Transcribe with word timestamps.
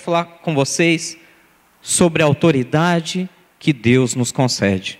falar 0.00 0.24
com 0.24 0.54
vocês 0.54 1.16
sobre 1.80 2.22
a 2.22 2.26
autoridade 2.26 3.28
que 3.58 3.72
Deus 3.72 4.14
nos 4.14 4.32
concede. 4.32 4.98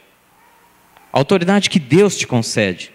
A 1.13 1.19
autoridade 1.19 1.69
que 1.69 1.79
Deus 1.79 2.17
te 2.17 2.27
concede. 2.27 2.93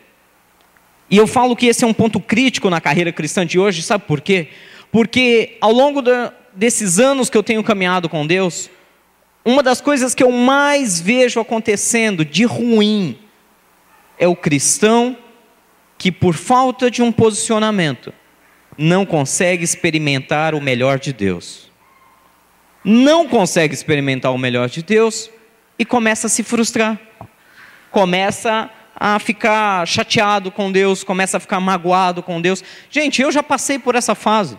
E 1.10 1.18
eu 1.18 1.28
falo 1.28 1.56
que 1.56 1.68
esse 1.68 1.84
é 1.84 1.88
um 1.88 1.94
ponto 1.94 2.20
crítico 2.20 2.70
na 2.70 2.82
carreira 2.82 3.12
cristã 3.12 3.46
de 3.46 3.60
hoje, 3.60 3.82
sabe 3.82 4.06
por 4.06 4.22
quê? 4.22 4.50
Porque 4.92 5.58
ao 5.62 5.72
longo 5.72 6.02
da, 6.02 6.34
desses 6.54 7.00
anos 7.00 7.30
que 7.30 7.38
eu 7.38 7.44
tenho 7.44 7.64
caminhado 7.64 8.10
com 8.10 8.26
Deus, 8.26 8.70
uma 9.44 9.62
das 9.62 9.82
coisas 9.82 10.16
que 10.16 10.24
eu 10.24 10.32
mais 10.32 11.00
vejo 11.00 11.40
acontecendo 11.40 12.26
de 12.26 12.46
ruim 12.46 13.18
é 14.18 14.28
o 14.28 14.36
cristão 14.36 15.18
que, 15.98 16.12
por 16.12 16.34
falta 16.34 16.90
de 16.90 17.04
um 17.04 17.12
posicionamento, 17.12 18.14
não 18.78 19.06
consegue 19.06 19.64
experimentar 19.64 20.56
o 20.56 20.62
melhor 20.62 21.00
de 21.00 21.14
Deus. 21.14 21.65
Não 22.88 23.28
consegue 23.28 23.74
experimentar 23.74 24.32
o 24.32 24.38
melhor 24.38 24.70
de 24.70 24.84
Deus 24.84 25.32
e 25.80 25.84
começa 25.84 26.28
a 26.28 26.30
se 26.30 26.44
frustrar. 26.44 27.00
Começa 27.90 28.70
a 28.96 29.18
ficar 29.18 29.88
chateado 29.88 30.52
com 30.52 30.72
Deus, 30.72 31.04
começa 31.04 31.38
a 31.38 31.40
ficar 31.40 31.60
magoado 31.60 32.22
com 32.22 32.40
Deus. 32.40 32.64
Gente, 32.92 33.24
eu 33.24 33.32
já 33.32 33.42
passei 33.42 33.80
por 33.80 33.96
essa 33.96 34.14
fase. 34.14 34.56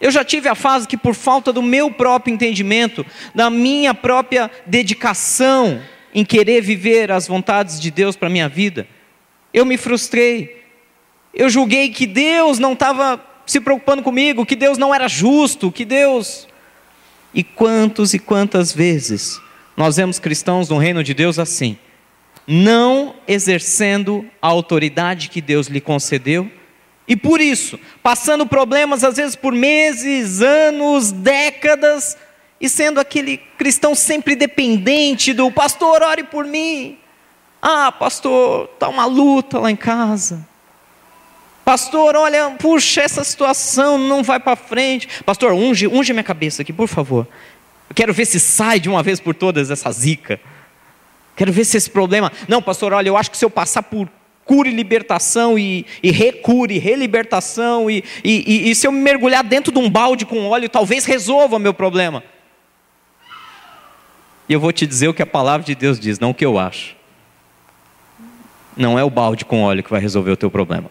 Eu 0.00 0.10
já 0.10 0.24
tive 0.24 0.48
a 0.48 0.56
fase 0.56 0.88
que, 0.88 0.96
por 0.96 1.14
falta 1.14 1.52
do 1.52 1.62
meu 1.62 1.92
próprio 1.92 2.34
entendimento, 2.34 3.06
da 3.32 3.48
minha 3.48 3.94
própria 3.94 4.50
dedicação 4.66 5.80
em 6.12 6.24
querer 6.24 6.60
viver 6.60 7.12
as 7.12 7.28
vontades 7.28 7.78
de 7.78 7.92
Deus 7.92 8.16
para 8.16 8.26
a 8.26 8.30
minha 8.30 8.48
vida, 8.48 8.88
eu 9.54 9.64
me 9.64 9.76
frustrei. 9.76 10.64
Eu 11.32 11.48
julguei 11.48 11.90
que 11.90 12.04
Deus 12.04 12.58
não 12.58 12.72
estava 12.72 13.24
se 13.46 13.60
preocupando 13.60 14.02
comigo, 14.02 14.44
que 14.44 14.56
Deus 14.56 14.76
não 14.76 14.92
era 14.92 15.06
justo, 15.06 15.70
que 15.70 15.84
Deus. 15.84 16.47
E 17.32 17.42
quantos 17.44 18.14
e 18.14 18.18
quantas 18.18 18.72
vezes 18.72 19.40
nós 19.76 19.96
vemos 19.96 20.18
cristãos 20.18 20.68
no 20.68 20.78
reino 20.78 21.04
de 21.04 21.14
Deus 21.14 21.38
assim, 21.38 21.78
não 22.46 23.14
exercendo 23.28 24.24
a 24.40 24.48
autoridade 24.48 25.28
que 25.28 25.40
Deus 25.40 25.68
lhe 25.68 25.80
concedeu 25.80 26.50
e 27.08 27.16
por 27.16 27.40
isso, 27.40 27.80
passando 28.02 28.46
problemas 28.46 29.02
às 29.02 29.16
vezes 29.16 29.34
por 29.34 29.54
meses, 29.54 30.42
anos, 30.42 31.10
décadas, 31.10 32.18
e 32.60 32.68
sendo 32.68 33.00
aquele 33.00 33.38
cristão 33.56 33.94
sempre 33.94 34.36
dependente 34.36 35.32
do 35.32 35.50
pastor, 35.50 36.02
ore 36.02 36.24
por 36.24 36.44
mim. 36.44 36.98
Ah, 37.62 37.90
pastor, 37.90 38.68
está 38.74 38.88
uma 38.88 39.06
luta 39.06 39.58
lá 39.58 39.70
em 39.70 39.76
casa. 39.76 40.46
Pastor, 41.68 42.16
olha, 42.16 42.52
puxa, 42.58 43.02
essa 43.02 43.22
situação 43.22 43.98
não 43.98 44.22
vai 44.22 44.40
para 44.40 44.56
frente. 44.56 45.06
Pastor, 45.22 45.52
unge, 45.52 45.86
unge 45.86 46.14
minha 46.14 46.24
cabeça 46.24 46.62
aqui, 46.62 46.72
por 46.72 46.88
favor. 46.88 47.28
Eu 47.90 47.94
quero 47.94 48.10
ver 48.14 48.24
se 48.24 48.40
sai 48.40 48.80
de 48.80 48.88
uma 48.88 49.02
vez 49.02 49.20
por 49.20 49.34
todas 49.34 49.70
essa 49.70 49.92
zica. 49.92 50.40
Quero 51.36 51.52
ver 51.52 51.66
se 51.66 51.76
esse 51.76 51.90
problema. 51.90 52.32
Não, 52.48 52.62
pastor, 52.62 52.94
olha, 52.94 53.08
eu 53.08 53.18
acho 53.18 53.30
que 53.30 53.36
se 53.36 53.44
eu 53.44 53.50
passar 53.50 53.82
por 53.82 54.08
cura 54.46 54.66
e 54.66 54.72
libertação, 54.72 55.58
e, 55.58 55.84
e 56.02 56.10
recure, 56.10 56.78
relibertação, 56.78 57.90
e, 57.90 58.02
e, 58.24 58.70
e 58.70 58.74
se 58.74 58.86
eu 58.86 58.90
me 58.90 59.00
mergulhar 59.00 59.44
dentro 59.44 59.70
de 59.70 59.78
um 59.78 59.90
balde 59.90 60.24
com 60.24 60.46
óleo, 60.46 60.70
talvez 60.70 61.04
resolva 61.04 61.58
meu 61.58 61.74
problema. 61.74 62.24
E 64.48 64.54
eu 64.54 64.58
vou 64.58 64.72
te 64.72 64.86
dizer 64.86 65.08
o 65.08 65.12
que 65.12 65.20
a 65.20 65.26
palavra 65.26 65.66
de 65.66 65.74
Deus 65.74 66.00
diz, 66.00 66.18
não 66.18 66.30
o 66.30 66.34
que 66.34 66.46
eu 66.46 66.58
acho. 66.58 66.96
Não 68.74 68.98
é 68.98 69.04
o 69.04 69.10
balde 69.10 69.44
com 69.44 69.64
óleo 69.64 69.82
que 69.82 69.90
vai 69.90 70.00
resolver 70.00 70.30
o 70.30 70.36
teu 70.36 70.50
problema. 70.50 70.90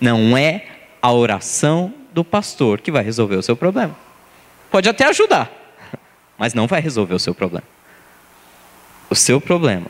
Não 0.00 0.36
é 0.36 0.66
a 1.02 1.12
oração 1.12 1.92
do 2.12 2.24
pastor 2.24 2.80
que 2.80 2.90
vai 2.90 3.02
resolver 3.02 3.36
o 3.36 3.42
seu 3.42 3.56
problema. 3.56 3.96
Pode 4.70 4.88
até 4.88 5.06
ajudar, 5.06 5.50
mas 6.38 6.54
não 6.54 6.66
vai 6.66 6.80
resolver 6.80 7.14
o 7.14 7.18
seu 7.18 7.34
problema. 7.34 7.66
O 9.08 9.14
seu 9.14 9.40
problema 9.40 9.88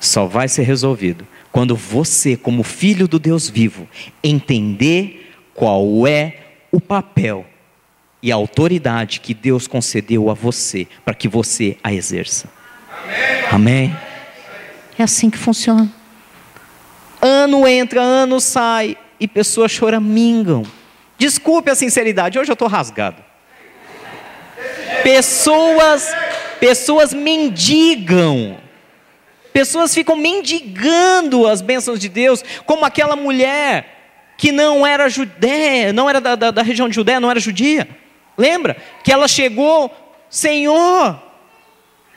só 0.00 0.26
vai 0.26 0.48
ser 0.48 0.62
resolvido 0.62 1.26
quando 1.50 1.74
você, 1.74 2.36
como 2.36 2.62
filho 2.62 3.08
do 3.08 3.18
Deus 3.18 3.48
vivo, 3.48 3.88
entender 4.22 5.32
qual 5.54 6.06
é 6.06 6.38
o 6.70 6.80
papel 6.80 7.46
e 8.22 8.30
a 8.30 8.34
autoridade 8.34 9.20
que 9.20 9.32
Deus 9.32 9.66
concedeu 9.66 10.30
a 10.30 10.34
você 10.34 10.86
para 11.04 11.14
que 11.14 11.28
você 11.28 11.78
a 11.82 11.92
exerça. 11.92 12.48
Amém. 13.50 13.86
Amém. 13.86 13.96
É 14.98 15.02
assim 15.02 15.30
que 15.30 15.38
funciona. 15.38 15.90
Ano 17.20 17.66
entra, 17.66 18.00
ano 18.00 18.40
sai 18.40 18.96
e 19.18 19.26
pessoas 19.26 19.72
choramingam. 19.72 20.62
Desculpe 21.18 21.70
a 21.70 21.74
sinceridade, 21.74 22.38
hoje 22.38 22.50
eu 22.50 22.54
estou 22.54 22.68
rasgado. 22.68 23.24
Pessoas, 25.02 26.14
pessoas 26.60 27.12
mendigam 27.14 28.58
Pessoas 29.56 29.94
ficam 29.94 30.16
mendigando 30.16 31.46
as 31.46 31.62
bênçãos 31.62 31.98
de 31.98 32.10
Deus, 32.10 32.44
como 32.66 32.84
aquela 32.84 33.16
mulher 33.16 34.34
que 34.36 34.52
não 34.52 34.86
era 34.86 35.08
judeia, 35.08 35.94
não 35.94 36.10
era 36.10 36.20
da, 36.20 36.34
da, 36.34 36.50
da 36.50 36.60
região 36.60 36.90
de 36.90 36.94
Judéia, 36.94 37.18
não 37.18 37.30
era 37.30 37.40
judia. 37.40 37.88
Lembra? 38.36 38.76
Que 39.02 39.10
ela 39.10 39.26
chegou, 39.26 39.90
Senhor, 40.28 41.18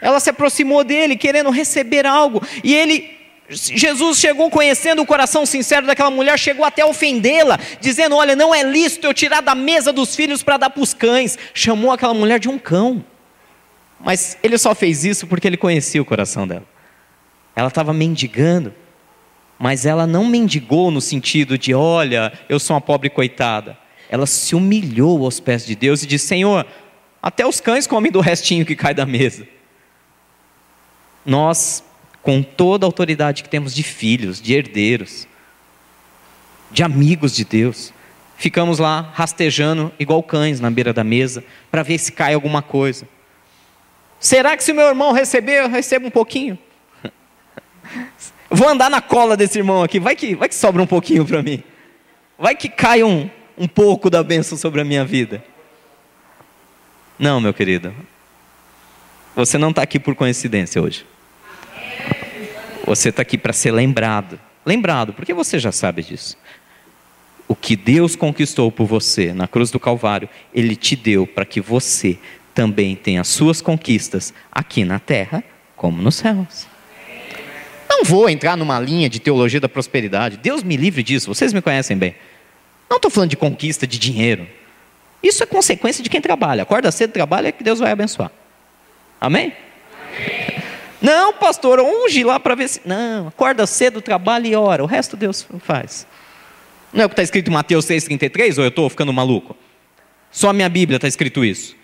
ela 0.01 0.19
se 0.19 0.29
aproximou 0.29 0.83
dele, 0.83 1.15
querendo 1.15 1.49
receber 1.49 2.05
algo, 2.05 2.43
e 2.61 2.75
ele 2.75 3.17
Jesus 3.49 4.19
chegou 4.19 4.49
conhecendo 4.51 5.01
o 5.01 5.05
coração 5.05 5.43
sincero 5.43 5.87
daquela 5.87 6.11
mulher, 6.11 6.37
chegou 6.37 6.63
até 6.63 6.85
ofendê-la, 6.85 7.59
dizendo: 7.81 8.15
Olha, 8.15 8.35
não 8.35 8.53
é 8.53 8.61
lícito 8.61 9.07
eu 9.07 9.13
tirar 9.13 9.41
da 9.41 9.55
mesa 9.55 9.91
dos 9.91 10.15
filhos 10.15 10.43
para 10.43 10.57
dar 10.57 10.69
para 10.69 10.83
os 10.83 10.93
cães. 10.93 11.37
Chamou 11.53 11.91
aquela 11.91 12.13
mulher 12.13 12.39
de 12.39 12.47
um 12.47 12.59
cão. 12.59 13.03
Mas 13.99 14.37
ele 14.43 14.57
só 14.57 14.75
fez 14.75 15.03
isso 15.03 15.25
porque 15.25 15.47
ele 15.47 15.57
conhecia 15.57 16.01
o 16.01 16.05
coração 16.05 16.47
dela. 16.47 16.65
Ela 17.55 17.67
estava 17.67 17.91
mendigando, 17.91 18.73
mas 19.57 19.85
ela 19.85 20.05
não 20.05 20.25
mendigou 20.25 20.91
no 20.91 21.01
sentido 21.01 21.57
de, 21.57 21.73
olha, 21.73 22.31
eu 22.47 22.59
sou 22.59 22.75
uma 22.75 22.81
pobre 22.81 23.09
coitada. 23.09 23.77
Ela 24.09 24.25
se 24.25 24.55
humilhou 24.55 25.25
aos 25.25 25.39
pés 25.39 25.65
de 25.65 25.75
Deus 25.75 26.03
e 26.03 26.07
disse: 26.07 26.27
Senhor, 26.27 26.65
até 27.21 27.45
os 27.47 27.59
cães 27.59 27.87
comem 27.87 28.11
do 28.11 28.21
restinho 28.21 28.65
que 28.65 28.75
cai 28.75 28.93
da 28.93 29.05
mesa. 29.07 29.47
Nós, 31.25 31.83
com 32.29 32.43
toda 32.43 32.85
a 32.85 32.87
autoridade 32.87 33.41
que 33.41 33.49
temos 33.49 33.73
de 33.73 33.81
filhos, 33.81 34.39
de 34.39 34.53
herdeiros, 34.53 35.27
de 36.69 36.83
amigos 36.83 37.35
de 37.35 37.43
Deus, 37.43 37.91
ficamos 38.37 38.77
lá 38.77 39.01
rastejando 39.15 39.91
igual 39.97 40.21
cães 40.21 40.59
na 40.59 40.69
beira 40.69 40.93
da 40.93 41.03
mesa 41.03 41.43
para 41.71 41.81
ver 41.81 41.97
se 41.97 42.11
cai 42.11 42.35
alguma 42.35 42.61
coisa. 42.61 43.09
Será 44.19 44.55
que 44.55 44.63
se 44.63 44.71
meu 44.73 44.85
irmão 44.85 45.11
receber, 45.11 45.63
eu 45.63 45.69
recebo 45.69 46.05
um 46.05 46.11
pouquinho? 46.11 46.55
Vou 48.47 48.69
andar 48.69 48.91
na 48.91 49.01
cola 49.01 49.35
desse 49.35 49.57
irmão 49.57 49.81
aqui, 49.81 49.99
vai 49.99 50.15
que, 50.15 50.35
vai 50.35 50.47
que 50.47 50.53
sobra 50.53 50.83
um 50.83 50.87
pouquinho 50.87 51.25
para 51.25 51.41
mim. 51.41 51.63
Vai 52.37 52.55
que 52.55 52.69
cai 52.69 53.01
um, 53.01 53.27
um 53.57 53.67
pouco 53.67 54.07
da 54.07 54.21
bênção 54.21 54.55
sobre 54.55 54.81
a 54.81 54.85
minha 54.85 55.03
vida. 55.03 55.43
Não, 57.17 57.41
meu 57.41 57.55
querido. 57.55 57.91
Você 59.35 59.57
não 59.57 59.71
está 59.71 59.81
aqui 59.81 59.99
por 59.99 60.13
coincidência 60.13 60.79
hoje. 60.79 61.03
Você 62.85 63.09
está 63.09 63.21
aqui 63.21 63.37
para 63.37 63.53
ser 63.53 63.71
lembrado. 63.71 64.39
Lembrado, 64.65 65.13
porque 65.13 65.33
você 65.33 65.59
já 65.59 65.71
sabe 65.71 66.03
disso. 66.03 66.37
O 67.47 67.55
que 67.55 67.75
Deus 67.75 68.15
conquistou 68.15 68.71
por 68.71 68.85
você 68.85 69.33
na 69.33 69.47
cruz 69.47 69.71
do 69.71 69.79
Calvário, 69.79 70.29
Ele 70.53 70.75
te 70.75 70.95
deu 70.95 71.25
para 71.25 71.45
que 71.45 71.59
você 71.59 72.19
também 72.53 72.95
tenha 72.95 73.23
suas 73.23 73.61
conquistas 73.61 74.33
aqui 74.51 74.83
na 74.83 74.99
terra 74.99 75.43
como 75.75 76.01
nos 76.01 76.15
céus. 76.15 76.67
Não 77.89 78.03
vou 78.03 78.29
entrar 78.29 78.55
numa 78.55 78.79
linha 78.79 79.09
de 79.09 79.19
teologia 79.19 79.59
da 79.59 79.67
prosperidade. 79.67 80.37
Deus 80.37 80.61
me 80.61 80.77
livre 80.77 81.01
disso, 81.01 81.33
vocês 81.33 81.51
me 81.51 81.61
conhecem 81.61 81.97
bem. 81.97 82.15
Não 82.89 82.97
estou 82.97 83.09
falando 83.09 83.31
de 83.31 83.37
conquista 83.37 83.87
de 83.87 83.97
dinheiro. 83.97 84.47
Isso 85.21 85.43
é 85.43 85.45
consequência 85.45 86.03
de 86.03 86.09
quem 86.09 86.21
trabalha. 86.21 86.63
Acorda 86.63 86.91
cedo, 86.91 87.11
trabalha, 87.11 87.51
que 87.51 87.63
Deus 87.63 87.79
vai 87.79 87.91
abençoar. 87.91 88.31
Amém? 89.19 89.53
Não, 91.01 91.33
pastor, 91.33 91.79
unge 91.79 92.23
lá 92.23 92.39
para 92.39 92.55
ver 92.55 92.67
se. 92.67 92.81
Não, 92.85 93.27
acorda 93.27 93.65
cedo, 93.65 94.01
trabalha 94.01 94.47
e 94.47 94.55
ora. 94.55 94.83
O 94.83 94.87
resto 94.87 95.15
Deus 95.15 95.47
faz. 95.59 96.05
Não 96.91 97.03
é 97.03 97.05
o 97.05 97.09
que 97.09 97.13
está 97.13 97.23
escrito 97.23 97.49
em 97.49 97.53
Mateus 97.53 97.85
6,33 97.85 98.57
ou 98.57 98.63
eu 98.63 98.69
estou 98.69 98.89
ficando 98.89 99.13
maluco? 99.13 99.55
Só 100.31 100.49
a 100.49 100.53
minha 100.53 100.69
Bíblia 100.69 100.97
está 100.97 101.07
escrito 101.07 101.45
isso. 101.45 101.75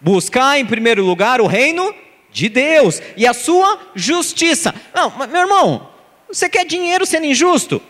Buscar 0.00 0.58
em 0.58 0.66
primeiro 0.66 1.04
lugar 1.04 1.40
o 1.40 1.46
reino 1.46 1.94
de 2.32 2.48
Deus 2.48 3.02
e 3.16 3.26
a 3.26 3.34
sua 3.34 3.78
justiça. 3.94 4.74
Não, 4.94 5.12
meu 5.26 5.42
irmão, 5.42 5.88
você 6.28 6.48
quer 6.48 6.64
dinheiro 6.64 7.04
sendo 7.04 7.26
injusto? 7.26 7.82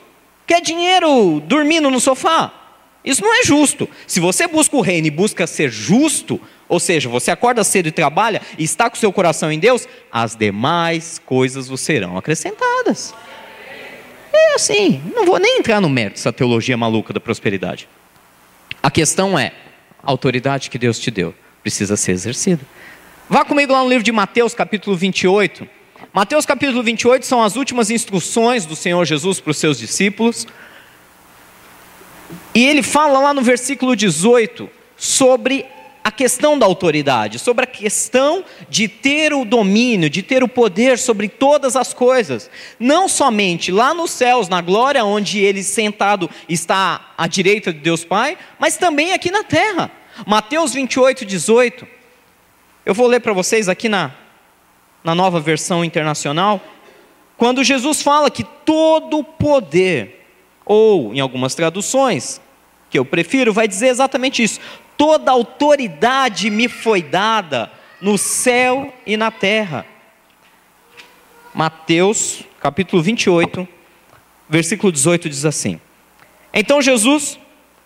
Quer 0.46 0.60
dinheiro 0.60 1.40
dormindo 1.40 1.90
no 1.90 2.00
sofá? 2.00 2.52
Isso 3.04 3.22
não 3.22 3.34
é 3.34 3.44
justo. 3.44 3.88
Se 4.06 4.20
você 4.20 4.46
busca 4.46 4.76
o 4.76 4.80
reino 4.80 5.06
e 5.06 5.10
busca 5.10 5.46
ser 5.46 5.70
justo, 5.70 6.40
ou 6.70 6.78
seja, 6.78 7.08
você 7.08 7.32
acorda 7.32 7.64
cedo 7.64 7.88
e 7.88 7.90
trabalha 7.90 8.40
e 8.56 8.62
está 8.62 8.88
com 8.88 8.94
seu 8.94 9.12
coração 9.12 9.50
em 9.50 9.58
Deus, 9.58 9.88
as 10.10 10.36
demais 10.36 11.20
coisas 11.26 11.66
vos 11.66 11.80
serão 11.80 12.16
acrescentadas. 12.16 13.12
É 14.32 14.54
assim, 14.54 15.02
não 15.12 15.26
vou 15.26 15.40
nem 15.40 15.58
entrar 15.58 15.80
no 15.80 15.90
mérito 15.90 16.14
dessa 16.14 16.32
teologia 16.32 16.76
maluca 16.76 17.12
da 17.12 17.18
prosperidade. 17.18 17.88
A 18.80 18.88
questão 18.88 19.36
é, 19.36 19.52
a 20.00 20.12
autoridade 20.12 20.70
que 20.70 20.78
Deus 20.78 21.00
te 21.00 21.10
deu 21.10 21.34
precisa 21.60 21.96
ser 21.96 22.12
exercida. 22.12 22.64
Vá 23.28 23.44
comigo 23.44 23.72
lá 23.72 23.82
no 23.82 23.88
livro 23.88 24.04
de 24.04 24.12
Mateus, 24.12 24.54
capítulo 24.54 24.96
28. 24.96 25.68
Mateus, 26.12 26.46
capítulo 26.46 26.84
28 26.84 27.26
são 27.26 27.42
as 27.42 27.56
últimas 27.56 27.90
instruções 27.90 28.64
do 28.64 28.76
Senhor 28.76 29.04
Jesus 29.04 29.40
para 29.40 29.50
os 29.50 29.56
seus 29.56 29.76
discípulos. 29.76 30.46
E 32.54 32.64
ele 32.64 32.84
fala 32.84 33.18
lá 33.18 33.34
no 33.34 33.42
versículo 33.42 33.96
18 33.96 34.70
sobre 34.96 35.66
a 36.02 36.10
questão 36.10 36.58
da 36.58 36.64
autoridade, 36.64 37.38
sobre 37.38 37.64
a 37.64 37.66
questão 37.66 38.44
de 38.68 38.88
ter 38.88 39.32
o 39.34 39.44
domínio, 39.44 40.08
de 40.08 40.22
ter 40.22 40.42
o 40.42 40.48
poder 40.48 40.98
sobre 40.98 41.28
todas 41.28 41.76
as 41.76 41.92
coisas, 41.92 42.50
não 42.78 43.08
somente 43.08 43.70
lá 43.70 43.92
nos 43.92 44.10
céus, 44.10 44.48
na 44.48 44.60
glória, 44.60 45.04
onde 45.04 45.38
ele 45.38 45.62
sentado 45.62 46.28
está 46.48 47.12
à 47.18 47.26
direita 47.26 47.72
de 47.72 47.80
Deus 47.80 48.04
Pai, 48.04 48.38
mas 48.58 48.76
também 48.76 49.12
aqui 49.12 49.30
na 49.30 49.44
terra. 49.44 49.90
Mateus 50.26 50.72
28, 50.72 51.24
18. 51.24 51.86
Eu 52.84 52.94
vou 52.94 53.06
ler 53.06 53.20
para 53.20 53.32
vocês 53.32 53.68
aqui 53.68 53.88
na, 53.88 54.12
na 55.04 55.14
nova 55.14 55.38
versão 55.38 55.84
internacional, 55.84 56.62
quando 57.36 57.64
Jesus 57.64 58.02
fala 58.02 58.30
que 58.30 58.44
todo 58.64 59.24
poder, 59.24 60.26
ou 60.64 61.14
em 61.14 61.20
algumas 61.20 61.54
traduções, 61.54 62.40
que 62.90 62.98
eu 62.98 63.04
prefiro, 63.04 63.52
vai 63.52 63.68
dizer 63.68 63.88
exatamente 63.88 64.42
isso: 64.42 64.60
toda 65.00 65.32
autoridade 65.32 66.50
me 66.50 66.68
foi 66.68 67.00
dada 67.00 67.72
no 68.02 68.18
céu 68.18 68.92
e 69.06 69.16
na 69.16 69.30
terra. 69.30 69.86
Mateus, 71.54 72.42
capítulo 72.60 73.00
28, 73.00 73.66
versículo 74.46 74.92
18 74.92 75.30
diz 75.30 75.46
assim: 75.46 75.80
Então 76.52 76.82
Jesus 76.82 77.38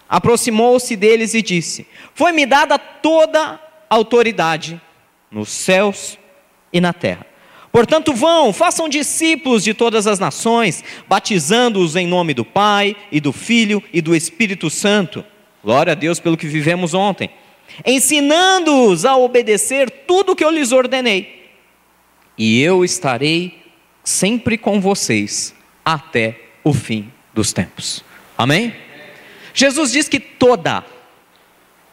aproximou-se 0.08 0.96
deles 0.96 1.34
e 1.34 1.42
disse: 1.42 1.86
Foi-me 2.16 2.44
dada 2.44 2.80
toda 2.80 3.60
autoridade 3.88 4.80
nos 5.30 5.50
céus 5.50 6.18
e 6.72 6.80
na 6.80 6.92
terra. 6.92 7.24
Portanto, 7.70 8.12
vão, 8.12 8.52
façam 8.52 8.88
discípulos 8.88 9.62
de 9.62 9.72
todas 9.72 10.08
as 10.08 10.18
nações, 10.18 10.82
batizando-os 11.06 11.94
em 11.94 12.08
nome 12.08 12.34
do 12.34 12.44
Pai 12.44 12.96
e 13.12 13.20
do 13.20 13.32
Filho 13.32 13.80
e 13.92 14.02
do 14.02 14.16
Espírito 14.16 14.68
Santo 14.68 15.24
Glória 15.64 15.92
a 15.92 15.96
Deus 15.96 16.20
pelo 16.20 16.36
que 16.36 16.46
vivemos 16.46 16.92
ontem. 16.92 17.30
Ensinando-os 17.86 19.06
a 19.06 19.16
obedecer 19.16 19.90
tudo 20.06 20.32
o 20.32 20.36
que 20.36 20.44
eu 20.44 20.50
lhes 20.50 20.70
ordenei. 20.70 21.50
E 22.36 22.60
eu 22.60 22.84
estarei 22.84 23.64
sempre 24.04 24.58
com 24.58 24.78
vocês 24.78 25.54
até 25.82 26.38
o 26.62 26.74
fim 26.74 27.10
dos 27.32 27.54
tempos. 27.54 28.04
Amém? 28.36 28.74
Jesus 29.54 29.90
diz 29.90 30.06
que 30.06 30.20
toda, 30.20 30.84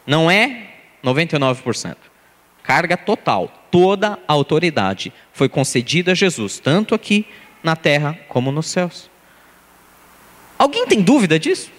não 0.06 0.30
é 0.30 0.68
99%, 1.02 1.96
carga 2.62 2.96
total, 2.96 3.50
toda 3.70 4.18
a 4.28 4.32
autoridade 4.32 5.12
foi 5.32 5.48
concedida 5.48 6.12
a 6.12 6.14
Jesus, 6.14 6.58
tanto 6.58 6.94
aqui 6.94 7.24
na 7.62 7.74
terra 7.74 8.18
como 8.28 8.52
nos 8.52 8.66
céus. 8.66 9.10
Alguém 10.58 10.86
tem 10.86 11.00
dúvida 11.00 11.38
disso? 11.38 11.70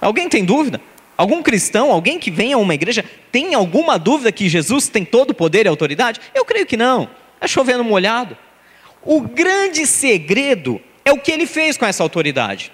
Alguém 0.00 0.28
tem 0.28 0.44
dúvida? 0.44 0.80
Algum 1.16 1.42
cristão, 1.42 1.92
alguém 1.92 2.18
que 2.18 2.30
venha 2.30 2.56
a 2.56 2.58
uma 2.58 2.74
igreja, 2.74 3.04
tem 3.30 3.54
alguma 3.54 3.98
dúvida 3.98 4.32
que 4.32 4.48
Jesus 4.48 4.88
tem 4.88 5.04
todo 5.04 5.30
o 5.30 5.34
poder 5.34 5.66
e 5.66 5.68
autoridade? 5.68 6.20
Eu 6.34 6.44
creio 6.44 6.66
que 6.66 6.76
não. 6.76 7.08
É 7.40 7.46
chovendo 7.46 7.84
molhado. 7.84 8.36
O 9.02 9.20
grande 9.20 9.86
segredo 9.86 10.80
é 11.04 11.12
o 11.12 11.18
que 11.18 11.30
ele 11.30 11.46
fez 11.46 11.76
com 11.76 11.86
essa 11.86 12.02
autoridade. 12.02 12.72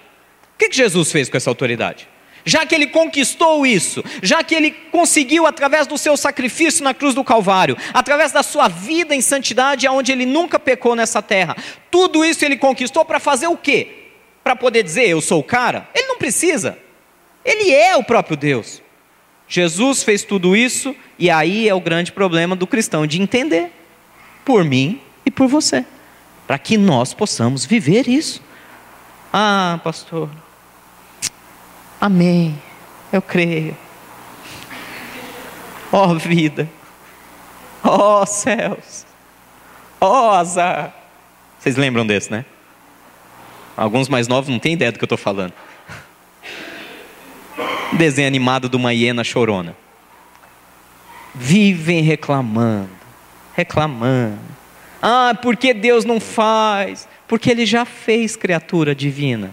O 0.55 0.57
que 0.57 0.71
Jesus 0.71 1.11
fez 1.11 1.29
com 1.29 1.37
essa 1.37 1.49
autoridade? 1.49 2.07
Já 2.43 2.65
que 2.65 2.73
ele 2.73 2.87
conquistou 2.87 3.65
isso, 3.67 4.03
já 4.23 4.43
que 4.43 4.55
ele 4.55 4.71
conseguiu 4.71 5.45
através 5.45 5.85
do 5.85 5.97
seu 5.97 6.17
sacrifício 6.17 6.83
na 6.83 6.93
cruz 6.93 7.13
do 7.13 7.23
Calvário, 7.23 7.77
através 7.93 8.31
da 8.31 8.41
sua 8.41 8.67
vida 8.67 9.15
em 9.15 9.21
santidade, 9.21 9.85
aonde 9.85 10.11
ele 10.11 10.25
nunca 10.25 10.59
pecou 10.59 10.95
nessa 10.95 11.21
terra, 11.21 11.55
tudo 11.91 12.25
isso 12.25 12.43
ele 12.43 12.57
conquistou 12.57 13.05
para 13.05 13.19
fazer 13.19 13.47
o 13.47 13.57
quê? 13.57 14.09
Para 14.43 14.55
poder 14.55 14.81
dizer 14.81 15.07
eu 15.07 15.21
sou 15.21 15.39
o 15.39 15.43
cara? 15.43 15.87
Ele 15.93 16.07
não 16.07 16.17
precisa. 16.17 16.77
Ele 17.43 17.71
é 17.71 17.95
o 17.95 18.03
próprio 18.03 18.37
Deus. 18.37 18.81
Jesus 19.47 20.03
fez 20.03 20.23
tudo 20.23 20.55
isso 20.55 20.95
e 21.19 21.29
aí 21.29 21.67
é 21.67 21.73
o 21.73 21.81
grande 21.81 22.11
problema 22.11 22.55
do 22.55 22.65
cristão 22.65 23.05
de 23.05 23.21
entender 23.21 23.71
por 24.45 24.63
mim 24.63 25.01
e 25.25 25.31
por 25.31 25.47
você, 25.47 25.85
para 26.47 26.57
que 26.57 26.77
nós 26.77 27.13
possamos 27.13 27.65
viver 27.65 28.07
isso. 28.07 28.41
Ah, 29.33 29.79
pastor. 29.83 30.29
Amém. 31.99 32.57
Eu 33.11 33.21
creio. 33.21 33.75
Ó 35.91 36.07
oh, 36.07 36.15
vida. 36.15 36.69
Ó 37.83 38.21
oh, 38.21 38.25
céus. 38.25 39.05
Ó 39.99 40.29
oh, 40.29 40.31
azar. 40.31 40.95
Vocês 41.59 41.75
lembram 41.75 42.07
desse, 42.07 42.31
né? 42.31 42.45
Alguns 43.75 44.07
mais 44.07 44.27
novos 44.27 44.49
não 44.49 44.59
têm 44.59 44.73
ideia 44.73 44.91
do 44.91 44.97
que 44.97 45.03
eu 45.03 45.07
estou 45.07 45.17
falando 45.17 45.53
desenho 47.97 48.27
animado 48.27 48.69
de 48.69 48.75
uma 48.75 48.93
hiena 48.93 49.23
chorona. 49.23 49.75
Vivem 51.33 52.01
reclamando, 52.01 52.89
reclamando. 53.55 54.39
Ah, 55.01 55.37
porque 55.41 55.73
Deus 55.73 56.05
não 56.05 56.19
faz? 56.19 57.07
Porque 57.27 57.49
Ele 57.49 57.65
já 57.65 57.85
fez 57.85 58.35
criatura 58.35 58.93
divina. 58.93 59.51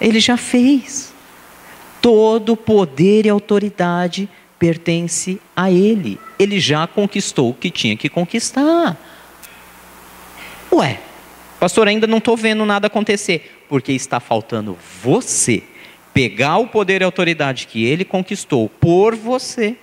Ele 0.00 0.20
já 0.20 0.36
fez. 0.36 1.12
Todo 2.00 2.56
poder 2.56 3.26
e 3.26 3.28
autoridade 3.28 4.28
pertence 4.58 5.40
a 5.56 5.70
Ele. 5.70 6.20
Ele 6.38 6.60
já 6.60 6.86
conquistou 6.86 7.50
o 7.50 7.54
que 7.54 7.70
tinha 7.70 7.96
que 7.96 8.08
conquistar. 8.08 8.96
Ué, 10.72 11.00
pastor, 11.58 11.88
ainda 11.88 12.06
não 12.06 12.18
estou 12.18 12.36
vendo 12.36 12.64
nada 12.64 12.86
acontecer. 12.86 13.64
Porque 13.68 13.92
está 13.92 14.20
faltando 14.20 14.78
você 15.02 15.64
pegar 16.16 16.56
o 16.56 16.66
poder 16.66 17.02
e 17.02 17.04
autoridade 17.04 17.66
que 17.66 17.84
ele 17.84 18.02
conquistou 18.02 18.70
por 18.70 19.14
você 19.14 19.76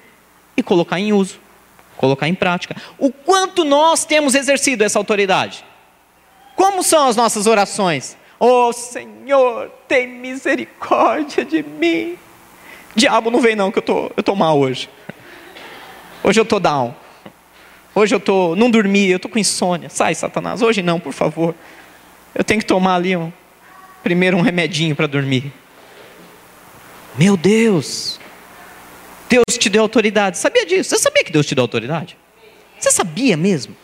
e 0.58 0.64
colocar 0.64 1.00
em 1.00 1.14
uso, 1.14 1.40
colocar 1.96 2.28
em 2.28 2.34
prática. 2.34 2.76
O 2.98 3.12
quanto 3.12 3.64
nós 3.64 4.04
temos 4.04 4.34
exercido 4.34 4.84
essa 4.84 4.98
autoridade? 4.98 5.64
Como 6.56 6.82
são 6.82 7.08
as 7.08 7.16
nossas 7.16 7.46
orações? 7.46 8.18
Oh 8.40 8.74
Senhor, 8.74 9.70
tem 9.88 10.08
misericórdia 10.08 11.46
de 11.46 11.62
mim. 11.62 12.18
Diabo 12.96 13.30
não 13.30 13.40
vem 13.40 13.56
não, 13.56 13.72
que 13.72 13.78
eu 13.78 13.84
tô, 13.84 14.12
eu 14.18 14.24
tô 14.24 14.34
mal 14.34 14.58
hoje. 14.58 14.90
Hoje 16.24 16.40
eu 16.40 16.46
tô 16.46 16.60
down. 16.60 16.96
Hoje 17.94 18.16
eu 18.16 18.20
tô, 18.20 18.56
não 18.56 18.72
dormi, 18.72 19.08
eu 19.08 19.20
tô 19.20 19.30
com 19.30 19.38
insônia. 19.38 19.88
Sai, 19.88 20.16
Satanás. 20.16 20.64
Hoje 20.64 20.82
não, 20.82 21.00
por 21.00 21.14
favor. 21.14 21.54
Eu 22.34 22.44
tenho 22.44 22.60
que 22.60 22.66
tomar 22.66 22.96
ali 22.96 23.16
um, 23.16 23.32
primeiro 24.02 24.36
um 24.36 24.42
remedinho 24.42 24.96
para 24.96 25.06
dormir. 25.06 25.54
Meu 27.18 27.38
Deus, 27.38 28.20
Deus 29.30 29.58
te 29.58 29.70
deu 29.70 29.82
autoridade. 29.82 30.38
Sabia 30.38 30.66
disso? 30.66 30.92
Você 30.92 31.00
sabia 31.00 31.24
que 31.24 31.32
Deus 31.32 31.46
te 31.46 31.54
deu 31.54 31.64
autoridade? 31.64 32.18
Você 32.80 32.92
sabia 32.92 33.38
mesmo? 33.38 33.76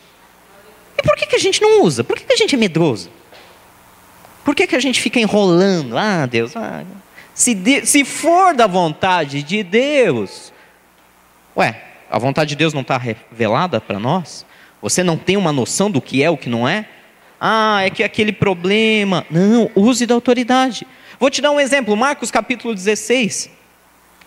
E 0.97 1.01
por 1.01 1.15
que, 1.15 1.25
que 1.25 1.35
a 1.35 1.39
gente 1.39 1.61
não 1.61 1.83
usa? 1.83 2.03
Por 2.03 2.17
que, 2.17 2.25
que 2.25 2.33
a 2.33 2.37
gente 2.37 2.55
é 2.55 2.57
medroso? 2.57 3.09
Por 4.43 4.55
que, 4.55 4.67
que 4.67 4.75
a 4.75 4.79
gente 4.79 4.99
fica 4.99 5.19
enrolando? 5.19 5.97
Ah, 5.97 6.25
Deus, 6.25 6.55
ah, 6.55 6.83
se, 7.33 7.53
de, 7.53 7.85
se 7.85 8.03
for 8.03 8.53
da 8.53 8.67
vontade 8.67 9.43
de 9.43 9.63
Deus, 9.63 10.51
ué, 11.55 11.83
a 12.09 12.17
vontade 12.17 12.49
de 12.49 12.55
Deus 12.55 12.73
não 12.73 12.81
está 12.81 12.97
revelada 12.97 13.79
para 13.79 13.99
nós? 13.99 14.45
Você 14.81 15.03
não 15.03 15.17
tem 15.17 15.37
uma 15.37 15.53
noção 15.53 15.89
do 15.89 16.01
que 16.01 16.23
é 16.23 16.29
o 16.29 16.37
que 16.37 16.49
não 16.49 16.67
é? 16.67 16.85
Ah, 17.39 17.81
é 17.83 17.89
que 17.89 18.03
aquele 18.03 18.33
problema. 18.33 19.25
Não, 19.29 19.69
use 19.75 20.05
da 20.05 20.15
autoridade. 20.15 20.85
Vou 21.19 21.29
te 21.29 21.41
dar 21.41 21.51
um 21.51 21.59
exemplo, 21.59 21.97
Marcos 21.97 22.31
capítulo 22.31 22.73
16. 22.73 23.49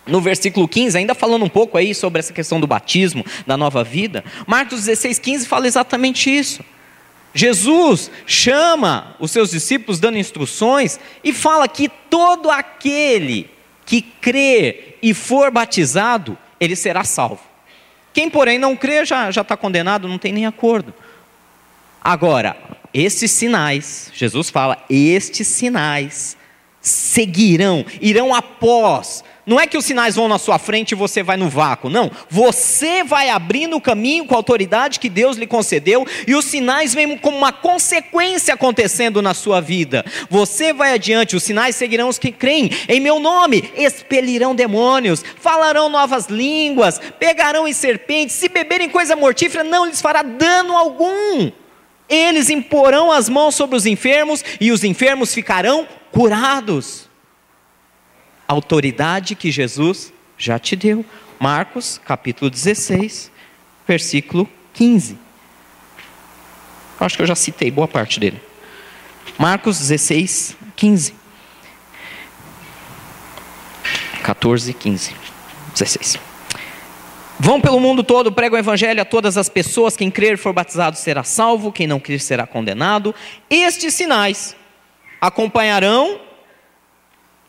No 0.05 0.21
versículo 0.21 0.67
15, 0.67 0.97
ainda 0.97 1.15
falando 1.15 1.43
um 1.43 1.49
pouco 1.49 1.77
aí 1.77 1.95
sobre 1.95 2.19
essa 2.19 2.31
questão 2.31 2.59
do 2.59 2.67
batismo, 2.67 3.25
da 3.47 3.57
nova 3.57 3.83
vida, 3.83 4.23
Marcos 4.45 4.81
16, 4.81 5.17
15 5.17 5.47
fala 5.47 5.65
exatamente 5.65 6.29
isso. 6.29 6.63
Jesus 7.33 8.11
chama 8.27 9.15
os 9.19 9.31
seus 9.31 9.49
discípulos 9.49 9.99
dando 9.99 10.17
instruções 10.17 10.99
e 11.23 11.33
fala 11.33 11.67
que 11.67 11.89
todo 12.09 12.51
aquele 12.51 13.49
que 13.85 14.01
crer 14.01 14.99
e 15.01 15.13
for 15.13 15.49
batizado, 15.49 16.37
ele 16.59 16.75
será 16.75 17.03
salvo. 17.03 17.41
Quem, 18.13 18.29
porém, 18.29 18.59
não 18.59 18.75
crê 18.75 19.03
já 19.03 19.29
está 19.29 19.57
condenado, 19.57 20.07
não 20.07 20.19
tem 20.19 20.31
nem 20.31 20.45
acordo. 20.45 20.93
Agora, 22.03 22.55
estes 22.93 23.31
sinais, 23.31 24.11
Jesus 24.13 24.51
fala, 24.51 24.83
estes 24.87 25.47
sinais 25.47 26.37
seguirão, 26.83 27.85
irão 28.01 28.35
após 28.35 29.23
Não 29.45 29.59
é 29.59 29.67
que 29.67 29.77
os 29.77 29.83
sinais 29.83 30.15
vão 30.15 30.29
na 30.29 30.37
sua 30.37 30.57
frente 30.57 30.91
e 30.91 30.95
você 30.95 31.21
vai 31.21 31.35
no 31.35 31.49
vácuo. 31.49 31.89
Não. 31.89 32.09
Você 32.29 33.03
vai 33.03 33.29
abrindo 33.29 33.75
o 33.75 33.81
caminho 33.81 34.25
com 34.25 34.33
a 34.33 34.37
autoridade 34.37 34.99
que 34.99 35.09
Deus 35.09 35.35
lhe 35.35 35.45
concedeu 35.45 36.05
e 36.25 36.33
os 36.33 36.45
sinais 36.45 36.93
vêm 36.93 37.17
como 37.17 37.37
uma 37.37 37.51
consequência 37.51 38.53
acontecendo 38.53 39.21
na 39.21 39.33
sua 39.33 39.59
vida. 39.59 40.05
Você 40.29 40.71
vai 40.71 40.93
adiante, 40.93 41.35
os 41.35 41.43
sinais 41.43 41.75
seguirão 41.75 42.07
os 42.07 42.17
que 42.17 42.31
creem. 42.31 42.69
Em 42.87 43.01
meu 43.01 43.19
nome 43.19 43.69
expelirão 43.75 44.55
demônios, 44.55 45.23
falarão 45.41 45.89
novas 45.89 46.27
línguas, 46.27 47.01
pegarão 47.19 47.67
em 47.67 47.73
serpentes, 47.73 48.35
se 48.35 48.47
beberem 48.47 48.89
coisa 48.89 49.15
mortífera, 49.15 49.63
não 49.63 49.85
lhes 49.85 50.01
fará 50.01 50.21
dano 50.21 50.77
algum. 50.77 51.51
Eles 52.09 52.49
imporão 52.49 53.11
as 53.11 53.29
mãos 53.29 53.55
sobre 53.55 53.75
os 53.75 53.85
enfermos 53.85 54.43
e 54.59 54.71
os 54.71 54.83
enfermos 54.83 55.33
ficarão 55.33 55.87
curados 56.11 57.09
autoridade 58.53 59.35
que 59.35 59.51
Jesus 59.51 60.13
já 60.37 60.57
te 60.59 60.75
deu. 60.75 61.05
Marcos, 61.39 61.99
capítulo 62.05 62.49
16, 62.49 63.31
versículo 63.87 64.49
15. 64.73 65.17
Acho 66.99 67.17
que 67.17 67.21
eu 67.23 67.27
já 67.27 67.35
citei 67.35 67.69
boa 67.69 67.87
parte 67.87 68.19
dele. 68.19 68.41
Marcos 69.37 69.79
16, 69.79 70.55
15. 70.75 71.13
14, 74.23 74.73
15. 74.73 75.15
16. 75.73 76.19
Vão 77.43 77.59
pelo 77.59 77.77
mundo 77.77 78.05
todo, 78.05 78.31
pregam 78.31 78.55
o 78.55 78.59
evangelho 78.59 79.01
a 79.01 79.05
todas 79.05 79.35
as 79.35 79.49
pessoas. 79.49 79.97
Quem 79.97 80.09
crer 80.09 80.35
e 80.35 80.37
for 80.37 80.53
batizado 80.53 80.95
será 80.95 81.25
salvo, 81.25 81.73
quem 81.73 81.85
não 81.85 81.99
crer 81.99 82.21
será 82.21 82.47
condenado. 82.47 83.13
Estes 83.49 83.93
sinais 83.95 84.55
acompanharão 85.19 86.21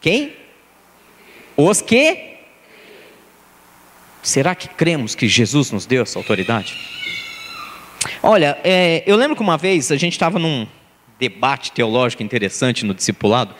quem? 0.00 0.32
Os 1.56 1.80
que. 1.80 2.38
Será 4.20 4.56
que 4.56 4.66
cremos 4.66 5.14
que 5.14 5.28
Jesus 5.28 5.70
nos 5.70 5.86
deu 5.86 6.02
essa 6.02 6.18
autoridade? 6.18 6.76
Olha, 8.20 8.58
é, 8.64 9.04
eu 9.06 9.14
lembro 9.14 9.36
que 9.36 9.42
uma 9.42 9.56
vez 9.56 9.92
a 9.92 9.96
gente 9.96 10.14
estava 10.14 10.40
num 10.40 10.66
debate 11.20 11.70
teológico 11.70 12.20
interessante 12.20 12.84
no 12.84 12.94
discipulado, 12.94 13.54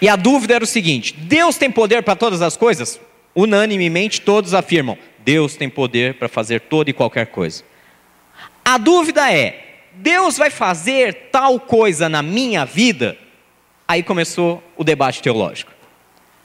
e 0.00 0.08
a 0.08 0.14
dúvida 0.14 0.54
era 0.54 0.62
o 0.62 0.66
seguinte: 0.68 1.12
Deus 1.12 1.56
tem 1.56 1.72
poder 1.72 2.04
para 2.04 2.14
todas 2.14 2.40
as 2.40 2.56
coisas? 2.56 3.00
Unanimemente 3.34 4.20
todos 4.20 4.54
afirmam: 4.54 4.96
Deus 5.24 5.56
tem 5.56 5.70
poder 5.70 6.14
para 6.14 6.28
fazer 6.28 6.60
toda 6.60 6.90
e 6.90 6.92
qualquer 6.92 7.26
coisa. 7.26 7.64
A 8.64 8.76
dúvida 8.76 9.32
é: 9.32 9.82
Deus 9.94 10.36
vai 10.36 10.50
fazer 10.50 11.30
tal 11.32 11.58
coisa 11.58 12.08
na 12.08 12.22
minha 12.22 12.64
vida? 12.64 13.16
Aí 13.88 14.02
começou 14.02 14.62
o 14.76 14.84
debate 14.84 15.22
teológico. 15.22 15.72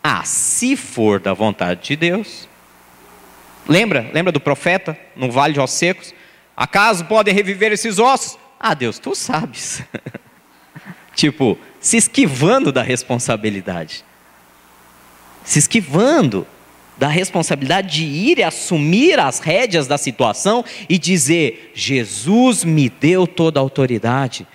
Ah, 0.04 0.24
se 0.24 0.76
for 0.76 1.20
da 1.20 1.34
vontade 1.34 1.82
de 1.82 1.96
Deus. 1.96 2.48
Lembra? 3.68 4.10
Lembra 4.14 4.32
do 4.32 4.40
profeta 4.40 4.98
no 5.16 5.30
vale 5.30 5.54
de 5.54 5.60
ossos 5.60 5.78
secos? 5.78 6.14
Acaso 6.56 7.06
podem 7.06 7.34
reviver 7.34 7.72
esses 7.72 8.00
ossos? 8.00 8.38
Ah, 8.60 8.74
Deus, 8.74 8.98
tu 8.98 9.14
sabes. 9.14 9.84
tipo, 11.14 11.58
se 11.80 11.98
esquivando 11.98 12.72
da 12.72 12.82
responsabilidade. 12.82 14.04
Se 15.44 15.60
esquivando 15.60 16.48
da 17.00 17.08
responsabilidade 17.08 17.96
de 17.96 18.04
ir 18.04 18.40
e 18.40 18.44
assumir 18.44 19.18
as 19.20 19.40
rédeas 19.40 19.88
da 19.88 19.98
situação 19.98 20.66
e 20.90 21.00
dizer: 21.00 21.72
Jesus 21.74 22.66
me 22.66 22.90
deu 22.90 23.26
toda 23.26 23.58
a 23.60 23.64
autoridade. 23.64 24.46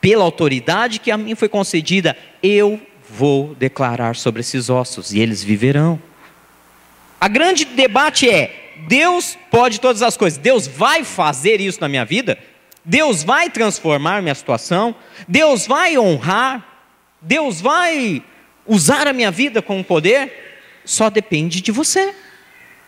Pela 0.00 0.24
autoridade 0.24 0.98
que 0.98 1.12
a 1.12 1.16
mim 1.16 1.36
foi 1.36 1.48
concedida, 1.48 2.16
eu 2.42 2.80
vou 3.08 3.54
declarar 3.54 4.16
sobre 4.16 4.40
esses 4.40 4.68
ossos 4.68 5.14
e 5.14 5.20
eles 5.20 5.42
viverão. 5.42 6.02
A 7.20 7.28
grande 7.28 7.64
debate 7.64 8.28
é: 8.28 8.72
Deus 8.88 9.38
pode 9.48 9.80
todas 9.80 10.02
as 10.02 10.16
coisas, 10.16 10.36
Deus 10.36 10.66
vai 10.66 11.04
fazer 11.04 11.60
isso 11.60 11.80
na 11.80 11.88
minha 11.88 12.04
vida? 12.04 12.36
Deus 12.84 13.22
vai 13.22 13.48
transformar 13.48 14.20
minha 14.20 14.34
situação? 14.34 14.96
Deus 15.28 15.66
vai 15.66 15.96
honrar? 15.96 16.66
Deus 17.22 17.60
vai 17.60 18.22
usar 18.66 19.06
a 19.06 19.12
minha 19.12 19.30
vida 19.30 19.62
com 19.62 19.80
poder? 19.82 20.53
Só 20.84 21.08
depende 21.08 21.60
de 21.60 21.72
você. 21.72 22.14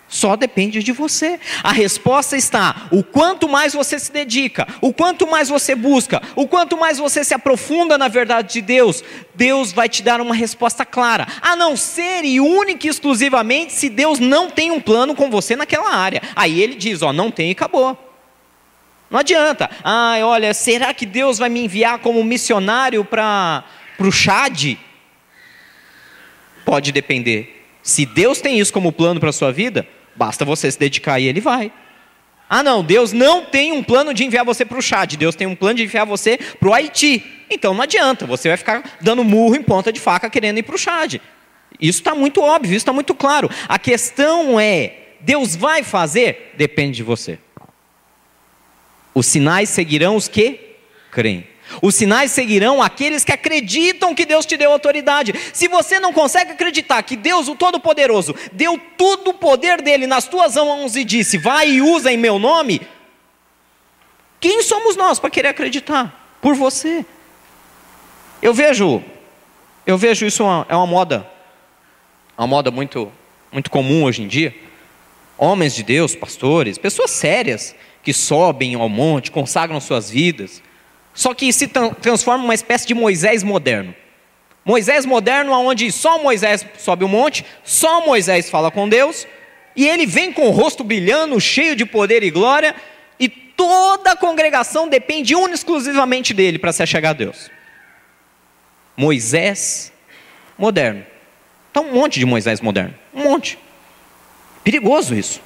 Só 0.09 0.37
depende 0.37 0.83
de 0.83 0.93
você. 0.93 1.41
A 1.62 1.73
resposta 1.73 2.37
está: 2.37 2.87
o 2.93 3.03
quanto 3.03 3.49
mais 3.49 3.73
você 3.73 3.99
se 3.99 4.12
dedica, 4.12 4.67
o 4.81 4.93
quanto 4.93 5.26
mais 5.26 5.49
você 5.49 5.75
busca, 5.75 6.23
o 6.37 6.47
quanto 6.47 6.76
mais 6.76 6.99
você 6.99 7.25
se 7.25 7.35
aprofunda 7.35 7.99
na 7.99 8.07
verdade 8.07 8.53
de 8.53 8.61
Deus, 8.61 9.03
Deus 9.35 9.73
vai 9.73 9.88
te 9.88 10.03
dar 10.03 10.21
uma 10.21 10.35
resposta 10.35 10.85
clara. 10.87 11.26
A 11.43 11.57
não 11.57 11.76
ser 11.76 12.25
e 12.25 12.38
única 12.38 12.87
e 12.87 12.91
exclusivamente 12.91 13.73
se 13.73 13.88
Deus 13.88 14.21
não 14.21 14.49
tem 14.49 14.71
um 14.71 14.81
plano 14.81 15.15
com 15.15 15.29
você 15.29 15.57
naquela 15.57 15.93
área. 15.95 16.23
Aí 16.37 16.62
ele 16.62 16.76
diz: 16.76 17.03
ó, 17.03 17.12
não 17.12 17.31
tem 17.31 17.49
e 17.49 17.53
acabou. 17.53 17.99
Não 19.11 19.21
adianta. 19.21 19.69
Ah, 19.83 20.17
olha, 20.23 20.55
será 20.55 20.95
que 20.95 21.07
Deus 21.07 21.38
vai 21.38 21.49
me 21.49 21.65
enviar 21.65 21.99
como 21.99 22.23
missionário 22.23 23.05
para 23.05 23.65
o 23.99 24.12
Chad? 24.12 24.76
Pode 26.65 26.93
depender. 26.93 27.65
Se 27.87 28.05
Deus 28.05 28.40
tem 28.40 28.59
isso 28.59 28.73
como 28.73 28.90
plano 28.90 29.21
para 29.21 29.31
a 29.31 29.33
sua 29.33 29.52
vida, 29.52 29.87
basta 30.16 30.45
você 30.45 30.69
se 30.69 30.76
dedicar 30.76 31.21
e 31.21 31.26
Ele 31.26 31.40
vai. 31.40 31.71
Ah, 32.50 32.61
não, 32.61 32.83
Deus 32.83 33.12
não 33.12 33.45
tem 33.45 33.71
um 33.71 33.81
plano 33.81 34.12
de 34.12 34.25
enviar 34.25 34.45
você 34.45 34.64
para 34.64 34.76
o 34.76 34.83
Chad, 34.83 35.14
Deus 35.14 35.37
tem 35.37 35.47
um 35.47 35.55
plano 35.55 35.76
de 35.76 35.85
enviar 35.85 36.05
você 36.05 36.37
para 36.37 36.69
o 36.69 36.75
Haiti. 36.75 37.25
Então 37.49 37.73
não 37.75 37.83
adianta, 37.83 38.26
você 38.26 38.49
vai 38.49 38.57
ficar 38.57 38.99
dando 39.00 39.23
murro 39.23 39.55
em 39.55 39.62
ponta 39.62 39.93
de 39.93 40.00
faca 40.00 40.28
querendo 40.28 40.59
ir 40.59 40.64
para 40.64 40.75
o 40.75 40.78
Chad. 40.78 41.21
Isso 41.81 42.00
está 42.00 42.12
muito 42.12 42.40
óbvio, 42.40 42.71
isso 42.71 42.78
está 42.78 42.93
muito 42.93 43.14
claro. 43.14 43.49
A 43.69 43.78
questão 43.78 44.59
é: 44.59 45.12
Deus 45.21 45.55
vai 45.55 45.85
fazer? 45.85 46.55
Depende 46.57 46.97
de 46.97 47.02
você. 47.05 47.38
Os 49.14 49.26
sinais 49.26 49.69
seguirão 49.69 50.16
os 50.16 50.26
que 50.26 50.59
creem. 51.12 51.47
Os 51.82 51.94
sinais 51.94 52.30
seguirão 52.30 52.80
aqueles 52.80 53.25
que 53.25 53.32
acreditam 53.32 54.14
que 54.14 54.25
Deus 54.25 54.46
te 54.46 54.56
deu 54.56 54.70
autoridade. 54.70 55.35
Se 55.52 55.68
você 55.68 55.99
não 55.99 56.12
consegue 56.12 56.52
acreditar 56.52 57.02
que 57.02 57.16
Deus, 57.16 57.49
o 57.49 57.56
Todo-Poderoso, 57.56 58.35
deu 58.52 58.80
todo 58.96 59.30
o 59.30 59.35
poder 59.35 59.82
dele 59.82 60.06
nas 60.06 60.26
tuas 60.26 60.54
mãos 60.54 60.96
e 60.96 61.04
disse: 61.04 61.37
Vai 61.37 61.70
e 61.70 61.82
usa 61.82 62.12
em 62.12 62.16
meu 62.16 62.38
nome, 62.38 62.80
quem 64.40 64.62
somos 64.62 64.96
nós 64.96 65.18
para 65.18 65.30
querer 65.30 65.49
acreditar? 65.49 66.38
Por 66.40 66.54
você. 66.54 67.04
Eu 68.40 68.54
vejo, 68.54 69.02
eu 69.87 69.99
vejo 69.99 70.25
isso 70.25 70.44
uma, 70.44 70.66
é 70.68 70.76
uma 70.76 70.87
moda, 70.87 71.28
uma 72.38 72.46
moda 72.46 72.70
muito, 72.70 73.11
muito 73.50 73.70
comum 73.70 74.04
hoje 74.04 74.23
em 74.23 74.28
dia. 74.28 74.54
Homens 75.37 75.75
de 75.75 75.82
Deus, 75.82 76.14
pastores, 76.14 76.78
pessoas 76.78 77.11
sérias 77.11 77.75
que 78.02 78.12
sobem 78.12 78.75
ao 78.76 78.88
monte, 78.88 79.30
consagram 79.30 79.80
suas 79.80 80.08
vidas 80.08 80.62
só 81.16 81.32
que 81.32 81.50
se 81.50 81.66
transforma 81.66 82.44
uma 82.44 82.54
espécie 82.54 82.87
de 82.87 82.94
Moisés 82.94 83.42
moderno. 83.42 83.94
Moisés 84.62 85.06
moderno, 85.06 85.52
onde 85.52 85.90
só 85.90 86.23
Moisés 86.23 86.64
sobe 86.76 87.04
o 87.04 87.08
monte, 87.08 87.44
só 87.64 88.04
Moisés 88.04 88.50
fala 88.50 88.70
com 88.70 88.87
Deus, 88.87 89.26
e 89.75 89.88
ele 89.88 90.06
vem 90.06 90.30
com 90.30 90.46
o 90.46 90.50
rosto 90.50 90.85
brilhando, 90.85 91.40
cheio 91.40 91.75
de 91.75 91.87
poder 91.87 92.23
e 92.23 92.30
glória, 92.30 92.75
e 93.18 93.28
toda 93.28 94.12
a 94.12 94.16
congregação 94.16 94.88
depende 94.88 95.35
única 95.35 95.54
exclusivamente 95.54 96.35
dele 96.35 96.58
para 96.58 96.73
se 96.73 96.82
achegar 96.82 97.12
a 97.12 97.14
Deus. 97.14 97.50
Moisés 98.94 99.92
moderno. 100.58 101.04
Então, 101.70 101.85
um 101.87 101.92
monte 101.92 102.18
de 102.18 102.26
Moisés 102.26 102.61
moderno. 102.61 102.94
Um 103.14 103.25
monte. 103.25 103.58
Perigoso 104.62 105.14
isso. 105.14 105.40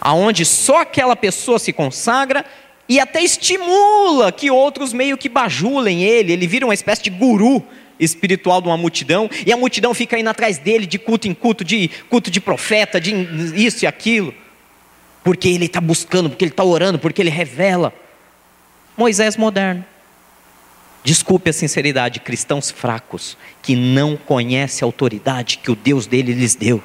Aonde 0.00 0.44
só 0.44 0.82
aquela 0.82 1.16
pessoa 1.16 1.58
se 1.58 1.72
consagra 1.72 2.44
e 2.88 3.00
até 3.00 3.22
estimula 3.22 4.30
que 4.30 4.50
outros 4.50 4.92
meio 4.92 5.16
que 5.16 5.28
bajulem 5.28 6.02
ele, 6.02 6.32
ele 6.32 6.46
vira 6.46 6.66
uma 6.66 6.74
espécie 6.74 7.02
de 7.02 7.10
guru 7.10 7.62
espiritual 7.98 8.60
de 8.60 8.68
uma 8.68 8.76
multidão, 8.76 9.30
e 9.46 9.52
a 9.52 9.56
multidão 9.56 9.94
fica 9.94 10.18
indo 10.18 10.28
atrás 10.28 10.58
dele 10.58 10.86
de 10.86 10.98
culto 10.98 11.28
em 11.28 11.34
culto, 11.34 11.64
de 11.64 11.88
culto 12.10 12.30
de 12.30 12.40
profeta, 12.40 13.00
de 13.00 13.12
isso 13.54 13.84
e 13.84 13.86
aquilo, 13.86 14.34
porque 15.22 15.48
ele 15.48 15.66
está 15.66 15.80
buscando, 15.80 16.28
porque 16.28 16.44
ele 16.44 16.50
está 16.50 16.64
orando, 16.64 16.98
porque 16.98 17.22
ele 17.22 17.30
revela. 17.30 17.92
Moisés 18.96 19.36
moderno. 19.36 19.84
Desculpe 21.02 21.50
a 21.50 21.52
sinceridade, 21.52 22.20
cristãos 22.20 22.70
fracos, 22.70 23.36
que 23.62 23.76
não 23.76 24.16
conhecem 24.16 24.84
a 24.84 24.88
autoridade 24.88 25.58
que 25.58 25.70
o 25.70 25.76
Deus 25.76 26.06
dele 26.06 26.32
lhes 26.32 26.54
deu. 26.54 26.82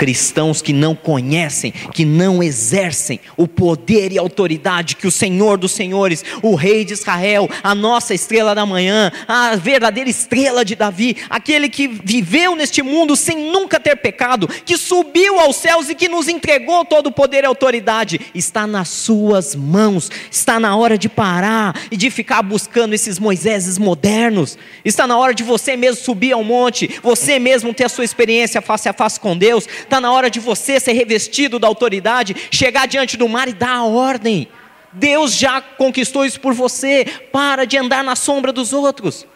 Cristãos 0.00 0.62
que 0.62 0.72
não 0.72 0.94
conhecem, 0.94 1.72
que 1.92 2.06
não 2.06 2.42
exercem 2.42 3.20
o 3.36 3.46
poder 3.46 4.10
e 4.10 4.16
autoridade 4.16 4.96
que 4.96 5.06
o 5.06 5.10
Senhor 5.10 5.58
dos 5.58 5.72
Senhores, 5.72 6.24
o 6.40 6.54
Rei 6.54 6.86
de 6.86 6.94
Israel, 6.94 7.46
a 7.62 7.74
nossa 7.74 8.14
estrela 8.14 8.54
da 8.54 8.64
manhã, 8.64 9.12
a 9.28 9.54
verdadeira 9.56 10.08
estrela 10.08 10.64
de 10.64 10.74
Davi, 10.74 11.18
aquele 11.28 11.68
que 11.68 11.86
viveu 11.86 12.56
neste 12.56 12.82
mundo 12.82 13.14
sem 13.14 13.52
nunca 13.52 13.78
ter 13.78 13.94
pecado, 13.96 14.48
que 14.48 14.78
subiu 14.78 15.38
aos 15.38 15.56
céus 15.56 15.90
e 15.90 15.94
que 15.94 16.08
nos 16.08 16.28
entregou 16.28 16.82
todo 16.82 17.08
o 17.08 17.12
poder 17.12 17.44
e 17.44 17.46
autoridade, 17.46 18.18
está 18.34 18.66
nas 18.66 18.88
suas 18.88 19.54
mãos. 19.54 20.10
Está 20.30 20.58
na 20.58 20.74
hora 20.76 20.96
de 20.96 21.10
parar 21.10 21.78
e 21.90 21.96
de 21.98 22.10
ficar 22.10 22.40
buscando 22.40 22.94
esses 22.94 23.18
Moiséses 23.18 23.76
modernos. 23.76 24.56
Está 24.82 25.06
na 25.06 25.18
hora 25.18 25.34
de 25.34 25.42
você 25.42 25.76
mesmo 25.76 26.02
subir 26.02 26.32
ao 26.32 26.42
monte, 26.42 26.98
você 27.02 27.38
mesmo 27.38 27.74
ter 27.74 27.84
a 27.84 27.88
sua 27.90 28.04
experiência 28.04 28.62
face 28.62 28.88
a 28.88 28.94
face 28.94 29.20
com 29.20 29.36
Deus 29.36 29.68
Está 29.90 30.00
na 30.00 30.12
hora 30.12 30.30
de 30.30 30.38
você 30.38 30.78
ser 30.78 30.92
revestido 30.92 31.58
da 31.58 31.66
autoridade, 31.66 32.36
chegar 32.48 32.86
diante 32.86 33.16
do 33.16 33.28
mar 33.28 33.48
e 33.48 33.52
dar 33.52 33.74
a 33.74 33.82
ordem. 33.82 34.46
Deus 34.92 35.34
já 35.34 35.60
conquistou 35.60 36.24
isso 36.24 36.38
por 36.38 36.54
você. 36.54 37.04
Para 37.32 37.66
de 37.66 37.76
andar 37.76 38.04
na 38.04 38.14
sombra 38.14 38.52
dos 38.52 38.72
outros. 38.72 39.26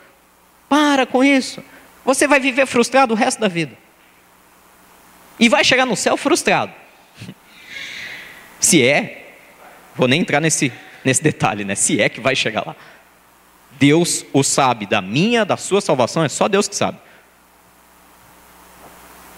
Para 0.69 1.07
com 1.07 1.25
isso. 1.25 1.61
Você 2.05 2.29
vai 2.29 2.39
viver 2.39 2.67
frustrado 2.67 3.15
o 3.15 3.17
resto 3.17 3.41
da 3.41 3.49
vida. 3.49 3.77
E 5.41 5.49
vai 5.49 5.65
chegar 5.65 5.87
no 5.87 5.97
céu 5.97 6.17
frustrado. 6.17 6.73
Se 8.61 8.81
é, 8.81 9.35
vou 9.97 10.07
nem 10.07 10.21
entrar 10.21 10.41
nesse, 10.41 10.73
nesse 11.05 11.21
detalhe, 11.21 11.65
né? 11.65 11.75
Se 11.75 12.01
é 12.01 12.09
que 12.09 12.21
vai 12.21 12.37
chegar 12.37 12.65
lá. 12.65 12.77
Deus 13.73 14.25
o 14.33 14.45
sabe, 14.45 14.87
da 14.87 15.03
minha, 15.03 15.45
da 15.45 15.57
sua 15.57 15.81
salvação, 15.81 16.23
é 16.23 16.29
só 16.29 16.47
Deus 16.47 16.69
que 16.69 16.77
sabe. 16.77 16.99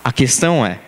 A 0.04 0.12
questão 0.12 0.64
é: 0.64 0.80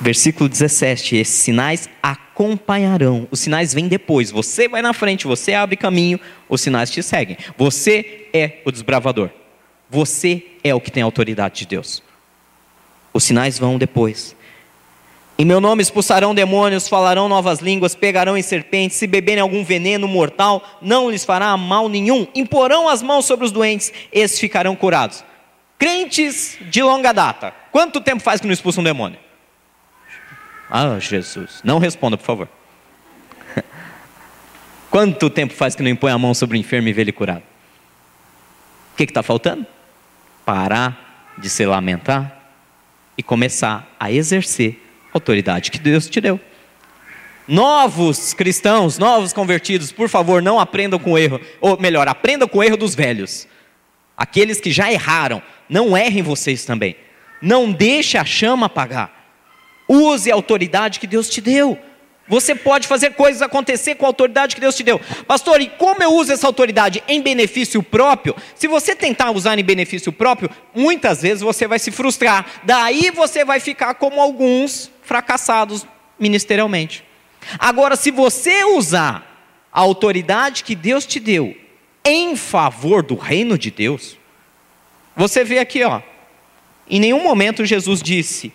Versículo 0.00 0.48
17: 0.48 1.16
Esses 1.16 1.40
sinais 1.40 1.88
acompanharão. 2.02 3.26
Os 3.30 3.40
sinais 3.40 3.74
vêm 3.74 3.88
depois. 3.88 4.30
Você 4.30 4.68
vai 4.68 4.80
na 4.80 4.92
frente, 4.92 5.26
você 5.26 5.54
abre 5.54 5.76
caminho, 5.76 6.20
os 6.48 6.60
sinais 6.60 6.90
te 6.90 7.02
seguem. 7.02 7.36
Você 7.56 8.28
é 8.32 8.58
o 8.64 8.70
desbravador. 8.70 9.30
Você 9.90 10.44
é 10.62 10.74
o 10.74 10.80
que 10.80 10.90
tem 10.90 11.02
a 11.02 11.06
autoridade 11.06 11.60
de 11.60 11.66
Deus. 11.66 12.02
Os 13.12 13.24
sinais 13.24 13.58
vão 13.58 13.78
depois. 13.78 14.36
Em 15.40 15.44
meu 15.44 15.60
nome 15.60 15.82
expulsarão 15.82 16.34
demônios, 16.34 16.88
falarão 16.88 17.28
novas 17.28 17.60
línguas, 17.60 17.94
pegarão 17.94 18.36
em 18.36 18.42
serpentes, 18.42 18.98
se 18.98 19.06
beberem 19.06 19.40
algum 19.40 19.64
veneno 19.64 20.08
mortal, 20.08 20.62
não 20.82 21.08
lhes 21.08 21.24
fará 21.24 21.56
mal 21.56 21.88
nenhum. 21.88 22.26
Imporão 22.34 22.88
as 22.88 23.02
mãos 23.02 23.24
sobre 23.24 23.46
os 23.46 23.52
doentes, 23.52 23.92
esses 24.12 24.38
ficarão 24.38 24.74
curados. 24.74 25.24
Crentes 25.78 26.58
de 26.62 26.82
longa 26.82 27.12
data. 27.12 27.54
Quanto 27.70 28.00
tempo 28.00 28.20
faz 28.20 28.40
que 28.40 28.48
não 28.48 28.52
expulsam 28.52 28.80
um 28.80 28.84
demônio? 28.84 29.27
Ah, 30.70 30.98
Jesus. 30.98 31.60
Não 31.64 31.78
responda, 31.78 32.16
por 32.16 32.24
favor. 32.24 32.48
Quanto 34.90 35.30
tempo 35.30 35.54
faz 35.54 35.74
que 35.74 35.82
não 35.82 35.90
impõe 35.90 36.12
a 36.12 36.18
mão 36.18 36.34
sobre 36.34 36.56
o 36.56 36.60
enfermo 36.60 36.88
e 36.88 36.92
vê 36.92 37.02
ele 37.02 37.12
curado? 37.12 37.42
O 38.92 38.96
que 38.96 39.04
está 39.04 39.22
faltando? 39.22 39.66
Parar 40.44 41.34
de 41.38 41.48
se 41.48 41.64
lamentar 41.64 42.38
e 43.16 43.22
começar 43.22 43.94
a 43.98 44.12
exercer 44.12 44.80
a 45.12 45.16
autoridade 45.16 45.70
que 45.70 45.78
Deus 45.78 46.08
te 46.08 46.20
deu. 46.20 46.40
Novos 47.46 48.34
cristãos, 48.34 48.98
novos 48.98 49.32
convertidos, 49.32 49.90
por 49.90 50.08
favor, 50.08 50.42
não 50.42 50.60
aprendam 50.60 50.98
com 50.98 51.12
o 51.12 51.18
erro, 51.18 51.40
ou 51.60 51.80
melhor, 51.80 52.06
aprendam 52.06 52.46
com 52.46 52.58
o 52.58 52.62
erro 52.62 52.76
dos 52.76 52.94
velhos. 52.94 53.48
Aqueles 54.14 54.60
que 54.60 54.70
já 54.70 54.92
erraram, 54.92 55.42
não 55.68 55.96
errem 55.96 56.22
vocês 56.22 56.64
também. 56.64 56.94
Não 57.40 57.72
deixe 57.72 58.18
a 58.18 58.24
chama 58.24 58.66
apagar. 58.66 59.17
Use 59.88 60.30
a 60.30 60.34
autoridade 60.34 61.00
que 61.00 61.06
Deus 61.06 61.28
te 61.28 61.40
deu. 61.40 61.78
Você 62.28 62.54
pode 62.54 62.86
fazer 62.86 63.14
coisas 63.14 63.40
acontecer 63.40 63.94
com 63.94 64.04
a 64.04 64.08
autoridade 64.08 64.54
que 64.54 64.60
Deus 64.60 64.76
te 64.76 64.82
deu. 64.82 65.00
Pastor, 65.26 65.62
e 65.62 65.66
como 65.66 66.02
eu 66.02 66.12
uso 66.12 66.30
essa 66.30 66.46
autoridade 66.46 67.02
em 67.08 67.22
benefício 67.22 67.82
próprio? 67.82 68.36
Se 68.54 68.68
você 68.68 68.94
tentar 68.94 69.30
usar 69.30 69.58
em 69.58 69.64
benefício 69.64 70.12
próprio, 70.12 70.50
muitas 70.74 71.22
vezes 71.22 71.40
você 71.40 71.66
vai 71.66 71.78
se 71.78 71.90
frustrar. 71.90 72.44
Daí 72.64 73.10
você 73.10 73.46
vai 73.46 73.60
ficar 73.60 73.94
como 73.94 74.20
alguns 74.20 74.90
fracassados 75.02 75.86
ministerialmente. 76.18 77.02
Agora, 77.58 77.96
se 77.96 78.10
você 78.10 78.62
usar 78.64 79.24
a 79.72 79.80
autoridade 79.80 80.64
que 80.64 80.74
Deus 80.74 81.06
te 81.06 81.18
deu 81.18 81.56
em 82.04 82.36
favor 82.36 83.02
do 83.02 83.14
reino 83.14 83.56
de 83.56 83.70
Deus, 83.70 84.18
você 85.16 85.44
vê 85.44 85.58
aqui, 85.58 85.82
ó. 85.82 86.02
Em 86.90 87.00
nenhum 87.00 87.22
momento 87.22 87.64
Jesus 87.64 88.02
disse: 88.02 88.52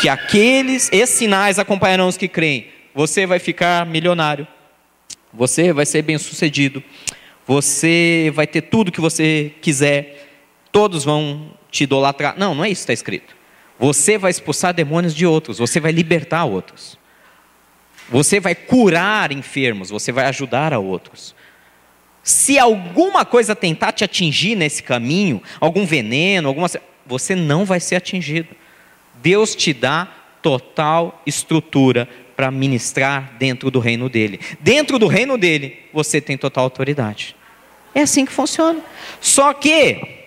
que 0.00 0.08
aqueles, 0.08 0.90
esses 0.92 1.16
sinais 1.16 1.58
acompanharão 1.58 2.08
os 2.08 2.16
que 2.16 2.28
creem. 2.28 2.68
Você 2.94 3.26
vai 3.26 3.38
ficar 3.38 3.84
milionário, 3.86 4.46
você 5.32 5.72
vai 5.72 5.84
ser 5.84 6.02
bem 6.02 6.18
sucedido, 6.18 6.82
você 7.46 8.32
vai 8.34 8.46
ter 8.46 8.62
tudo 8.62 8.92
que 8.92 9.00
você 9.00 9.52
quiser, 9.60 10.28
todos 10.72 11.04
vão 11.04 11.52
te 11.70 11.84
idolatrar. 11.84 12.34
Não, 12.38 12.54
não 12.54 12.64
é 12.64 12.70
isso 12.70 12.80
que 12.80 12.84
está 12.84 12.92
escrito. 12.92 13.36
Você 13.78 14.16
vai 14.16 14.30
expulsar 14.30 14.72
demônios 14.72 15.14
de 15.14 15.26
outros, 15.26 15.58
você 15.58 15.78
vai 15.78 15.92
libertar 15.92 16.44
outros. 16.44 16.98
Você 18.08 18.40
vai 18.40 18.54
curar 18.54 19.32
enfermos, 19.32 19.90
você 19.90 20.12
vai 20.12 20.26
ajudar 20.26 20.72
a 20.72 20.78
outros. 20.78 21.34
Se 22.22 22.58
alguma 22.58 23.24
coisa 23.24 23.54
tentar 23.54 23.92
te 23.92 24.04
atingir 24.04 24.54
nesse 24.56 24.82
caminho, 24.82 25.42
algum 25.60 25.84
veneno, 25.84 26.48
alguma 26.48 26.68
você 27.04 27.36
não 27.36 27.64
vai 27.64 27.78
ser 27.78 27.96
atingido. 27.96 28.48
Deus 29.22 29.54
te 29.54 29.72
dá 29.72 30.08
total 30.42 31.22
estrutura 31.26 32.08
para 32.36 32.50
ministrar 32.50 33.34
dentro 33.38 33.70
do 33.70 33.80
reino 33.80 34.08
dele. 34.08 34.38
Dentro 34.60 34.98
do 34.98 35.06
reino 35.06 35.38
dele, 35.38 35.78
você 35.92 36.20
tem 36.20 36.36
total 36.36 36.64
autoridade. 36.64 37.34
É 37.94 38.02
assim 38.02 38.26
que 38.26 38.32
funciona. 38.32 38.80
Só 39.20 39.54
que, 39.54 40.26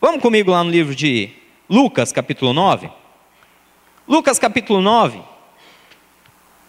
vamos 0.00 0.20
comigo 0.20 0.50
lá 0.50 0.64
no 0.64 0.70
livro 0.70 0.94
de 0.94 1.30
Lucas, 1.68 2.10
capítulo 2.10 2.52
9. 2.52 2.90
Lucas, 4.06 4.38
capítulo 4.38 4.80
9. 4.80 5.22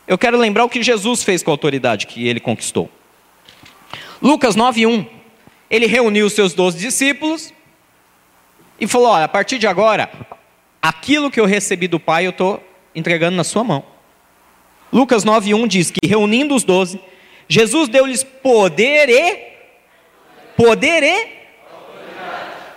Eu 0.07 0.17
quero 0.17 0.37
lembrar 0.37 0.63
o 0.63 0.69
que 0.69 0.83
Jesus 0.83 1.23
fez 1.23 1.41
com 1.41 1.49
a 1.49 1.53
autoridade 1.53 2.05
que 2.05 2.27
ele 2.27 2.39
conquistou. 2.39 2.89
Lucas 4.21 4.55
9, 4.55 4.85
1. 4.85 5.05
Ele 5.69 5.87
reuniu 5.87 6.27
os 6.27 6.33
seus 6.33 6.53
doze 6.53 6.77
discípulos 6.77 7.51
e 8.79 8.87
falou: 8.87 9.07
Olha, 9.07 9.25
a 9.25 9.27
partir 9.27 9.57
de 9.57 9.65
agora, 9.67 10.09
aquilo 10.87 11.31
que 11.31 11.39
eu 11.39 11.45
recebi 11.45 11.87
do 11.87 11.99
Pai 11.99 12.27
eu 12.27 12.29
estou 12.29 12.63
entregando 12.93 13.35
na 13.35 13.43
sua 13.43 13.63
mão. 13.63 13.83
Lucas 14.93 15.25
9,1 15.25 15.67
diz 15.67 15.91
que 15.91 16.07
reunindo 16.07 16.53
os 16.53 16.63
doze, 16.63 16.99
Jesus 17.49 17.89
deu-lhes 17.89 18.23
poder 18.23 19.09
e 19.09 19.55
poder 20.55 21.03
e 21.03 21.35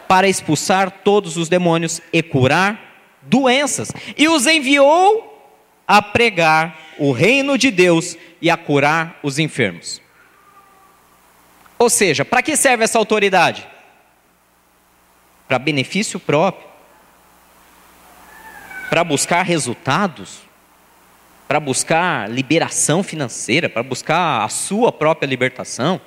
para 0.09 0.27
expulsar 0.27 0.91
todos 1.05 1.37
os 1.37 1.51
demônios 1.51 2.01
e 2.11 2.23
curar 2.23 2.87
doenças, 3.23 3.93
e 4.17 4.27
os 4.27 4.47
enviou 4.47 5.55
a 5.87 6.01
pregar 6.01 6.79
o 6.99 7.13
reino 7.13 7.59
de 7.59 7.71
Deus 7.71 8.17
e 8.41 8.49
a 8.49 8.57
curar 8.57 9.19
os 9.23 9.39
enfermos. 9.39 10.01
Ou 11.79 11.91
seja, 11.91 12.25
para 12.25 12.43
que 12.43 12.57
serve 12.57 12.85
essa 12.85 12.99
autoridade? 12.99 13.69
Para 15.47 15.59
benefício 15.59 16.19
próprio 16.19 16.68
para 18.89 19.05
buscar 19.05 19.43
resultados, 19.43 20.41
para 21.47 21.61
buscar 21.61 22.31
liberação 22.31 23.03
financeira, 23.03 23.69
para 23.69 23.83
buscar 23.83 24.45
a 24.45 24.49
sua 24.49 24.91
própria 24.91 25.27
libertação. 25.27 26.01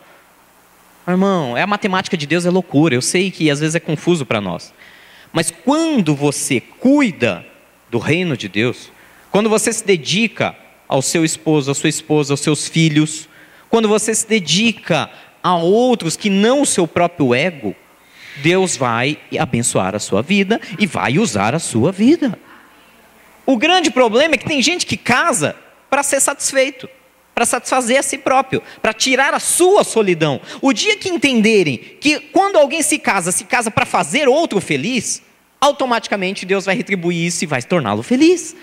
Irmão, 1.07 1.57
é 1.57 1.61
a 1.61 1.67
matemática 1.67 2.15
de 2.15 2.27
Deus 2.27 2.45
é 2.45 2.49
loucura. 2.49 2.93
Eu 2.93 3.01
sei 3.01 3.31
que 3.31 3.49
às 3.49 3.59
vezes 3.59 3.75
é 3.75 3.79
confuso 3.79 4.25
para 4.25 4.39
nós. 4.39 4.73
Mas 5.33 5.51
quando 5.51 6.15
você 6.15 6.59
cuida 6.59 7.45
do 7.89 7.97
reino 7.97 8.35
de 8.35 8.47
Deus, 8.47 8.91
quando 9.31 9.49
você 9.49 9.71
se 9.71 9.85
dedica 9.85 10.55
ao 10.87 11.01
seu 11.01 11.23
esposo, 11.23 11.71
à 11.71 11.75
sua 11.75 11.89
esposa, 11.89 12.33
aos 12.33 12.41
seus 12.41 12.67
filhos, 12.67 13.27
quando 13.69 13.87
você 13.87 14.13
se 14.13 14.27
dedica 14.27 15.09
a 15.41 15.55
outros 15.55 16.15
que 16.15 16.29
não 16.29 16.61
o 16.61 16.65
seu 16.65 16.85
próprio 16.85 17.33
ego, 17.33 17.75
Deus 18.37 18.77
vai 18.77 19.17
abençoar 19.39 19.95
a 19.95 19.99
sua 19.99 20.21
vida 20.21 20.59
e 20.77 20.85
vai 20.85 21.17
usar 21.17 21.55
a 21.55 21.59
sua 21.59 21.91
vida. 21.91 22.37
O 23.45 23.57
grande 23.57 23.91
problema 23.91 24.35
é 24.35 24.37
que 24.37 24.45
tem 24.45 24.61
gente 24.61 24.85
que 24.85 24.97
casa 24.97 25.55
para 25.89 26.03
ser 26.03 26.19
satisfeito, 26.19 26.87
para 27.33 27.45
satisfazer 27.45 27.99
a 27.99 28.03
si 28.03 28.17
próprio, 28.17 28.61
para 28.81 28.93
tirar 28.93 29.33
a 29.33 29.39
sua 29.39 29.83
solidão. 29.83 30.39
O 30.61 30.71
dia 30.71 30.97
que 30.97 31.09
entenderem 31.09 31.77
que 31.77 32.19
quando 32.19 32.57
alguém 32.57 32.81
se 32.81 32.99
casa, 32.99 33.31
se 33.31 33.45
casa 33.45 33.71
para 33.71 33.85
fazer 33.85 34.27
outro 34.27 34.61
feliz, 34.61 35.21
automaticamente 35.59 36.45
Deus 36.45 36.65
vai 36.65 36.75
retribuir 36.75 37.25
isso 37.25 37.43
e 37.43 37.47
vai 37.47 37.61
torná-lo 37.61 38.03
feliz. 38.03 38.55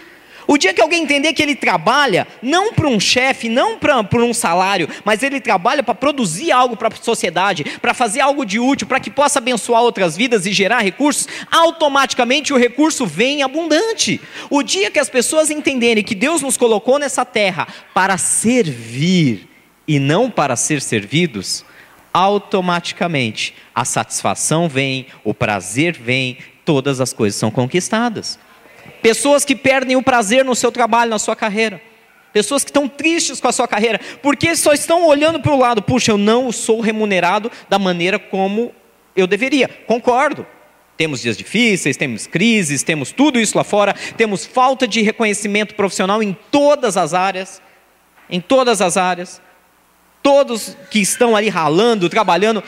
O 0.50 0.56
dia 0.56 0.72
que 0.72 0.80
alguém 0.80 1.02
entender 1.02 1.34
que 1.34 1.42
ele 1.42 1.54
trabalha 1.54 2.26
não 2.40 2.72
para 2.72 2.88
um 2.88 2.98
chefe, 2.98 3.50
não 3.50 3.78
por 3.78 4.22
um 4.22 4.32
salário, 4.32 4.88
mas 5.04 5.22
ele 5.22 5.42
trabalha 5.42 5.82
para 5.82 5.94
produzir 5.94 6.50
algo 6.50 6.74
para 6.74 6.88
a 6.88 6.96
sociedade, 6.96 7.64
para 7.82 7.92
fazer 7.92 8.20
algo 8.20 8.46
de 8.46 8.58
útil, 8.58 8.86
para 8.86 8.98
que 8.98 9.10
possa 9.10 9.40
abençoar 9.40 9.82
outras 9.82 10.16
vidas 10.16 10.46
e 10.46 10.52
gerar 10.54 10.80
recursos, 10.80 11.28
automaticamente 11.50 12.54
o 12.54 12.56
recurso 12.56 13.04
vem 13.04 13.42
abundante. 13.42 14.18
O 14.48 14.62
dia 14.62 14.90
que 14.90 14.98
as 14.98 15.10
pessoas 15.10 15.50
entenderem 15.50 16.02
que 16.02 16.14
Deus 16.14 16.40
nos 16.40 16.56
colocou 16.56 16.98
nessa 16.98 17.26
terra 17.26 17.68
para 17.92 18.16
servir 18.16 19.46
e 19.86 19.98
não 19.98 20.30
para 20.30 20.56
ser 20.56 20.80
servidos, 20.80 21.62
automaticamente 22.10 23.54
a 23.74 23.84
satisfação 23.84 24.66
vem, 24.66 25.08
o 25.22 25.34
prazer 25.34 25.92
vem, 25.92 26.38
todas 26.64 27.02
as 27.02 27.12
coisas 27.12 27.38
são 27.38 27.50
conquistadas. 27.50 28.38
Pessoas 29.02 29.44
que 29.44 29.54
perdem 29.54 29.96
o 29.96 30.02
prazer 30.02 30.44
no 30.44 30.54
seu 30.54 30.72
trabalho, 30.72 31.10
na 31.10 31.18
sua 31.18 31.36
carreira. 31.36 31.80
Pessoas 32.32 32.62
que 32.62 32.70
estão 32.70 32.88
tristes 32.88 33.40
com 33.40 33.48
a 33.48 33.52
sua 33.52 33.66
carreira, 33.66 34.00
porque 34.22 34.54
só 34.54 34.72
estão 34.72 35.06
olhando 35.06 35.40
para 35.40 35.52
o 35.52 35.58
lado, 35.58 35.82
puxa, 35.82 36.12
eu 36.12 36.18
não 36.18 36.52
sou 36.52 36.80
remunerado 36.80 37.50
da 37.68 37.78
maneira 37.78 38.18
como 38.18 38.72
eu 39.16 39.26
deveria. 39.26 39.68
Concordo. 39.86 40.46
Temos 40.96 41.22
dias 41.22 41.36
difíceis, 41.36 41.96
temos 41.96 42.26
crises, 42.26 42.82
temos 42.82 43.12
tudo 43.12 43.38
isso 43.38 43.56
lá 43.56 43.62
fora, 43.62 43.94
temos 44.16 44.44
falta 44.44 44.86
de 44.86 45.00
reconhecimento 45.00 45.74
profissional 45.76 46.20
em 46.22 46.36
todas 46.50 46.96
as 46.96 47.14
áreas, 47.14 47.62
em 48.28 48.40
todas 48.40 48.80
as 48.80 48.96
áreas. 48.96 49.40
Todos 50.22 50.76
que 50.90 50.98
estão 50.98 51.36
ali 51.36 51.48
ralando, 51.48 52.08
trabalhando, 52.08 52.62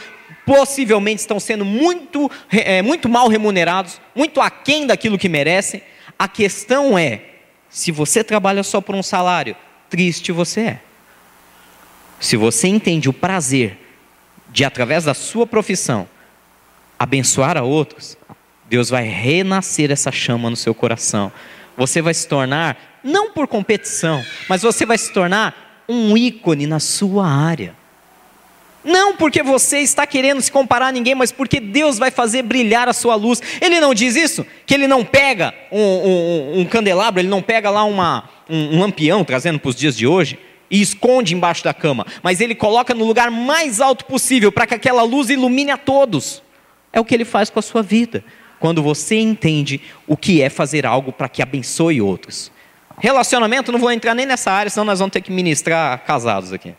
possivelmente 0.47 1.21
estão 1.21 1.41
sendo 1.41 1.65
muito, 1.65 2.31
é, 2.51 2.81
muito 2.83 3.09
mal 3.09 3.29
remunerados, 3.29 4.01
muito 4.15 4.41
aquém 4.41 4.87
daquilo 4.87 5.19
que 5.19 5.29
merecem. 5.29 5.83
A 6.21 6.29
questão 6.29 6.99
é: 6.99 7.23
se 7.71 7.91
você 7.91 8.23
trabalha 8.23 8.63
só 8.63 8.79
por 8.79 8.95
um 8.95 9.03
salário, 9.03 9.57
triste 9.89 10.31
você 10.31 10.61
é. 10.61 10.81
Se 12.21 12.37
você 12.37 12.69
entende 12.69 13.09
o 13.09 13.13
prazer 13.15 13.79
de, 14.51 14.63
através 14.63 15.05
da 15.05 15.15
sua 15.15 15.47
profissão, 15.47 16.07
abençoar 16.99 17.57
a 17.57 17.63
outros, 17.63 18.19
Deus 18.69 18.91
vai 18.91 19.05
renascer 19.05 19.91
essa 19.91 20.13
chama 20.13 20.51
no 20.51 20.57
seu 20.57 20.75
coração. 20.75 21.33
Você 21.75 22.03
vai 22.03 22.13
se 22.13 22.29
tornar, 22.29 23.01
não 23.03 23.33
por 23.33 23.49
competição, 23.49 24.23
mas 24.47 24.61
você 24.61 24.85
vai 24.85 24.99
se 24.99 25.11
tornar 25.15 25.85
um 25.89 26.19
ícone 26.19 26.67
na 26.67 26.81
sua 26.81 27.27
área. 27.27 27.75
Não 28.83 29.17
porque 29.17 29.43
você 29.43 29.81
está 29.81 30.07
querendo 30.07 30.41
se 30.41 30.51
comparar 30.51 30.89
a 30.89 30.93
ninguém, 30.93 31.15
mas 31.15 31.31
porque 31.31 31.61
Deus 31.61 31.99
vai 31.99 32.11
fazer 32.11 32.43
brilhar 32.43 32.89
a 32.89 32.93
sua 32.93 33.15
luz. 33.15 33.43
Ele 33.61 33.79
não 33.79 33.93
diz 33.93 34.17
isso? 34.17 34.47
Que 34.65 34.75
ele 34.75 34.87
não 34.87 35.05
pega 35.05 35.53
um, 35.71 35.81
um, 35.81 36.61
um 36.61 36.65
candelabro, 36.65 37.21
ele 37.21 37.29
não 37.29 37.43
pega 37.43 37.69
lá 37.69 37.85
uma, 37.85 38.29
um, 38.49 38.77
um 38.77 38.81
lampião, 38.81 39.25
trazendo 39.25 39.59
para 39.59 39.69
os 39.69 39.77
dias 39.77 39.97
de 39.97 40.07
hoje, 40.07 40.39
e 40.71 40.81
esconde 40.81 41.35
embaixo 41.35 41.65
da 41.65 41.75
cama, 41.75 42.07
mas 42.23 42.41
ele 42.41 42.55
coloca 42.55 42.95
no 42.95 43.05
lugar 43.05 43.31
mais 43.31 43.81
alto 43.81 44.05
possível 44.05 44.53
para 44.53 44.67
que 44.67 44.75
aquela 44.75 45.03
luz 45.03 45.29
ilumine 45.29 45.73
a 45.73 45.77
todos. 45.77 46.43
É 46.93 47.01
o 47.01 47.05
que 47.05 47.15
ele 47.15 47.25
faz 47.25 47.51
com 47.51 47.59
a 47.59 47.63
sua 47.63 47.83
vida, 47.83 48.25
quando 48.61 48.83
você 48.83 49.19
entende 49.19 49.81
o 50.07 50.17
que 50.17 50.41
é 50.41 50.49
fazer 50.49 50.87
algo 50.87 51.13
para 51.13 51.29
que 51.29 51.43
abençoe 51.43 52.01
outros. 52.01 52.53
Relacionamento, 52.99 53.73
não 53.73 53.79
vou 53.79 53.91
entrar 53.91 54.15
nem 54.15 54.27
nessa 54.27 54.53
área, 54.53 54.71
senão 54.71 54.85
nós 54.85 54.99
vamos 54.99 55.13
ter 55.13 55.23
que 55.23 55.33
ministrar 55.33 55.99
casados 56.05 56.53
aqui. 56.53 56.75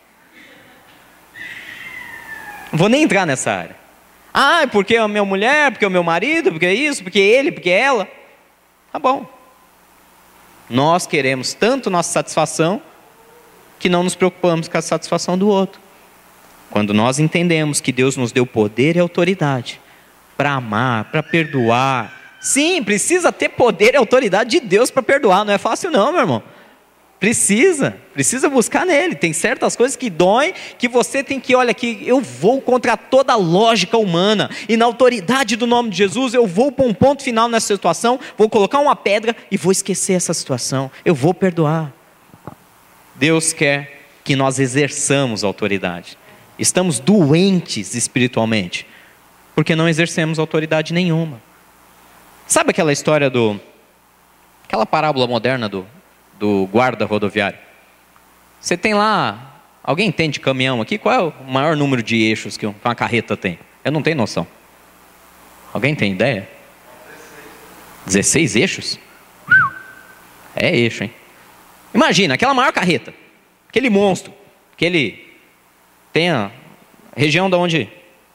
Não 2.72 2.78
vou 2.78 2.88
nem 2.88 3.02
entrar 3.02 3.26
nessa 3.26 3.52
área. 3.52 3.76
Ah, 4.32 4.66
porque 4.72 4.96
é 4.96 4.98
a 4.98 5.06
minha 5.06 5.24
mulher, 5.24 5.70
porque 5.70 5.84
é 5.84 5.88
o 5.88 5.90
meu 5.90 6.02
marido, 6.02 6.50
porque 6.50 6.64
é 6.64 6.72
isso, 6.72 7.02
porque 7.02 7.18
ele, 7.18 7.52
porque 7.52 7.68
ela. 7.68 8.08
Tá 8.90 8.98
bom. 8.98 9.26
Nós 10.70 11.06
queremos 11.06 11.52
tanto 11.52 11.90
nossa 11.90 12.10
satisfação 12.10 12.80
que 13.78 13.90
não 13.90 14.02
nos 14.02 14.14
preocupamos 14.14 14.68
com 14.68 14.78
a 14.78 14.82
satisfação 14.82 15.36
do 15.36 15.48
outro. 15.48 15.80
Quando 16.70 16.94
nós 16.94 17.18
entendemos 17.18 17.80
que 17.80 17.92
Deus 17.92 18.16
nos 18.16 18.32
deu 18.32 18.46
poder 18.46 18.96
e 18.96 18.98
autoridade 18.98 19.78
para 20.36 20.52
amar, 20.52 21.04
para 21.04 21.22
perdoar. 21.22 22.20
Sim, 22.40 22.82
precisa 22.82 23.30
ter 23.30 23.50
poder 23.50 23.92
e 23.92 23.96
autoridade 23.98 24.50
de 24.50 24.60
Deus 24.60 24.90
para 24.90 25.02
perdoar. 25.02 25.44
Não 25.44 25.52
é 25.52 25.58
fácil, 25.58 25.90
não, 25.90 26.10
meu 26.10 26.22
irmão. 26.22 26.42
Precisa, 27.22 27.96
precisa 28.12 28.50
buscar 28.50 28.84
nele. 28.84 29.14
Tem 29.14 29.32
certas 29.32 29.76
coisas 29.76 29.94
que 29.94 30.10
doem, 30.10 30.52
que 30.76 30.88
você 30.88 31.22
tem 31.22 31.38
que, 31.38 31.54
olha 31.54 31.70
aqui, 31.70 32.02
eu 32.04 32.20
vou 32.20 32.60
contra 32.60 32.96
toda 32.96 33.32
a 33.32 33.36
lógica 33.36 33.96
humana, 33.96 34.50
e 34.68 34.76
na 34.76 34.86
autoridade 34.86 35.54
do 35.54 35.64
nome 35.64 35.90
de 35.90 35.98
Jesus, 35.98 36.34
eu 36.34 36.48
vou 36.48 36.72
para 36.72 36.84
um 36.84 36.92
ponto 36.92 37.22
final 37.22 37.48
nessa 37.48 37.68
situação, 37.68 38.18
vou 38.36 38.50
colocar 38.50 38.80
uma 38.80 38.96
pedra 38.96 39.36
e 39.52 39.56
vou 39.56 39.70
esquecer 39.70 40.14
essa 40.14 40.34
situação, 40.34 40.90
eu 41.04 41.14
vou 41.14 41.32
perdoar. 41.32 41.92
Deus 43.14 43.52
quer 43.52 44.02
que 44.24 44.34
nós 44.34 44.58
exerçamos 44.58 45.44
autoridade. 45.44 46.18
Estamos 46.58 46.98
doentes 46.98 47.94
espiritualmente, 47.94 48.84
porque 49.54 49.76
não 49.76 49.88
exercemos 49.88 50.40
autoridade 50.40 50.92
nenhuma. 50.92 51.40
Sabe 52.48 52.72
aquela 52.72 52.92
história 52.92 53.30
do. 53.30 53.60
aquela 54.64 54.84
parábola 54.84 55.28
moderna 55.28 55.68
do 55.68 55.86
do 56.42 56.66
guarda 56.66 57.04
rodoviário. 57.04 57.56
Você 58.60 58.76
tem 58.76 58.94
lá, 58.94 59.60
alguém 59.80 60.08
entende 60.08 60.40
caminhão 60.40 60.80
aqui? 60.80 60.98
Qual 60.98 61.14
é 61.14 61.22
o 61.22 61.32
maior 61.48 61.76
número 61.76 62.02
de 62.02 62.20
eixos 62.20 62.56
que 62.56 62.66
uma 62.66 62.94
carreta 62.96 63.36
tem? 63.36 63.60
Eu 63.84 63.92
não 63.92 64.02
tenho 64.02 64.16
noção. 64.16 64.44
Alguém 65.72 65.94
tem 65.94 66.10
ideia? 66.10 66.48
16 68.06 68.56
eixos? 68.56 68.98
É 70.56 70.76
eixo, 70.76 71.04
hein? 71.04 71.12
Imagina, 71.94 72.34
aquela 72.34 72.54
maior 72.54 72.72
carreta, 72.72 73.14
aquele 73.68 73.88
monstro, 73.88 74.34
aquele. 74.74 75.24
Tem 76.12 76.30
a 76.30 76.50
região 77.16 77.48
da 77.48 77.56
onde, 77.56 77.88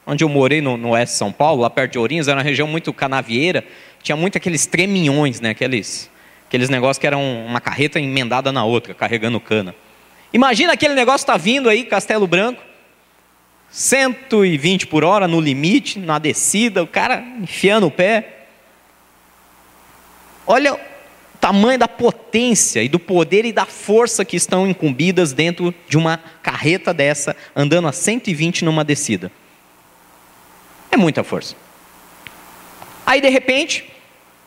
onde 0.06 0.24
eu 0.24 0.30
morei 0.30 0.62
no, 0.62 0.78
no 0.78 0.92
oeste 0.92 1.12
de 1.12 1.20
São 1.20 1.34
Paulo, 1.34 1.62
lá 1.62 1.70
perto 1.70 1.92
de 1.92 2.00
Ourinhos, 2.00 2.30
era 2.30 2.38
uma 2.38 2.44
região 2.44 2.70
muito 2.70 2.94
canavieira, 2.94 3.66
tinha 4.02 4.16
muito 4.16 4.38
aqueles 4.38 4.66
treminhões, 4.66 5.42
né? 5.42 5.50
Aqueles 5.50 6.10
Aqueles 6.48 6.70
negócios 6.70 6.98
que 6.98 7.06
eram 7.06 7.46
uma 7.46 7.60
carreta 7.60 8.00
emendada 8.00 8.52
na 8.52 8.64
outra, 8.64 8.94
carregando 8.94 9.40
cana. 9.40 9.76
Imagina 10.32 10.74
aquele 10.74 10.94
negócio 10.94 11.24
está 11.24 11.36
vindo 11.36 11.70
aí, 11.70 11.84
Castelo 11.84 12.26
Branco, 12.26 12.62
120 13.70 14.88
por 14.88 15.04
hora 15.04 15.28
no 15.28 15.42
limite, 15.42 16.00
na 16.00 16.18
descida, 16.20 16.82
o 16.82 16.88
cara 16.88 17.22
enfiando 17.42 17.88
o 17.88 17.92
pé. 17.92 18.46
Olha 20.46 20.74
o 20.76 20.80
tamanho 21.40 21.78
da 21.78 21.88
potência 21.88 22.82
e 22.82 22.88
do 22.88 22.98
poder 22.98 23.44
e 23.44 23.52
da 23.52 23.66
força 23.66 24.24
que 24.24 24.38
estão 24.38 24.68
incumbidas 24.68 25.34
dentro 25.34 25.76
de 25.88 25.98
uma 25.98 26.18
carreta 26.42 26.94
dessa, 26.94 27.36
andando 27.54 27.90
a 27.90 27.92
120 27.92 28.64
numa 28.64 28.86
descida. 28.86 29.32
É 30.90 30.96
muita 30.96 31.24
força. 31.24 31.56
Aí 33.06 33.20
de 33.20 33.30
repente, 33.30 33.92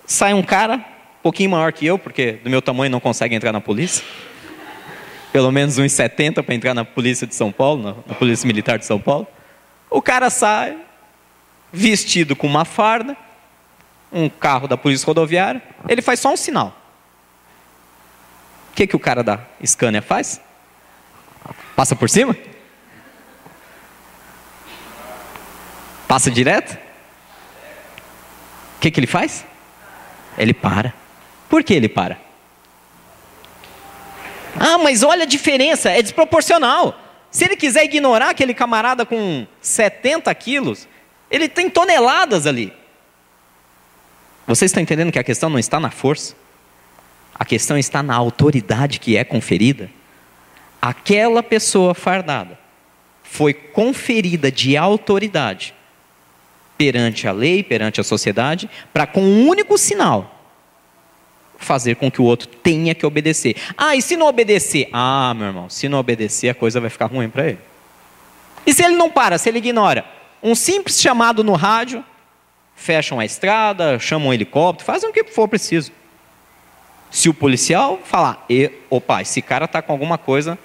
sai 0.06 0.32
um 0.32 0.42
cara 0.42 0.84
um 1.20 1.22
pouquinho 1.22 1.50
maior 1.50 1.70
que 1.70 1.85
eu, 1.85 1.98
porque 1.98 2.33
do 2.33 2.48
meu 2.48 2.62
tamanho 2.62 2.90
não 2.90 2.98
consegue 2.98 3.35
entrar 3.35 3.52
na 3.52 3.61
polícia. 3.61 4.02
Pelo 5.30 5.52
menos 5.52 5.76
uns 5.76 5.92
70 5.92 6.42
para 6.42 6.54
entrar 6.54 6.72
na 6.72 6.83
polícia 6.83 7.26
de 7.26 7.35
São 7.35 7.52
Paulo, 7.52 7.83
na, 7.83 7.94
na 8.06 8.14
polícia 8.14 8.46
militar 8.46 8.78
de 8.78 8.87
São 8.87 8.98
Paulo. 8.98 9.26
O 9.90 10.00
cara 10.00 10.30
sai 10.30 10.78
vestido 11.70 12.35
com 12.35 12.46
uma 12.46 12.64
farda, 12.64 13.14
um 14.11 14.30
carro 14.30 14.66
da 14.66 14.78
polícia 14.78 15.06
rodoviária, 15.06 15.62
ele 15.87 16.00
faz 16.00 16.20
só 16.20 16.33
um 16.33 16.37
sinal. 16.37 16.74
O 18.70 18.74
que, 18.74 18.87
que 18.87 18.96
o 18.96 19.00
cara 19.00 19.22
da 19.22 19.40
Scania 19.64 20.00
faz? 20.00 20.40
Passa 21.76 21.94
por 21.94 22.09
cima? 22.09 22.35
Passa 26.09 26.30
direto? 26.30 26.78
O 28.76 28.80
que, 28.80 28.90
que 28.90 28.98
ele 28.98 29.06
faz? 29.06 29.44
Ele 30.38 30.54
para. 30.54 30.99
Por 31.50 31.64
que 31.64 31.74
ele 31.74 31.88
para? 31.88 32.16
Ah, 34.58 34.78
mas 34.78 35.02
olha 35.02 35.24
a 35.24 35.26
diferença, 35.26 35.90
é 35.90 36.00
desproporcional. 36.00 36.98
Se 37.28 37.44
ele 37.44 37.56
quiser 37.56 37.84
ignorar 37.84 38.30
aquele 38.30 38.54
camarada 38.54 39.04
com 39.04 39.46
70 39.60 40.32
quilos, 40.36 40.88
ele 41.28 41.48
tem 41.48 41.68
toneladas 41.68 42.46
ali. 42.46 42.72
Vocês 44.46 44.70
estão 44.70 44.82
entendendo 44.82 45.12
que 45.12 45.18
a 45.18 45.24
questão 45.24 45.50
não 45.50 45.58
está 45.58 45.80
na 45.80 45.90
força? 45.90 46.34
A 47.34 47.44
questão 47.44 47.76
está 47.76 48.02
na 48.02 48.14
autoridade 48.14 49.00
que 49.00 49.16
é 49.16 49.24
conferida. 49.24 49.90
Aquela 50.80 51.42
pessoa 51.42 51.94
fardada 51.94 52.58
foi 53.24 53.52
conferida 53.52 54.52
de 54.52 54.76
autoridade 54.76 55.74
perante 56.78 57.26
a 57.26 57.32
lei, 57.32 57.62
perante 57.62 58.00
a 58.00 58.04
sociedade, 58.04 58.70
para 58.92 59.06
com 59.06 59.22
um 59.22 59.48
único 59.48 59.76
sinal 59.76 60.39
fazer 61.61 61.96
com 61.96 62.11
que 62.11 62.20
o 62.20 62.25
outro 62.25 62.49
tenha 62.49 62.94
que 62.94 63.07
obedecer. 63.07 63.55
Ah, 63.77 63.94
e 63.94 64.03
se 64.03 64.16
não 64.16 64.27
obedecer? 64.27 64.88
Ah, 64.92 65.33
meu 65.37 65.46
irmão, 65.46 65.70
se 65.70 65.88
não 65.88 65.99
obedecer, 65.99 66.49
a 66.49 66.55
coisa 66.55 66.81
vai 66.81 66.90
ficar 66.90 67.07
ruim 67.07 67.29
para 67.29 67.49
ele. 67.49 67.59
E 68.66 68.73
se 68.73 68.83
ele 68.83 68.96
não 68.96 69.11
para, 69.11 69.38
se 69.38 69.49
ele 69.49 69.59
ignora? 69.59 70.05
Um 70.42 70.55
simples 70.55 71.01
chamado 71.01 71.44
no 71.44 71.53
rádio, 71.53 72.03
fecham 72.75 73.20
a 73.20 73.25
estrada, 73.25 73.99
chamam 73.99 74.29
um 74.29 74.35
helicóptero, 74.35 74.87
fazem 74.87 75.11
o 75.11 75.12
que 75.12 75.23
for 75.25 75.46
preciso. 75.46 75.92
Se 77.11 77.29
o 77.29 77.35
policial 77.35 78.01
falar, 78.03 78.44
e, 78.49 78.70
opa, 78.88 79.20
esse 79.20 79.42
cara 79.42 79.66
está 79.66 79.83
com 79.83 79.92
alguma 79.92 80.16
coisa, 80.16 80.59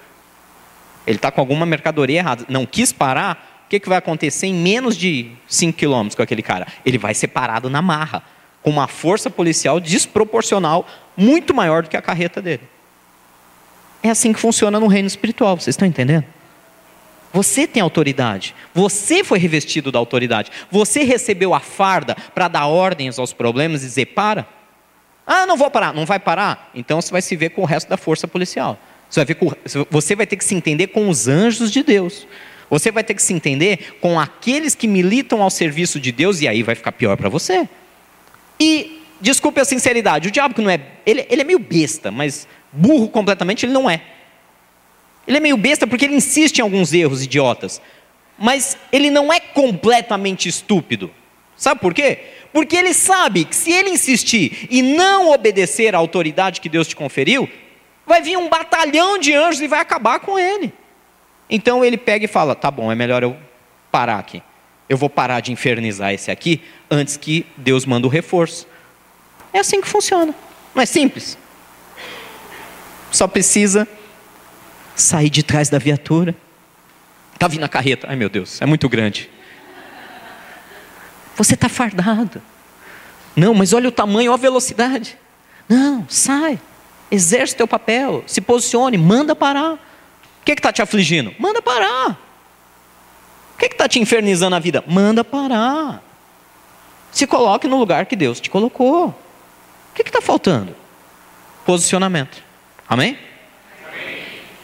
ele 1.05 1.17
está 1.17 1.29
com 1.29 1.41
alguma 1.41 1.65
mercadoria 1.65 2.19
errada, 2.19 2.45
não 2.47 2.65
quis 2.65 2.93
parar, 2.93 3.63
o 3.65 3.69
que, 3.69 3.79
que 3.79 3.89
vai 3.89 3.97
acontecer 3.97 4.47
em 4.47 4.53
menos 4.53 4.95
de 4.95 5.31
5 5.47 5.77
quilômetros 5.77 6.15
com 6.15 6.21
aquele 6.21 6.43
cara? 6.43 6.67
Ele 6.85 6.97
vai 6.97 7.13
ser 7.13 7.27
parado 7.27 7.69
na 7.69 7.81
marra, 7.81 8.23
com 8.65 8.71
uma 8.71 8.87
força 8.87 9.29
policial 9.29 9.79
desproporcional, 9.79 10.87
muito 11.15 11.53
maior 11.53 11.83
do 11.83 11.89
que 11.89 11.95
a 11.95 12.01
carreta 12.01 12.41
dele. 12.41 12.63
É 14.01 14.09
assim 14.09 14.33
que 14.33 14.39
funciona 14.39 14.79
no 14.79 14.87
reino 14.87 15.05
espiritual, 15.05 15.55
vocês 15.55 15.75
estão 15.75 15.87
entendendo? 15.87 16.25
Você 17.31 17.67
tem 17.67 17.79
autoridade. 17.79 18.55
Você 18.73 19.23
foi 19.23 19.37
revestido 19.37 19.91
da 19.91 19.99
autoridade. 19.99 20.51
Você 20.71 21.03
recebeu 21.03 21.53
a 21.53 21.59
farda 21.59 22.17
para 22.33 22.47
dar 22.47 22.65
ordens 22.65 23.19
aos 23.19 23.33
problemas 23.33 23.83
e 23.83 23.85
dizer: 23.85 24.07
para. 24.07 24.47
Ah, 25.27 25.45
não 25.45 25.57
vou 25.57 25.69
parar. 25.69 25.93
Não 25.93 26.05
vai 26.05 26.17
parar? 26.17 26.71
Então 26.73 26.99
você 26.99 27.11
vai 27.11 27.21
se 27.21 27.35
ver 27.35 27.49
com 27.49 27.61
o 27.61 27.65
resto 27.65 27.87
da 27.87 27.97
força 27.97 28.27
policial. 28.27 28.79
Você 29.07 29.23
vai, 29.23 29.35
com, 29.35 29.51
você 29.91 30.15
vai 30.15 30.25
ter 30.25 30.37
que 30.37 30.43
se 30.43 30.55
entender 30.55 30.87
com 30.87 31.07
os 31.07 31.27
anjos 31.27 31.71
de 31.71 31.83
Deus. 31.83 32.25
Você 32.67 32.91
vai 32.91 33.03
ter 33.03 33.13
que 33.13 33.21
se 33.21 33.31
entender 33.31 33.99
com 34.01 34.19
aqueles 34.19 34.73
que 34.73 34.87
militam 34.87 35.43
ao 35.43 35.51
serviço 35.51 35.99
de 35.99 36.11
Deus, 36.11 36.41
e 36.41 36.47
aí 36.47 36.63
vai 36.63 36.73
ficar 36.73 36.93
pior 36.93 37.15
para 37.15 37.29
você. 37.29 37.69
E, 38.59 39.01
desculpe 39.19 39.59
a 39.59 39.65
sinceridade, 39.65 40.27
o 40.27 40.31
diabo 40.31 40.53
que 40.53 40.61
não 40.61 40.69
é. 40.69 40.79
Ele, 41.05 41.25
ele 41.29 41.41
é 41.41 41.45
meio 41.45 41.59
besta, 41.59 42.11
mas 42.11 42.47
burro 42.71 43.09
completamente 43.09 43.65
ele 43.65 43.73
não 43.73 43.89
é. 43.89 44.01
Ele 45.27 45.37
é 45.37 45.39
meio 45.39 45.57
besta 45.57 45.87
porque 45.87 46.05
ele 46.05 46.15
insiste 46.15 46.59
em 46.59 46.61
alguns 46.61 46.93
erros 46.93 47.23
idiotas. 47.23 47.81
Mas 48.37 48.77
ele 48.91 49.09
não 49.09 49.31
é 49.31 49.39
completamente 49.39 50.47
estúpido. 50.47 51.11
Sabe 51.55 51.79
por 51.79 51.93
quê? 51.93 52.19
Porque 52.51 52.75
ele 52.75 52.93
sabe 52.93 53.45
que 53.45 53.55
se 53.55 53.71
ele 53.71 53.89
insistir 53.89 54.67
e 54.69 54.81
não 54.81 55.31
obedecer 55.31 55.95
à 55.95 55.97
autoridade 55.97 56.61
que 56.61 56.69
Deus 56.69 56.87
te 56.87 56.95
conferiu, 56.95 57.49
vai 58.05 58.21
vir 58.21 58.37
um 58.37 58.49
batalhão 58.49 59.17
de 59.17 59.33
anjos 59.33 59.61
e 59.61 59.67
vai 59.67 59.79
acabar 59.79 60.19
com 60.19 60.37
ele. 60.37 60.71
Então 61.49 61.83
ele 61.83 61.97
pega 61.97 62.25
e 62.25 62.27
fala: 62.27 62.55
tá 62.55 62.69
bom, 62.69 62.91
é 62.91 62.95
melhor 62.95 63.23
eu 63.23 63.35
parar 63.91 64.19
aqui. 64.19 64.41
Eu 64.87 64.97
vou 64.97 65.09
parar 65.09 65.39
de 65.39 65.51
infernizar 65.51 66.13
esse 66.13 66.29
aqui 66.29 66.61
antes 66.89 67.17
que 67.17 67.45
Deus 67.57 67.85
manda 67.85 68.05
o 68.05 68.09
reforço. 68.09 68.67
É 69.51 69.59
assim 69.59 69.81
que 69.81 69.87
funciona. 69.87 70.33
Não 70.73 70.81
é 70.81 70.85
simples? 70.85 71.37
Só 73.11 73.27
precisa 73.27 73.87
sair 74.95 75.29
de 75.29 75.41
trás 75.41 75.69
da 75.69 75.77
viatura. 75.77 76.35
Está 77.33 77.47
vindo 77.47 77.63
a 77.63 77.69
carreta. 77.69 78.07
Ai 78.09 78.15
meu 78.15 78.29
Deus, 78.29 78.61
é 78.61 78.65
muito 78.65 78.87
grande. 78.87 79.29
Você 81.35 81.53
está 81.53 81.67
fardado. 81.67 82.41
Não, 83.35 83.53
mas 83.53 83.73
olha 83.73 83.89
o 83.89 83.91
tamanho, 83.91 84.31
olha 84.31 84.39
a 84.39 84.41
velocidade. 84.41 85.17
Não, 85.67 86.05
sai. 86.07 86.59
Exerce 87.11 87.55
teu 87.55 87.67
papel. 87.67 88.23
Se 88.27 88.39
posicione, 88.39 88.97
manda 88.97 89.35
parar. 89.35 89.73
O 89.73 89.79
que 90.45 90.53
está 90.53 90.71
te 90.71 90.81
afligindo? 90.81 91.33
Manda 91.39 91.61
parar. 91.61 92.19
O 93.55 93.57
que 93.57 93.65
está 93.65 93.87
te 93.87 93.99
infernizando 93.99 94.55
a 94.55 94.59
vida? 94.59 94.83
Manda 94.85 95.23
parar. 95.23 96.03
Se 97.11 97.25
coloque 97.25 97.67
no 97.67 97.79
lugar 97.79 98.05
que 98.05 98.15
Deus 98.15 98.41
te 98.41 98.49
colocou. 98.49 99.07
O 99.07 99.15
que 99.95 100.01
está 100.01 100.21
faltando? 100.21 100.75
Posicionamento. 101.65 102.43
Amém? 102.87 103.17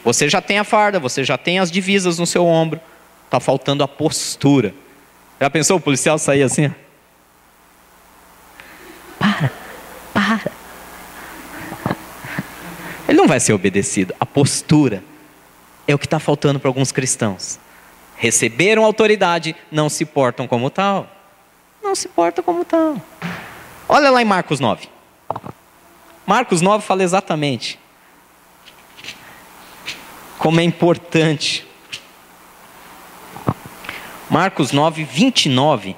Você 0.04 0.28
já 0.28 0.42
tem 0.42 0.58
a 0.58 0.64
farda, 0.64 1.00
você 1.00 1.24
já 1.24 1.38
tem 1.38 1.58
as 1.58 1.70
divisas 1.70 2.18
no 2.18 2.26
seu 2.26 2.44
ombro. 2.44 2.78
Está 3.24 3.40
faltando 3.40 3.82
a 3.82 3.88
postura. 3.88 4.74
Já 5.40 5.48
pensou 5.48 5.78
o 5.78 5.80
policial 5.80 6.18
sair 6.18 6.42
assim? 6.42 6.70
Para, 9.18 9.50
para. 10.12 10.52
Ele 13.08 13.16
não 13.16 13.26
vai 13.26 13.40
ser 13.40 13.54
obedecido. 13.54 14.14
A 14.20 14.26
postura 14.26 15.02
é 15.88 15.94
o 15.94 15.98
que 15.98 16.06
está 16.06 16.18
faltando 16.18 16.60
para 16.60 16.68
alguns 16.68 16.92
cristãos. 16.92 17.58
Receberam 18.22 18.84
autoridade, 18.84 19.56
não 19.68 19.88
se 19.88 20.04
portam 20.04 20.46
como 20.46 20.70
tal. 20.70 21.10
Não 21.82 21.92
se 21.92 22.06
portam 22.06 22.44
como 22.44 22.64
tal. 22.64 22.96
Olha 23.88 24.10
lá 24.10 24.22
em 24.22 24.24
Marcos 24.24 24.60
9. 24.60 24.88
Marcos 26.24 26.60
9 26.60 26.84
fala 26.84 27.02
exatamente 27.02 27.80
como 30.38 30.60
é 30.60 30.62
importante. 30.62 31.66
Marcos 34.30 34.70
9, 34.70 35.02
29. 35.02 35.96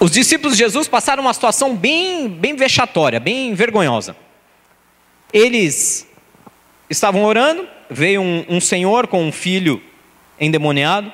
Os 0.00 0.10
discípulos 0.10 0.56
de 0.56 0.64
Jesus 0.64 0.88
passaram 0.88 1.22
uma 1.22 1.32
situação 1.32 1.76
bem, 1.76 2.28
bem 2.28 2.56
vexatória, 2.56 3.20
bem 3.20 3.54
vergonhosa. 3.54 4.16
Eles 5.32 6.04
estavam 6.90 7.22
orando, 7.22 7.68
veio 7.92 8.20
um, 8.20 8.44
um 8.48 8.60
senhor 8.60 9.06
com 9.06 9.22
um 9.24 9.32
filho 9.32 9.82
endemoniado, 10.40 11.12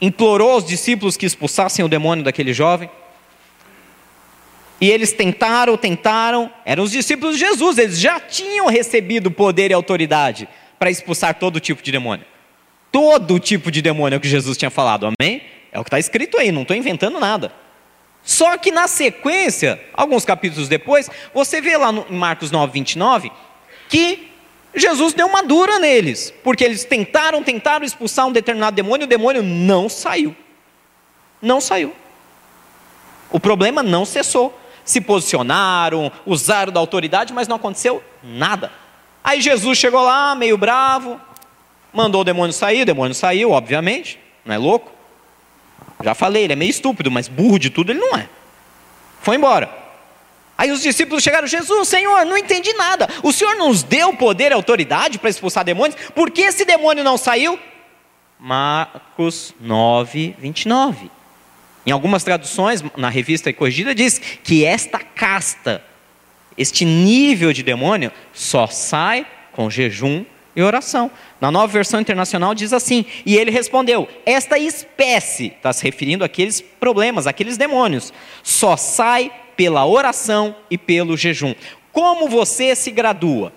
implorou 0.00 0.52
aos 0.52 0.64
discípulos 0.64 1.16
que 1.16 1.26
expulsassem 1.26 1.84
o 1.84 1.88
demônio 1.88 2.24
daquele 2.24 2.52
jovem. 2.52 2.90
E 4.80 4.90
eles 4.90 5.12
tentaram, 5.12 5.76
tentaram, 5.76 6.52
eram 6.64 6.84
os 6.84 6.92
discípulos 6.92 7.36
de 7.36 7.44
Jesus, 7.44 7.78
eles 7.78 7.98
já 7.98 8.20
tinham 8.20 8.66
recebido 8.66 9.30
poder 9.30 9.70
e 9.70 9.74
autoridade 9.74 10.48
para 10.78 10.90
expulsar 10.90 11.34
todo 11.34 11.58
tipo 11.58 11.82
de 11.82 11.90
demônio. 11.90 12.24
Todo 12.92 13.38
tipo 13.40 13.70
de 13.70 13.82
demônio 13.82 14.16
é 14.16 14.18
o 14.18 14.20
que 14.20 14.28
Jesus 14.28 14.56
tinha 14.56 14.70
falado, 14.70 15.06
amém? 15.06 15.42
É 15.72 15.78
o 15.78 15.84
que 15.84 15.88
está 15.88 15.98
escrito 15.98 16.38
aí, 16.38 16.52
não 16.52 16.62
estou 16.62 16.76
inventando 16.76 17.18
nada. 17.18 17.52
Só 18.22 18.56
que 18.56 18.70
na 18.70 18.86
sequência, 18.86 19.80
alguns 19.92 20.24
capítulos 20.24 20.68
depois, 20.68 21.10
você 21.34 21.60
vê 21.60 21.76
lá 21.76 21.90
no, 21.90 22.06
em 22.08 22.16
Marcos 22.16 22.50
9, 22.50 22.72
29, 22.72 23.32
que 23.88 24.27
Jesus 24.78 25.14
deu 25.14 25.26
uma 25.26 25.42
dura 25.42 25.78
neles, 25.78 26.32
porque 26.42 26.64
eles 26.64 26.84
tentaram, 26.84 27.42
tentaram 27.42 27.84
expulsar 27.84 28.26
um 28.26 28.32
determinado 28.32 28.74
demônio, 28.74 29.06
o 29.06 29.08
demônio 29.08 29.42
não 29.42 29.88
saiu. 29.88 30.36
Não 31.40 31.60
saiu. 31.60 31.94
O 33.30 33.38
problema 33.38 33.82
não 33.82 34.04
cessou 34.04 34.58
se 34.88 35.02
posicionaram, 35.02 36.10
usaram 36.24 36.72
da 36.72 36.80
autoridade, 36.80 37.34
mas 37.34 37.46
não 37.46 37.56
aconteceu 37.56 38.02
nada. 38.22 38.72
Aí 39.22 39.38
Jesus 39.38 39.76
chegou 39.76 40.02
lá, 40.02 40.34
meio 40.34 40.56
bravo, 40.56 41.20
mandou 41.92 42.22
o 42.22 42.24
demônio 42.24 42.54
sair, 42.54 42.82
o 42.82 42.86
demônio 42.86 43.14
saiu, 43.14 43.50
obviamente, 43.50 44.18
não 44.46 44.54
é 44.54 44.58
louco? 44.58 44.90
Já 46.02 46.14
falei, 46.14 46.44
ele 46.44 46.54
é 46.54 46.56
meio 46.56 46.70
estúpido, 46.70 47.10
mas 47.10 47.28
burro 47.28 47.58
de 47.58 47.68
tudo 47.68 47.92
ele 47.92 47.98
não 47.98 48.16
é. 48.16 48.30
Foi 49.20 49.36
embora. 49.36 49.70
Aí 50.58 50.72
os 50.72 50.82
discípulos 50.82 51.22
chegaram, 51.22 51.46
Jesus, 51.46 51.86
Senhor, 51.86 52.26
não 52.26 52.36
entendi 52.36 52.72
nada. 52.72 53.08
O 53.22 53.32
Senhor 53.32 53.54
nos 53.54 53.84
deu 53.84 54.12
poder 54.14 54.50
e 54.50 54.54
autoridade 54.54 55.16
para 55.16 55.30
expulsar 55.30 55.64
demônios, 55.64 55.96
por 56.16 56.32
que 56.32 56.42
esse 56.42 56.64
demônio 56.64 57.04
não 57.04 57.16
saiu? 57.16 57.56
Marcos 58.40 59.54
9, 59.60 60.34
29. 60.36 61.08
Em 61.86 61.92
algumas 61.92 62.24
traduções, 62.24 62.82
na 62.96 63.08
revista 63.08 63.52
corrigida, 63.52 63.94
diz 63.94 64.18
que 64.18 64.64
esta 64.64 64.98
casta, 64.98 65.82
este 66.56 66.84
nível 66.84 67.52
de 67.52 67.62
demônio, 67.62 68.10
só 68.32 68.66
sai 68.66 69.24
com 69.52 69.70
jejum 69.70 70.24
e 70.56 70.62
oração. 70.62 71.08
Na 71.40 71.52
nova 71.52 71.68
versão 71.68 72.00
internacional 72.00 72.52
diz 72.52 72.72
assim: 72.72 73.06
e 73.24 73.36
ele 73.36 73.52
respondeu: 73.52 74.08
esta 74.26 74.58
espécie, 74.58 75.52
está 75.56 75.72
se 75.72 75.84
referindo 75.84 76.24
àqueles 76.24 76.60
problemas, 76.60 77.28
àqueles 77.28 77.56
demônios, 77.56 78.12
só 78.42 78.76
sai 78.76 79.30
pela 79.58 79.84
oração 79.84 80.54
e 80.70 80.78
pelo 80.78 81.16
jejum. 81.16 81.52
Como 81.90 82.28
você 82.28 82.76
se 82.76 82.92
gradua? 82.92 83.52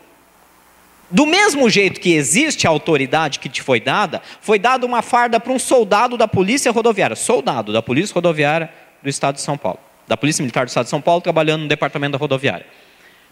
Do 1.12 1.28
mesmo 1.28 1.70
jeito 1.70 2.02
que 2.02 2.14
existe 2.14 2.66
a 2.66 2.72
autoridade 2.72 3.38
que 3.38 3.48
te 3.48 3.62
foi 3.62 3.80
dada, 3.80 4.20
foi 4.42 4.58
dada 4.58 4.84
uma 4.84 5.04
farda 5.04 5.40
para 5.40 5.54
um 5.54 5.60
soldado 5.60 6.18
da 6.18 6.28
Polícia 6.28 6.72
Rodoviária, 6.72 7.16
soldado 7.16 7.72
da 7.72 7.84
Polícia 7.84 8.16
Rodoviária 8.16 8.74
do 9.04 9.10
Estado 9.10 9.36
de 9.36 9.42
São 9.42 9.56
Paulo, 9.56 9.78
da 10.08 10.18
Polícia 10.18 10.42
Militar 10.42 10.66
do 10.66 10.70
Estado 10.70 10.86
de 10.86 10.90
São 10.90 11.02
Paulo, 11.02 11.22
trabalhando 11.22 11.62
no 11.62 11.68
departamento 11.68 12.14
da 12.14 12.18
rodoviária. 12.18 12.66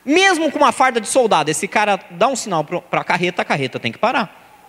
Mesmo 0.06 0.52
com 0.52 0.60
uma 0.60 0.72
farda 0.72 1.02
de 1.02 1.08
soldado, 1.08 1.50
esse 1.50 1.68
cara 1.68 2.00
dá 2.12 2.28
um 2.28 2.36
sinal 2.36 2.64
para 2.64 3.02
a 3.02 3.04
carreta, 3.04 3.42
a 3.42 3.46
carreta 3.46 3.80
tem 3.80 3.92
que 3.92 3.98
parar. 3.98 4.62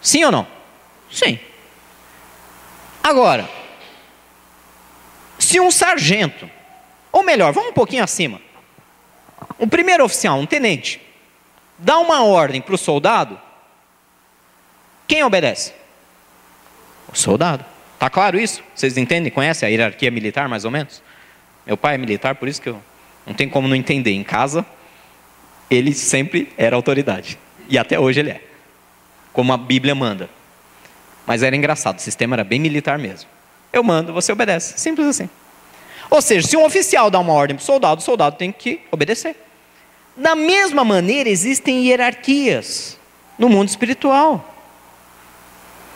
Sim 0.00 0.24
ou 0.24 0.32
não? 0.32 0.48
Sim. 1.12 1.38
Agora, 3.04 3.48
se 5.38 5.60
um 5.60 5.70
sargento, 5.70 6.50
ou 7.14 7.22
melhor, 7.22 7.52
vamos 7.52 7.70
um 7.70 7.72
pouquinho 7.72 8.02
acima, 8.02 8.40
um 9.56 9.68
primeiro 9.68 10.04
oficial, 10.04 10.36
um 10.36 10.44
tenente, 10.44 11.00
dá 11.78 11.96
uma 12.00 12.24
ordem 12.24 12.60
para 12.60 12.74
o 12.74 12.78
soldado, 12.78 13.40
quem 15.06 15.22
obedece? 15.22 15.72
O 17.12 17.16
soldado. 17.16 17.64
Está 17.92 18.10
claro 18.10 18.36
isso? 18.36 18.64
Vocês 18.74 18.96
entendem? 18.96 19.30
Conhecem 19.30 19.64
a 19.64 19.70
hierarquia 19.70 20.10
militar, 20.10 20.48
mais 20.48 20.64
ou 20.64 20.72
menos? 20.72 21.00
Meu 21.64 21.76
pai 21.76 21.94
é 21.94 21.98
militar, 21.98 22.34
por 22.34 22.48
isso 22.48 22.60
que 22.60 22.70
eu 22.70 22.82
não 23.24 23.32
tenho 23.32 23.48
como 23.48 23.68
não 23.68 23.76
entender. 23.76 24.10
Em 24.10 24.24
casa, 24.24 24.66
ele 25.70 25.94
sempre 25.94 26.52
era 26.58 26.74
autoridade. 26.74 27.38
E 27.68 27.78
até 27.78 27.96
hoje 27.96 28.18
ele 28.18 28.30
é. 28.30 28.42
Como 29.32 29.52
a 29.52 29.56
Bíblia 29.56 29.94
manda. 29.94 30.28
Mas 31.24 31.44
era 31.44 31.54
engraçado, 31.54 31.98
o 31.98 32.02
sistema 32.02 32.34
era 32.34 32.42
bem 32.42 32.58
militar 32.58 32.98
mesmo. 32.98 33.30
Eu 33.72 33.84
mando, 33.84 34.12
você 34.12 34.32
obedece. 34.32 34.80
Simples 34.80 35.06
assim. 35.06 35.30
Ou 36.14 36.22
seja, 36.22 36.46
se 36.46 36.56
um 36.56 36.64
oficial 36.64 37.10
dá 37.10 37.18
uma 37.18 37.32
ordem 37.32 37.56
para 37.56 37.62
o 37.62 37.66
soldado, 37.66 38.00
o 38.00 38.04
soldado 38.04 38.36
tem 38.36 38.52
que 38.52 38.80
obedecer. 38.92 39.34
Da 40.16 40.36
mesma 40.36 40.84
maneira, 40.84 41.28
existem 41.28 41.88
hierarquias 41.88 42.96
no 43.36 43.48
mundo 43.48 43.68
espiritual. 43.68 44.54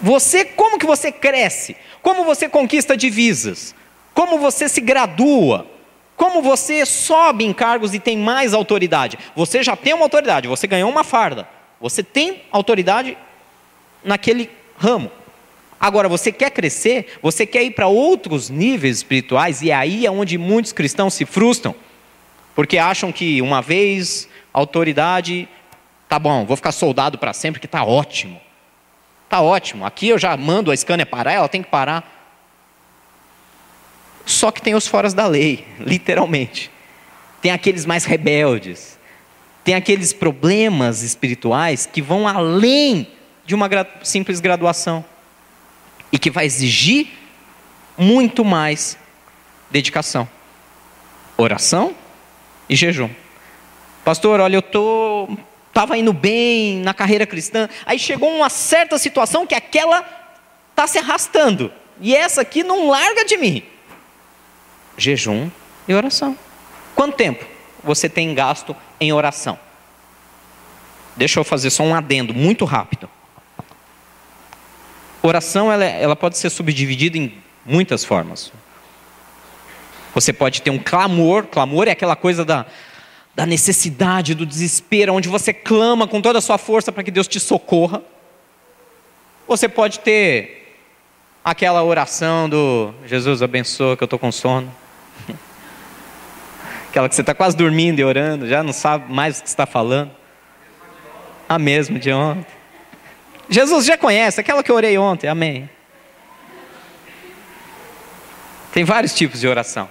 Você, 0.00 0.44
como 0.44 0.76
que 0.76 0.84
você 0.84 1.12
cresce? 1.12 1.76
Como 2.02 2.24
você 2.24 2.48
conquista 2.48 2.96
divisas? 2.96 3.76
Como 4.12 4.40
você 4.40 4.68
se 4.68 4.80
gradua? 4.80 5.68
Como 6.16 6.42
você 6.42 6.84
sobe 6.84 7.44
em 7.44 7.52
cargos 7.52 7.94
e 7.94 8.00
tem 8.00 8.18
mais 8.18 8.52
autoridade? 8.52 9.16
Você 9.36 9.62
já 9.62 9.76
tem 9.76 9.94
uma 9.94 10.06
autoridade, 10.06 10.48
você 10.48 10.66
ganhou 10.66 10.90
uma 10.90 11.04
farda. 11.04 11.48
Você 11.80 12.02
tem 12.02 12.42
autoridade 12.50 13.16
naquele 14.02 14.50
ramo. 14.76 15.12
Agora, 15.80 16.08
você 16.08 16.32
quer 16.32 16.50
crescer, 16.50 17.18
você 17.22 17.46
quer 17.46 17.62
ir 17.62 17.70
para 17.70 17.86
outros 17.86 18.50
níveis 18.50 18.96
espirituais, 18.96 19.62
e 19.62 19.70
aí 19.70 20.04
é 20.04 20.10
onde 20.10 20.36
muitos 20.36 20.72
cristãos 20.72 21.14
se 21.14 21.24
frustram, 21.24 21.74
porque 22.54 22.78
acham 22.78 23.12
que 23.12 23.40
uma 23.40 23.62
vez 23.62 24.28
autoridade, 24.52 25.48
tá 26.08 26.18
bom, 26.18 26.44
vou 26.44 26.56
ficar 26.56 26.72
soldado 26.72 27.16
para 27.16 27.32
sempre, 27.32 27.60
que 27.60 27.66
está 27.66 27.84
ótimo. 27.84 28.40
Está 29.24 29.40
ótimo, 29.40 29.86
aqui 29.86 30.08
eu 30.08 30.18
já 30.18 30.36
mando 30.36 30.72
a 30.72 30.76
scanner 30.76 31.06
parar, 31.06 31.32
ela 31.32 31.48
tem 31.48 31.62
que 31.62 31.70
parar. 31.70 32.16
Só 34.26 34.50
que 34.50 34.60
tem 34.60 34.74
os 34.74 34.86
foras 34.86 35.14
da 35.14 35.26
lei, 35.26 35.64
literalmente. 35.78 36.70
Tem 37.40 37.52
aqueles 37.52 37.86
mais 37.86 38.04
rebeldes. 38.04 38.98
Tem 39.62 39.74
aqueles 39.74 40.12
problemas 40.12 41.02
espirituais 41.02 41.86
que 41.86 42.02
vão 42.02 42.26
além 42.26 43.06
de 43.44 43.54
uma 43.54 43.68
simples 44.02 44.40
graduação 44.40 45.04
e 46.12 46.18
que 46.18 46.30
vai 46.30 46.46
exigir 46.46 47.08
muito 47.96 48.44
mais 48.44 48.98
dedicação, 49.70 50.28
oração 51.36 51.94
e 52.68 52.76
jejum. 52.76 53.10
Pastor, 54.04 54.40
olha, 54.40 54.56
eu 54.56 54.62
tô 54.62 55.28
estava 55.68 55.96
indo 55.96 56.12
bem 56.12 56.78
na 56.78 56.92
carreira 56.92 57.24
cristã, 57.24 57.68
aí 57.86 57.98
chegou 57.98 58.28
uma 58.34 58.48
certa 58.48 58.98
situação 58.98 59.46
que 59.46 59.54
aquela 59.54 60.04
está 60.70 60.86
se 60.86 60.98
arrastando, 60.98 61.72
e 62.00 62.16
essa 62.16 62.40
aqui 62.40 62.64
não 62.64 62.88
larga 62.88 63.24
de 63.24 63.36
mim. 63.36 63.62
Jejum 64.96 65.48
e 65.86 65.94
oração. 65.94 66.36
Quanto 66.96 67.16
tempo 67.16 67.44
você 67.84 68.08
tem 68.08 68.34
gasto 68.34 68.74
em 69.00 69.12
oração? 69.12 69.58
Deixa 71.16 71.38
eu 71.38 71.44
fazer 71.44 71.70
só 71.70 71.84
um 71.84 71.94
adendo 71.94 72.34
muito 72.34 72.64
rápido. 72.64 73.08
Oração 75.22 75.72
ela, 75.72 75.84
ela 75.84 76.16
pode 76.16 76.38
ser 76.38 76.50
subdividida 76.50 77.18
em 77.18 77.34
muitas 77.64 78.04
formas. 78.04 78.52
Você 80.14 80.32
pode 80.32 80.62
ter 80.62 80.70
um 80.70 80.78
clamor, 80.78 81.46
clamor 81.46 81.88
é 81.88 81.92
aquela 81.92 82.16
coisa 82.16 82.44
da, 82.44 82.66
da 83.34 83.46
necessidade, 83.46 84.34
do 84.34 84.46
desespero, 84.46 85.14
onde 85.14 85.28
você 85.28 85.52
clama 85.52 86.06
com 86.06 86.20
toda 86.20 86.38
a 86.38 86.42
sua 86.42 86.58
força 86.58 86.90
para 86.90 87.02
que 87.02 87.10
Deus 87.10 87.28
te 87.28 87.38
socorra. 87.38 88.02
Você 89.46 89.68
pode 89.68 90.00
ter 90.00 90.76
aquela 91.44 91.82
oração 91.82 92.48
do 92.48 92.92
Jesus 93.06 93.42
abençoa 93.42 93.96
que 93.96 94.02
eu 94.02 94.06
estou 94.06 94.18
com 94.18 94.30
sono. 94.32 94.74
Aquela 96.90 97.08
que 97.08 97.14
você 97.14 97.22
está 97.22 97.34
quase 97.34 97.56
dormindo 97.56 98.00
e 98.00 98.04
orando, 98.04 98.46
já 98.46 98.62
não 98.62 98.72
sabe 98.72 99.12
mais 99.12 99.38
o 99.38 99.42
que 99.42 99.48
está 99.48 99.66
falando. 99.66 100.10
A 101.48 101.58
mesma 101.58 101.98
de 101.98 102.12
ontem. 102.12 102.57
Jesus 103.48 103.86
já 103.86 103.96
conhece, 103.96 104.40
aquela 104.40 104.62
que 104.62 104.70
eu 104.70 104.76
orei 104.76 104.98
ontem, 104.98 105.28
amém. 105.28 105.68
Tem 108.72 108.84
vários 108.84 109.14
tipos 109.14 109.40
de 109.40 109.48
oração. 109.48 109.88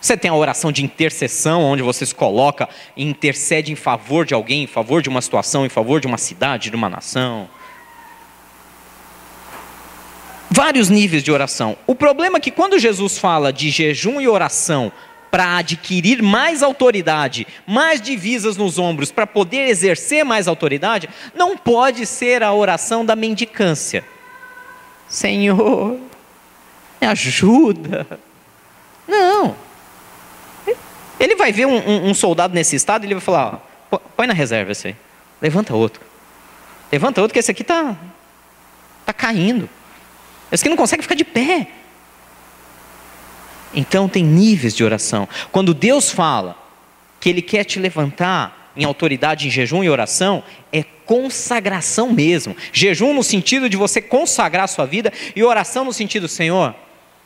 Você 0.00 0.16
tem 0.16 0.30
a 0.30 0.34
oração 0.34 0.72
de 0.72 0.84
intercessão, 0.84 1.62
onde 1.62 1.82
você 1.82 2.04
se 2.04 2.14
coloca 2.14 2.68
e 2.96 3.04
intercede 3.04 3.70
em 3.70 3.76
favor 3.76 4.26
de 4.26 4.34
alguém, 4.34 4.64
em 4.64 4.66
favor 4.66 5.00
de 5.00 5.08
uma 5.08 5.22
situação, 5.22 5.64
em 5.64 5.68
favor 5.68 6.00
de 6.00 6.06
uma 6.06 6.18
cidade, 6.18 6.70
de 6.70 6.76
uma 6.76 6.88
nação. 6.88 7.48
Vários 10.50 10.90
níveis 10.90 11.22
de 11.22 11.32
oração. 11.32 11.76
O 11.86 11.94
problema 11.94 12.36
é 12.36 12.40
que 12.40 12.50
quando 12.50 12.78
Jesus 12.78 13.16
fala 13.16 13.52
de 13.52 13.70
jejum 13.70 14.20
e 14.20 14.28
oração 14.28 14.92
para 15.32 15.56
adquirir 15.56 16.22
mais 16.22 16.62
autoridade, 16.62 17.46
mais 17.66 18.02
divisas 18.02 18.58
nos 18.58 18.78
ombros, 18.78 19.10
para 19.10 19.26
poder 19.26 19.66
exercer 19.66 20.26
mais 20.26 20.46
autoridade, 20.46 21.08
não 21.34 21.56
pode 21.56 22.04
ser 22.04 22.42
a 22.42 22.52
oração 22.52 23.02
da 23.02 23.16
mendicância. 23.16 24.04
Senhor, 25.08 25.98
me 27.00 27.06
ajuda. 27.06 28.06
Não. 29.08 29.56
Ele 31.18 31.34
vai 31.34 31.50
ver 31.50 31.64
um, 31.64 31.78
um, 31.78 32.10
um 32.10 32.14
soldado 32.14 32.52
nesse 32.52 32.76
estado 32.76 33.04
e 33.04 33.06
ele 33.06 33.14
vai 33.14 33.22
falar: 33.22 33.66
põe 34.14 34.26
na 34.26 34.34
reserva 34.34 34.72
esse 34.72 34.88
aí, 34.88 34.96
levanta 35.40 35.74
outro. 35.74 36.02
Levanta 36.92 37.22
outro, 37.22 37.32
que 37.32 37.38
esse 37.38 37.50
aqui 37.50 37.62
está 37.62 37.96
tá 39.06 39.14
caindo. 39.14 39.66
Esse 40.50 40.62
aqui 40.62 40.68
não 40.68 40.76
consegue 40.76 41.02
ficar 41.02 41.14
de 41.14 41.24
pé. 41.24 41.68
Então 43.74 44.08
tem 44.08 44.22
níveis 44.22 44.74
de 44.74 44.84
oração. 44.84 45.28
Quando 45.50 45.72
Deus 45.74 46.10
fala 46.10 46.56
que 47.20 47.28
Ele 47.28 47.42
quer 47.42 47.64
te 47.64 47.78
levantar 47.78 48.72
em 48.76 48.84
autoridade 48.84 49.46
em 49.46 49.50
jejum 49.50 49.84
e 49.84 49.90
oração, 49.90 50.42
é 50.72 50.82
consagração 50.82 52.12
mesmo. 52.12 52.56
Jejum 52.72 53.12
no 53.12 53.22
sentido 53.22 53.68
de 53.68 53.76
você 53.76 54.00
consagrar 54.00 54.64
a 54.64 54.68
sua 54.68 54.86
vida, 54.86 55.12
e 55.36 55.42
oração 55.42 55.84
no 55.84 55.92
sentido, 55.92 56.26
Senhor, 56.26 56.74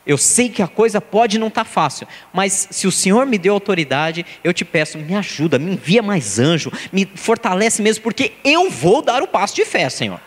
eu 0.05 0.17
sei 0.17 0.49
que 0.49 0.61
a 0.61 0.67
coisa 0.67 1.01
pode 1.01 1.37
não 1.37 1.47
estar 1.47 1.65
tá 1.65 1.69
fácil, 1.69 2.07
mas 2.31 2.67
se 2.71 2.87
o 2.87 2.91
Senhor 2.91 3.25
me 3.25 3.37
deu 3.37 3.53
autoridade, 3.53 4.25
eu 4.43 4.53
te 4.53 4.63
peço, 4.63 4.97
me 4.97 5.15
ajuda, 5.15 5.59
me 5.59 5.73
envia 5.73 6.01
mais 6.01 6.39
anjo, 6.39 6.71
me 6.91 7.05
fortalece 7.15 7.81
mesmo, 7.81 8.03
porque 8.03 8.31
eu 8.43 8.69
vou 8.69 9.01
dar 9.01 9.21
o 9.21 9.27
passo 9.27 9.55
de 9.55 9.65
fé, 9.65 9.89
Senhor. 9.89 10.19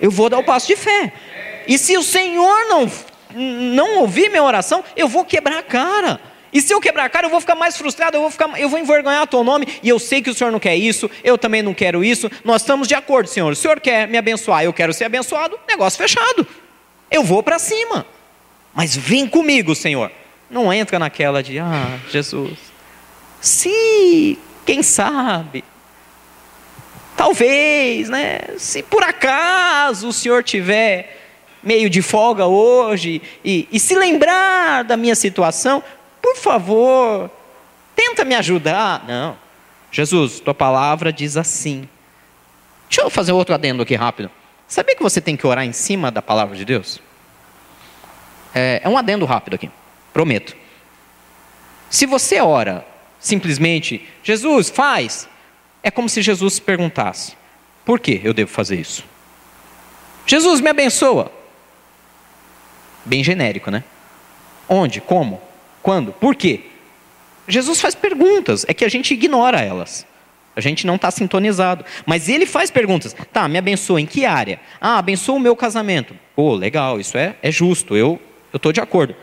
Eu 0.00 0.10
vou 0.10 0.30
dar 0.30 0.38
o 0.38 0.44
passo 0.44 0.66
de 0.66 0.76
fé. 0.76 1.12
E 1.66 1.76
se 1.76 1.96
o 1.98 2.02
Senhor 2.02 2.66
não, 2.68 2.90
não 3.38 4.00
ouvir 4.00 4.28
minha 4.28 4.42
oração, 4.42 4.84
eu 4.96 5.06
vou 5.06 5.24
quebrar 5.24 5.58
a 5.58 5.62
cara. 5.62 6.20
E 6.52 6.60
se 6.60 6.72
eu 6.72 6.80
quebrar 6.80 7.04
a 7.04 7.08
cara, 7.08 7.26
eu 7.26 7.30
vou 7.30 7.40
ficar 7.40 7.54
mais 7.54 7.76
frustrado, 7.76 8.16
eu 8.16 8.22
vou, 8.22 8.30
ficar, 8.30 8.58
eu 8.58 8.68
vou 8.68 8.78
envergonhar 8.78 9.22
o 9.22 9.26
teu 9.26 9.44
nome, 9.44 9.68
e 9.82 9.88
eu 9.88 9.98
sei 9.98 10.22
que 10.22 10.30
o 10.30 10.34
Senhor 10.34 10.50
não 10.50 10.58
quer 10.58 10.76
isso, 10.76 11.10
eu 11.22 11.36
também 11.36 11.62
não 11.62 11.74
quero 11.74 12.02
isso, 12.02 12.30
nós 12.42 12.62
estamos 12.62 12.88
de 12.88 12.94
acordo, 12.94 13.28
Senhor. 13.28 13.52
O 13.52 13.56
Senhor 13.56 13.80
quer 13.80 14.08
me 14.08 14.16
abençoar, 14.16 14.64
eu 14.64 14.72
quero 14.72 14.92
ser 14.92 15.04
abençoado, 15.04 15.58
negócio 15.68 15.98
fechado. 15.98 16.46
Eu 17.10 17.22
vou 17.22 17.42
para 17.42 17.58
cima. 17.58 18.06
Mas 18.74 18.96
vem 18.96 19.26
comigo, 19.26 19.74
Senhor. 19.74 20.10
Não 20.50 20.72
entra 20.72 20.98
naquela 20.98 21.42
de, 21.42 21.58
ah, 21.58 21.98
Jesus. 22.10 22.58
Se, 23.40 24.38
quem 24.64 24.82
sabe? 24.82 25.64
Talvez, 27.16 28.08
né? 28.08 28.40
Se 28.58 28.82
por 28.82 29.02
acaso 29.02 30.08
o 30.08 30.12
Senhor 30.12 30.42
tiver 30.42 31.17
meio 31.62 31.90
de 31.90 32.02
folga 32.02 32.46
hoje 32.46 33.22
e, 33.44 33.68
e 33.70 33.80
se 33.80 33.94
lembrar 33.94 34.84
da 34.84 34.96
minha 34.96 35.14
situação, 35.14 35.82
por 36.22 36.36
favor, 36.36 37.30
tenta 37.94 38.24
me 38.24 38.34
ajudar. 38.34 39.04
Não. 39.06 39.36
Jesus, 39.90 40.40
tua 40.40 40.54
palavra 40.54 41.12
diz 41.12 41.36
assim. 41.36 41.88
Deixa 42.88 43.02
eu 43.02 43.10
fazer 43.10 43.32
outro 43.32 43.54
adendo 43.54 43.82
aqui 43.82 43.94
rápido. 43.94 44.30
Sabia 44.66 44.94
que 44.94 45.02
você 45.02 45.20
tem 45.20 45.36
que 45.36 45.46
orar 45.46 45.64
em 45.64 45.72
cima 45.72 46.10
da 46.10 46.20
palavra 46.20 46.56
de 46.56 46.64
Deus? 46.64 47.00
É, 48.54 48.80
é 48.84 48.88
um 48.88 48.98
adendo 48.98 49.24
rápido 49.24 49.54
aqui, 49.54 49.70
prometo. 50.12 50.56
Se 51.90 52.06
você 52.06 52.40
ora 52.40 52.86
simplesmente, 53.18 54.06
Jesus, 54.22 54.68
faz, 54.68 55.28
é 55.82 55.90
como 55.90 56.08
se 56.08 56.22
Jesus 56.22 56.58
perguntasse: 56.58 57.36
por 57.84 57.98
que 57.98 58.20
eu 58.22 58.34
devo 58.34 58.50
fazer 58.50 58.76
isso? 58.76 59.04
Jesus 60.26 60.60
me 60.60 60.68
abençoa. 60.68 61.32
Bem 63.08 63.24
genérico, 63.24 63.70
né? 63.70 63.82
Onde? 64.68 65.00
Como? 65.00 65.40
Quando? 65.82 66.12
Por 66.12 66.36
quê? 66.36 66.60
Jesus 67.48 67.80
faz 67.80 67.94
perguntas, 67.94 68.66
é 68.68 68.74
que 68.74 68.84
a 68.84 68.88
gente 68.88 69.14
ignora 69.14 69.62
elas. 69.62 70.06
A 70.54 70.60
gente 70.60 70.86
não 70.86 70.96
está 70.96 71.10
sintonizado. 71.10 71.84
Mas 72.04 72.28
ele 72.28 72.44
faz 72.44 72.70
perguntas. 72.70 73.16
Tá, 73.32 73.48
me 73.48 73.56
abençoa 73.56 74.00
em 74.00 74.04
que 74.06 74.26
área? 74.26 74.60
Ah, 74.80 74.98
abençoa 74.98 75.36
o 75.36 75.40
meu 75.40 75.56
casamento. 75.56 76.14
Pô, 76.36 76.54
legal, 76.54 77.00
isso 77.00 77.16
é, 77.16 77.36
é 77.40 77.50
justo. 77.50 77.96
Eu 77.96 78.20
estou 78.52 78.72
de 78.72 78.80
acordo. 78.80 79.14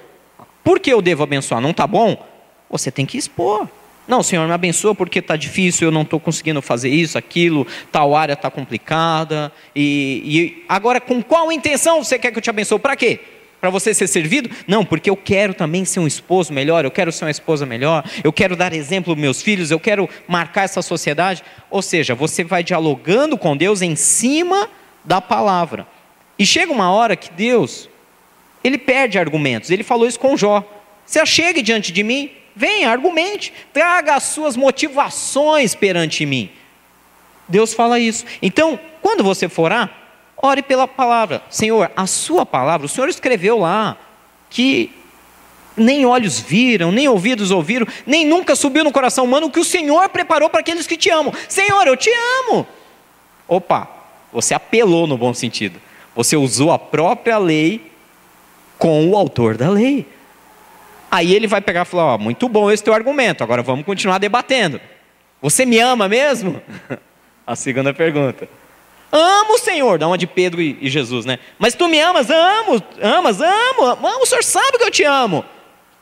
Por 0.64 0.80
que 0.80 0.92
eu 0.92 1.02
devo 1.02 1.22
abençoar? 1.22 1.62
Não 1.62 1.72
está 1.72 1.86
bom? 1.86 2.26
Você 2.70 2.90
tem 2.90 3.06
que 3.06 3.18
expor. 3.18 3.68
Não, 4.08 4.24
Senhor, 4.24 4.48
me 4.48 4.54
abençoa 4.54 4.96
porque 4.96 5.20
está 5.20 5.36
difícil, 5.36 5.90
eu 5.90 5.92
não 5.92 6.04
estou 6.04 6.20
conseguindo 6.20 6.62
fazer 6.62 6.90
isso, 6.90 7.18
aquilo, 7.18 7.68
tal 7.92 8.16
área 8.16 8.34
está 8.34 8.50
complicada. 8.50 9.52
E, 9.76 10.22
e, 10.24 10.66
agora, 10.70 11.02
com 11.02 11.22
qual 11.22 11.52
intenção 11.52 12.04
você 12.04 12.18
quer 12.18 12.32
que 12.32 12.38
eu 12.38 12.42
te 12.42 12.50
abençoe? 12.50 12.80
Para 12.80 12.96
quê? 12.96 13.20
Para 13.66 13.72
você 13.72 13.96
ser 13.96 14.06
servido? 14.06 14.48
Não, 14.68 14.86
porque 14.86 15.10
eu 15.10 15.18
quero 15.18 15.52
também 15.52 15.86
ser 15.86 16.00
um 16.00 16.06
esposo 16.06 16.54
melhor, 16.54 16.86
eu 16.86 16.92
quero 16.92 17.12
ser 17.12 17.26
uma 17.26 17.32
esposa 17.32 17.66
melhor, 17.66 18.08
eu 18.24 18.32
quero 18.32 18.56
dar 18.56 18.72
exemplo 18.74 19.12
aos 19.12 19.20
meus 19.20 19.42
filhos, 19.42 19.72
eu 19.72 19.80
quero 19.80 20.08
marcar 20.28 20.66
essa 20.66 20.84
sociedade. 20.84 21.44
Ou 21.72 21.82
seja, 21.82 22.14
você 22.14 22.44
vai 22.44 22.64
dialogando 22.64 23.36
com 23.40 23.58
Deus 23.58 23.82
em 23.82 23.96
cima 23.96 24.70
da 25.04 25.20
palavra. 25.20 25.88
E 26.38 26.46
chega 26.46 26.72
uma 26.72 26.92
hora 26.92 27.16
que 27.16 27.32
Deus 27.32 27.90
ele 28.64 28.78
perde 28.78 29.18
argumentos. 29.18 29.72
Ele 29.72 29.82
falou 29.82 30.08
isso 30.08 30.20
com 30.20 30.38
Jó. 30.38 30.64
Se 31.04 31.18
achegue 31.18 31.64
diante 31.64 31.92
de 31.92 32.04
mim, 32.04 32.30
venha, 32.56 32.92
argumente, 32.92 33.52
traga 33.74 34.14
as 34.14 34.26
suas 34.26 34.56
motivações 34.56 35.74
perante 35.74 36.24
mim. 36.24 36.52
Deus 37.50 37.74
fala 37.74 37.98
isso. 38.00 38.26
Então, 38.44 38.80
quando 39.02 39.24
você 39.24 39.50
for 39.50 39.64
orar, 39.64 40.05
ore 40.38 40.62
pela 40.62 40.88
palavra. 40.88 41.42
Senhor, 41.50 41.92
a 41.96 42.08
sua 42.08 42.46
palavra, 42.46 42.86
o 42.86 42.90
Senhor 42.90 43.10
escreveu 43.10 43.60
lá 43.60 43.98
que 44.50 44.92
nem 45.78 46.06
olhos 46.06 46.40
viram, 46.40 46.92
nem 46.92 47.08
ouvidos 47.08 47.52
ouviram, 47.52 47.88
nem 48.06 48.26
nunca 48.26 48.56
subiu 48.56 48.84
no 48.84 48.92
coração 48.92 49.26
humano 49.26 49.48
o 49.48 49.52
que 49.52 49.60
o 49.60 49.66
Senhor 49.66 50.08
preparou 50.10 50.50
para 50.50 50.62
aqueles 50.62 50.88
que 50.88 50.98
te 50.98 51.10
amam. 51.10 51.34
Senhor, 51.50 51.86
eu 51.86 51.98
te 51.98 52.10
amo. 52.10 52.66
Opa, 53.48 53.88
você 54.32 54.54
apelou 54.54 55.06
no 55.06 55.18
bom 55.18 55.34
sentido. 55.34 55.80
Você 56.16 56.38
usou 56.38 56.72
a 56.72 56.80
própria 56.80 57.38
lei 57.38 57.92
com 58.78 59.10
o 59.10 59.18
autor 59.18 59.58
da 59.58 59.70
lei. 59.70 60.08
Aí 61.12 61.34
ele 61.34 61.48
vai 61.48 61.62
pegar 61.62 61.82
e 61.82 61.86
falar: 61.86 62.16
ó, 62.16 62.18
muito 62.18 62.48
bom 62.48 62.72
esse 62.72 62.84
teu 62.84 62.94
argumento, 62.94 63.44
agora 63.44 63.62
vamos 63.62 63.86
continuar 63.86 64.18
debatendo. 64.18 64.80
Você 65.42 65.66
me 65.66 65.80
ama 65.80 66.08
mesmo? 66.08 66.62
A 67.46 67.56
segunda 67.56 67.94
pergunta. 67.94 68.50
Amo 69.12 69.54
o 69.54 69.58
Senhor, 69.58 69.98
da 69.98 70.08
onde 70.08 70.28
Pedro 70.28 70.62
e 70.62 70.90
Jesus, 70.90 71.26
né? 71.26 71.40
Mas 71.58 71.74
tu 71.74 71.88
me 71.88 72.00
amas? 72.00 72.30
Amo, 72.30 72.84
amas, 73.02 73.40
amo, 73.42 73.86
amo, 73.86 74.22
o 74.22 74.26
Senhor 74.26 74.44
sabe 74.44 74.78
que 74.78 74.84
eu 74.84 74.92
te 74.92 75.04
amo. 75.04 75.46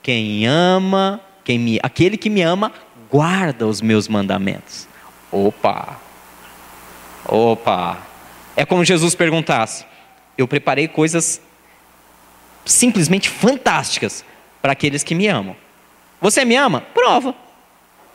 Quem 0.01 0.47
ama, 0.47 1.21
quem 1.43 1.59
me, 1.59 1.79
aquele 1.83 2.17
que 2.17 2.29
me 2.29 2.41
ama, 2.41 2.71
guarda 3.09 3.67
os 3.67 3.81
meus 3.81 4.07
mandamentos. 4.07 4.87
Opa, 5.31 5.99
opa. 7.25 7.97
É 8.55 8.65
como 8.65 8.83
Jesus 8.83 9.15
perguntasse: 9.15 9.85
Eu 10.37 10.47
preparei 10.47 10.87
coisas 10.87 11.41
simplesmente 12.65 13.29
fantásticas 13.29 14.23
para 14.61 14.71
aqueles 14.71 15.03
que 15.03 15.13
me 15.15 15.27
amam. 15.27 15.55
Você 16.21 16.45
me 16.45 16.55
ama? 16.55 16.81
Prova. 16.93 17.35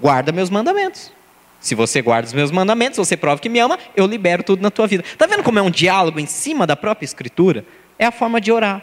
Guarda 0.01 0.32
meus 0.32 0.49
mandamentos. 0.49 1.12
Se 1.61 1.75
você 1.75 2.01
guarda 2.01 2.27
os 2.27 2.33
meus 2.33 2.51
mandamentos, 2.51 2.99
você 2.99 3.17
prova 3.17 3.41
que 3.41 3.49
me 3.49 3.59
ama, 3.59 3.79
eu 3.97 4.07
libero 4.07 4.43
tudo 4.43 4.63
na 4.63 4.71
tua 4.71 4.87
vida. 4.87 5.05
Está 5.05 5.27
vendo 5.27 5.43
como 5.43 5.59
é 5.59 5.63
um 5.63 5.71
diálogo 5.71 6.21
em 6.21 6.27
cima 6.27 6.67
da 6.67 6.77
própria 6.77 7.05
Escritura? 7.05 7.65
É 7.99 8.07
a 8.07 8.13
forma 8.13 8.41
de 8.41 8.53
orar. 8.53 8.83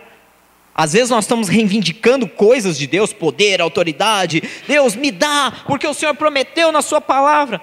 Às 0.74 0.92
vezes 0.92 1.10
nós 1.10 1.24
estamos 1.24 1.48
reivindicando 1.48 2.28
coisas 2.28 2.78
de 2.78 2.86
Deus, 2.86 3.14
poder, 3.14 3.62
autoridade. 3.62 4.44
Deus 4.68 4.94
me 4.94 5.10
dá, 5.10 5.64
porque 5.66 5.88
o 5.88 5.94
Senhor 5.94 6.14
prometeu 6.16 6.70
na 6.70 6.82
Sua 6.82 7.00
palavra. 7.00 7.62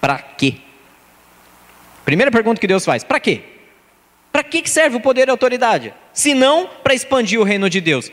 Para 0.00 0.18
quê? 0.18 0.56
Primeira 2.04 2.32
pergunta 2.32 2.60
que 2.60 2.66
Deus 2.66 2.84
faz: 2.84 3.04
para 3.04 3.20
quê? 3.20 3.42
Para 4.32 4.42
que 4.42 4.68
serve 4.68 4.96
o 4.96 5.00
poder 5.00 5.28
e 5.28 5.30
a 5.30 5.34
autoridade? 5.34 5.94
Se 6.12 6.34
não 6.34 6.68
para 6.82 6.94
expandir 6.94 7.38
o 7.38 7.44
reino 7.44 7.70
de 7.70 7.80
Deus. 7.80 8.10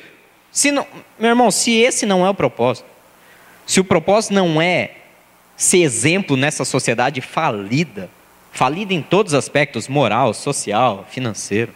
Se 0.52 0.72
não, 0.72 0.86
meu 1.18 1.30
irmão, 1.30 1.50
se 1.50 1.72
esse 1.76 2.06
não 2.06 2.26
é 2.26 2.30
o 2.30 2.34
propósito, 2.34 2.86
se 3.66 3.80
o 3.80 3.84
propósito 3.84 4.34
não 4.34 4.62
é 4.62 4.91
ser 5.60 5.80
exemplo 5.80 6.38
nessa 6.38 6.64
sociedade 6.64 7.20
falida, 7.20 8.10
falida 8.49 8.93
em 8.93 9.01
todos 9.01 9.34
os 9.34 9.38
aspectos 9.38 9.89
moral, 9.89 10.34
social, 10.34 11.05
financeiro, 11.10 11.74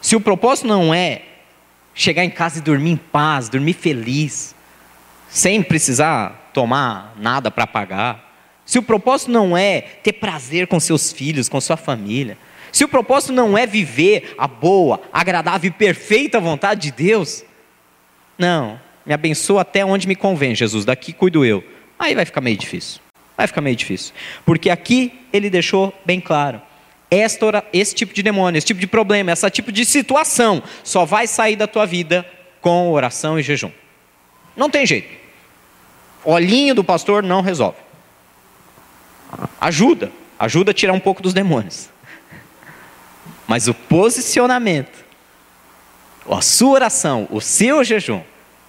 se 0.00 0.16
o 0.16 0.20
propósito 0.20 0.66
não 0.66 0.92
é 0.92 1.22
chegar 1.94 2.24
em 2.24 2.30
casa 2.30 2.58
e 2.58 2.60
dormir 2.60 2.90
em 2.90 2.96
paz, 2.96 3.48
dormir 3.48 3.74
feliz, 3.74 4.52
sem 5.28 5.62
precisar 5.62 6.50
tomar 6.52 7.14
nada 7.16 7.52
para 7.52 7.68
pagar, 7.68 8.34
se 8.66 8.80
o 8.80 8.82
propósito 8.82 9.30
não 9.30 9.56
é 9.56 9.80
ter 9.80 10.14
prazer 10.14 10.66
com 10.66 10.80
seus 10.80 11.12
filhos, 11.12 11.48
com 11.48 11.60
sua 11.60 11.76
família, 11.76 12.36
se 12.72 12.82
o 12.82 12.88
propósito 12.88 13.32
não 13.32 13.56
é 13.56 13.64
viver 13.64 14.34
a 14.36 14.48
boa, 14.48 15.00
agradável 15.12 15.68
e 15.68 15.72
perfeita 15.72 16.40
vontade 16.40 16.90
de 16.90 16.90
Deus, 16.90 17.44
não, 18.36 18.80
me 19.06 19.14
abençoa 19.14 19.60
até 19.60 19.84
onde 19.84 20.08
me 20.08 20.16
convém, 20.16 20.52
Jesus, 20.52 20.84
daqui 20.84 21.12
cuido 21.12 21.44
eu. 21.44 21.62
Aí 21.98 22.14
vai 22.14 22.24
ficar 22.24 22.40
meio 22.40 22.56
difícil. 22.56 23.00
Vai 23.36 23.46
ficar 23.46 23.60
meio 23.60 23.76
difícil. 23.76 24.14
Porque 24.44 24.70
aqui 24.70 25.20
ele 25.32 25.50
deixou 25.50 25.92
bem 26.04 26.20
claro: 26.20 26.60
esta, 27.10 27.64
esse 27.72 27.94
tipo 27.94 28.12
de 28.12 28.22
demônio, 28.22 28.58
esse 28.58 28.66
tipo 28.66 28.80
de 28.80 28.86
problema, 28.86 29.32
esse 29.32 29.50
tipo 29.50 29.72
de 29.72 29.84
situação 29.84 30.62
só 30.84 31.04
vai 31.04 31.26
sair 31.26 31.56
da 31.56 31.66
tua 31.66 31.86
vida 31.86 32.28
com 32.60 32.90
oração 32.90 33.38
e 33.38 33.42
jejum. 33.42 33.70
Não 34.56 34.68
tem 34.68 34.84
jeito. 34.84 35.08
Olhinho 36.24 36.74
do 36.74 36.84
pastor 36.84 37.22
não 37.22 37.40
resolve. 37.40 37.78
Ajuda, 39.60 40.10
ajuda 40.38 40.72
a 40.72 40.74
tirar 40.74 40.92
um 40.92 41.00
pouco 41.00 41.22
dos 41.22 41.32
demônios. 41.32 41.88
Mas 43.46 43.68
o 43.68 43.74
posicionamento, 43.74 45.04
a 46.30 46.40
sua 46.42 46.70
oração, 46.70 47.26
o 47.30 47.40
seu 47.40 47.82
jejum, 47.82 48.22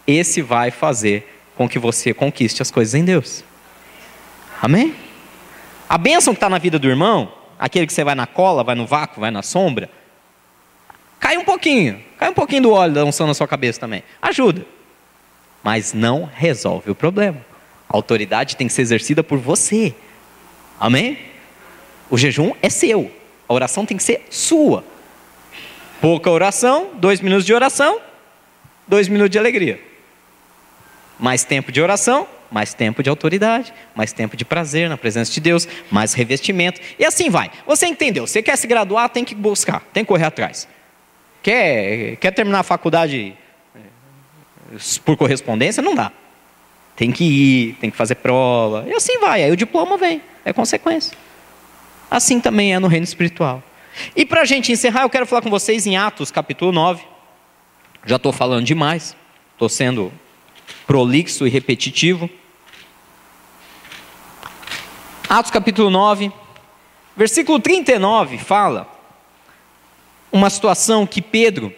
esse 0.08 0.42
vai 0.42 0.72
fazer 0.72 1.39
com 1.60 1.68
que 1.68 1.78
você 1.78 2.14
conquiste 2.14 2.62
as 2.62 2.72
coisas 2.72 2.96
em 2.96 3.04
Deus. 3.04 3.44
Amém? 4.62 4.96
A 5.90 5.98
bênção 5.98 6.34
que 6.34 6.38
está 6.38 6.50
na 6.50 6.58
vida 6.58 6.80
do 6.80 6.88
irmão, 6.88 7.34
aquele 7.60 7.86
que 7.86 7.92
você 7.92 8.02
vai 8.02 8.16
na 8.16 8.26
cola, 8.26 8.64
vai 8.64 8.76
no 8.76 8.88
vácuo, 8.88 9.20
vai 9.20 9.30
na 9.30 9.42
sombra, 9.42 9.90
cai 11.20 11.38
um 11.38 11.44
pouquinho, 11.44 12.02
cai 12.18 12.30
um 12.30 12.34
pouquinho 12.34 12.62
do 12.62 12.72
óleo 12.72 12.94
da 12.94 13.04
unção 13.04 13.28
na 13.28 13.34
sua 13.34 13.46
cabeça 13.46 13.78
também. 13.78 14.04
Ajuda. 14.22 14.66
Mas 15.62 15.92
não 15.92 16.24
resolve 16.34 16.92
o 16.92 16.96
problema. 16.96 17.46
A 17.90 17.98
autoridade 17.98 18.56
tem 18.56 18.68
que 18.68 18.72
ser 18.72 18.84
exercida 18.84 19.22
por 19.22 19.38
você. 19.38 19.94
Amém? 20.80 21.20
O 22.10 22.18
jejum 22.18 22.54
é 22.62 22.70
seu. 22.70 23.12
A 23.50 23.54
oração 23.54 23.86
tem 23.86 23.98
que 23.98 24.04
ser 24.04 24.28
sua. 24.30 24.82
Pouca 26.00 26.32
oração, 26.32 26.92
dois 26.94 27.20
minutos 27.20 27.46
de 27.46 27.54
oração, 27.54 28.00
dois 28.88 29.10
minutos 29.10 29.32
de 29.32 29.38
alegria. 29.38 29.89
Mais 31.20 31.44
tempo 31.44 31.72
de 31.72 31.82
oração, 31.82 32.28
mais 32.52 32.74
tempo 32.74 33.04
de 33.04 33.10
autoridade, 33.10 33.74
mais 33.96 34.12
tempo 34.12 34.36
de 34.36 34.44
prazer 34.44 34.90
na 34.90 34.98
presença 34.98 35.32
de 35.32 35.40
Deus, 35.40 35.68
mais 35.92 36.14
revestimento. 36.14 36.80
E 36.98 37.06
assim 37.06 37.30
vai. 37.30 37.52
Você 37.66 37.86
entendeu? 37.86 38.26
Você 38.26 38.42
quer 38.42 38.56
se 38.56 38.68
graduar, 38.68 39.10
tem 39.10 39.24
que 39.24 39.36
buscar, 39.36 39.82
tem 39.94 40.04
que 40.04 40.08
correr 40.08 40.26
atrás. 40.26 40.68
Quer, 41.44 42.18
quer 42.18 42.32
terminar 42.32 42.60
a 42.60 42.64
faculdade 42.64 43.36
eh, 43.76 44.78
por 45.06 45.16
correspondência? 45.16 45.82
Não 45.82 45.96
dá. 45.96 46.12
Tem 46.96 47.12
que 47.12 47.24
ir, 47.24 47.74
tem 47.76 47.90
que 47.90 47.96
fazer 47.96 48.16
prova. 48.16 48.86
E 48.88 48.94
assim 48.94 49.20
vai. 49.20 49.44
Aí 49.44 49.52
o 49.52 49.56
diploma 49.56 49.98
vem, 49.98 50.22
é 50.44 50.52
consequência. 50.52 51.18
Assim 52.10 52.42
também 52.42 52.74
é 52.74 52.80
no 52.80 52.88
reino 52.88 53.04
espiritual. 53.04 53.64
E 54.16 54.26
para 54.26 54.42
a 54.42 54.46
gente 54.46 54.72
encerrar, 54.72 55.04
eu 55.04 55.10
quero 55.10 55.26
falar 55.26 55.42
com 55.42 55.50
vocês 55.50 55.86
em 55.86 55.96
Atos 55.96 56.32
capítulo 56.32 56.72
9. 56.72 57.04
Já 58.06 58.16
estou 58.16 58.32
falando 58.32 58.66
demais, 58.66 59.16
estou 59.54 59.70
sendo 59.70 60.12
prolixo 60.90 61.46
e 61.46 61.52
repetitivo. 61.52 62.28
Atos 65.30 65.52
capítulo 65.52 65.92
9, 65.92 66.32
versículo 67.16 67.60
39 67.60 68.40
fala 68.40 68.92
uma 70.32 70.50
situação 70.50 71.06
que 71.06 71.22
Pedro 71.22 71.72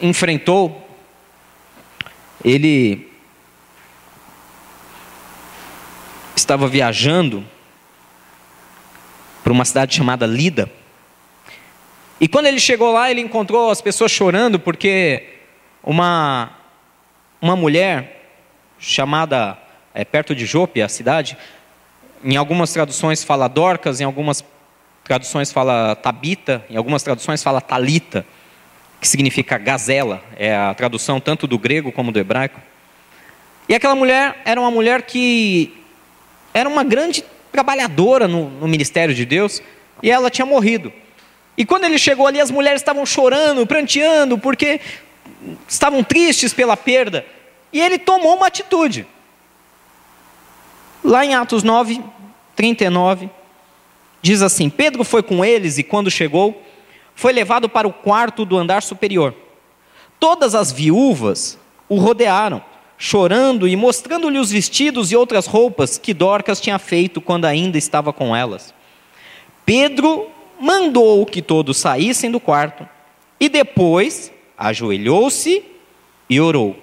enfrentou. 0.00 0.84
Ele 2.44 3.08
estava 6.34 6.66
viajando 6.66 7.46
para 9.44 9.52
uma 9.52 9.64
cidade 9.64 9.94
chamada 9.94 10.26
Lida. 10.26 10.68
E 12.20 12.26
quando 12.26 12.46
ele 12.46 12.58
chegou 12.58 12.90
lá, 12.90 13.08
ele 13.08 13.20
encontrou 13.20 13.70
as 13.70 13.80
pessoas 13.80 14.10
chorando 14.10 14.58
porque 14.58 15.28
uma, 15.84 16.50
uma 17.42 17.56
mulher 17.56 18.22
chamada, 18.78 19.58
é, 19.92 20.04
perto 20.04 20.32
de 20.32 20.46
Jope, 20.46 20.80
a 20.80 20.88
cidade, 20.88 21.36
em 22.24 22.36
algumas 22.36 22.72
traduções 22.72 23.24
fala 23.24 23.48
Dorcas, 23.48 24.00
em 24.00 24.04
algumas 24.04 24.44
traduções 25.02 25.50
fala 25.50 25.96
Tabita, 25.96 26.64
em 26.70 26.76
algumas 26.76 27.02
traduções 27.02 27.42
fala 27.42 27.60
Talita, 27.60 28.24
que 29.00 29.08
significa 29.08 29.58
gazela, 29.58 30.22
é 30.36 30.54
a 30.54 30.72
tradução 30.72 31.18
tanto 31.18 31.48
do 31.48 31.58
grego 31.58 31.90
como 31.90 32.12
do 32.12 32.20
hebraico. 32.20 32.60
E 33.68 33.74
aquela 33.74 33.96
mulher 33.96 34.40
era 34.44 34.60
uma 34.60 34.70
mulher 34.70 35.02
que 35.02 35.74
era 36.54 36.68
uma 36.68 36.84
grande 36.84 37.24
trabalhadora 37.50 38.28
no, 38.28 38.50
no 38.50 38.68
ministério 38.68 39.12
de 39.12 39.24
Deus, 39.24 39.60
e 40.00 40.08
ela 40.08 40.30
tinha 40.30 40.46
morrido. 40.46 40.92
E 41.56 41.64
quando 41.64 41.84
ele 41.84 41.98
chegou 41.98 42.28
ali, 42.28 42.40
as 42.40 42.52
mulheres 42.52 42.80
estavam 42.80 43.04
chorando, 43.04 43.66
pranteando, 43.66 44.38
porque 44.38 44.80
estavam 45.68 46.02
tristes 46.02 46.52
pela 46.52 46.76
perda. 46.76 47.24
E 47.72 47.80
ele 47.80 47.98
tomou 47.98 48.36
uma 48.36 48.46
atitude. 48.46 49.06
Lá 51.02 51.24
em 51.24 51.34
Atos 51.34 51.62
9, 51.62 52.02
39, 52.54 53.30
diz 54.20 54.42
assim: 54.42 54.68
Pedro 54.68 55.04
foi 55.04 55.22
com 55.22 55.44
eles 55.44 55.78
e, 55.78 55.82
quando 55.82 56.10
chegou, 56.10 56.62
foi 57.14 57.32
levado 57.32 57.68
para 57.68 57.88
o 57.88 57.92
quarto 57.92 58.44
do 58.44 58.56
andar 58.56 58.82
superior. 58.82 59.34
Todas 60.20 60.54
as 60.54 60.70
viúvas 60.70 61.58
o 61.88 61.96
rodearam 61.96 62.62
chorando 62.96 63.66
e 63.66 63.74
mostrando-lhe 63.74 64.38
os 64.38 64.52
vestidos 64.52 65.10
e 65.10 65.16
outras 65.16 65.46
roupas 65.46 65.98
que 65.98 66.14
Dorcas 66.14 66.60
tinha 66.60 66.78
feito 66.78 67.20
quando 67.20 67.46
ainda 67.46 67.76
estava 67.76 68.12
com 68.12 68.34
elas. 68.34 68.72
Pedro 69.66 70.30
mandou 70.60 71.26
que 71.26 71.42
todos 71.42 71.78
saíssem 71.78 72.30
do 72.30 72.38
quarto 72.38 72.88
e 73.40 73.48
depois 73.48 74.31
ajoelhou-se 74.62 75.64
e 76.30 76.40
orou. 76.40 76.76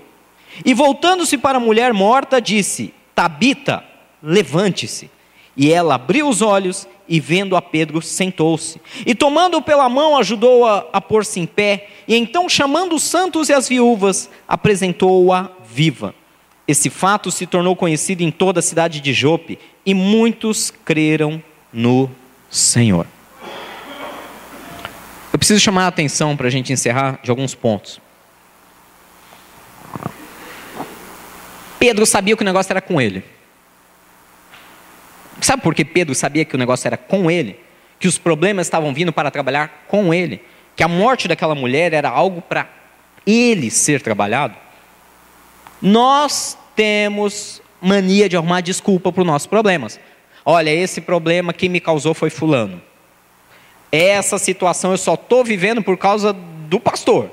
E 0.66 0.74
voltando-se 0.74 1.38
para 1.38 1.58
a 1.58 1.62
mulher 1.62 1.94
morta, 1.94 2.42
disse: 2.42 2.94
Tabita, 3.16 3.84
levante-se. 4.22 5.10
E 5.56 5.72
ela 5.72 5.96
abriu 5.96 6.28
os 6.28 6.42
olhos 6.42 6.88
e, 7.08 7.20
vendo 7.20 7.56
a 7.56 7.62
Pedro, 7.62 8.02
sentou-se. 8.02 8.80
E 9.06 9.16
tomando-o 9.16 9.62
pela 9.62 9.90
mão, 9.90 10.18
ajudou-a 10.18 10.78
a, 10.78 10.98
a 10.98 11.02
pôr-se 11.02 11.40
em 11.40 11.46
pé. 11.46 11.88
E 12.08 12.16
então, 12.16 12.48
chamando 12.48 12.96
os 12.96 13.04
santos 13.04 13.50
e 13.50 13.54
as 13.54 13.68
viúvas, 13.68 14.30
apresentou-a 14.48 15.50
viva. 15.70 16.14
Esse 16.68 16.90
fato 16.90 17.32
se 17.32 17.48
tornou 17.48 17.76
conhecido 17.76 18.22
em 18.22 18.32
toda 18.32 18.60
a 18.60 18.64
cidade 18.64 19.02
de 19.02 19.12
Jope, 19.12 19.58
e 19.86 19.94
muitos 19.94 20.72
creram 20.86 21.42
no 21.74 22.10
Senhor. 22.50 23.08
Eu 25.40 25.42
preciso 25.42 25.62
chamar 25.62 25.86
a 25.86 25.88
atenção 25.88 26.36
para 26.36 26.48
a 26.48 26.50
gente 26.50 26.74
encerrar 26.74 27.18
de 27.24 27.30
alguns 27.30 27.56
pontos. 27.56 28.02
Pedro 31.80 32.06
sabia 32.06 32.36
que 32.36 32.42
o 32.42 32.46
negócio 32.46 32.74
era 32.74 32.82
com 32.82 33.00
ele. 33.00 33.24
Sabe 35.40 35.64
por 35.64 35.74
que 35.74 35.86
Pedro 35.86 36.14
sabia 36.14 36.44
que 36.44 36.56
o 36.56 36.58
negócio 36.58 36.86
era 36.86 36.98
com 36.98 37.32
ele? 37.32 37.58
Que 37.98 38.06
os 38.06 38.18
problemas 38.18 38.68
estavam 38.68 38.94
vindo 38.94 39.14
para 39.14 39.32
trabalhar 39.32 39.86
com 39.88 40.14
ele? 40.14 40.44
Que 40.76 40.84
a 40.84 40.90
morte 40.90 41.26
daquela 41.26 41.56
mulher 41.56 41.94
era 41.94 42.10
algo 42.10 42.42
para 42.42 42.68
ele 43.26 43.72
ser 43.72 44.02
trabalhado? 44.02 44.58
Nós 45.82 46.58
temos 46.76 47.62
mania 47.80 48.28
de 48.28 48.36
arrumar 48.36 48.60
desculpa 48.60 49.10
para 49.10 49.22
os 49.22 49.28
nossos 49.28 49.48
problemas. 49.48 50.02
Olha, 50.44 50.70
esse 50.70 51.00
problema 51.00 51.54
que 51.54 51.70
me 51.70 51.80
causou 51.80 52.14
foi 52.14 52.30
fulano. 52.30 52.89
Essa 53.92 54.38
situação 54.38 54.92
eu 54.92 54.98
só 54.98 55.16
estou 55.16 55.44
vivendo 55.44 55.82
por 55.82 55.98
causa 55.98 56.34
do 56.34 56.80
pastor, 56.80 57.30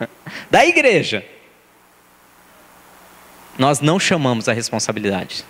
da 0.50 0.64
igreja. 0.64 1.24
Nós 3.58 3.80
não 3.80 4.00
chamamos 4.00 4.48
a 4.48 4.52
responsabilidade. 4.52 5.44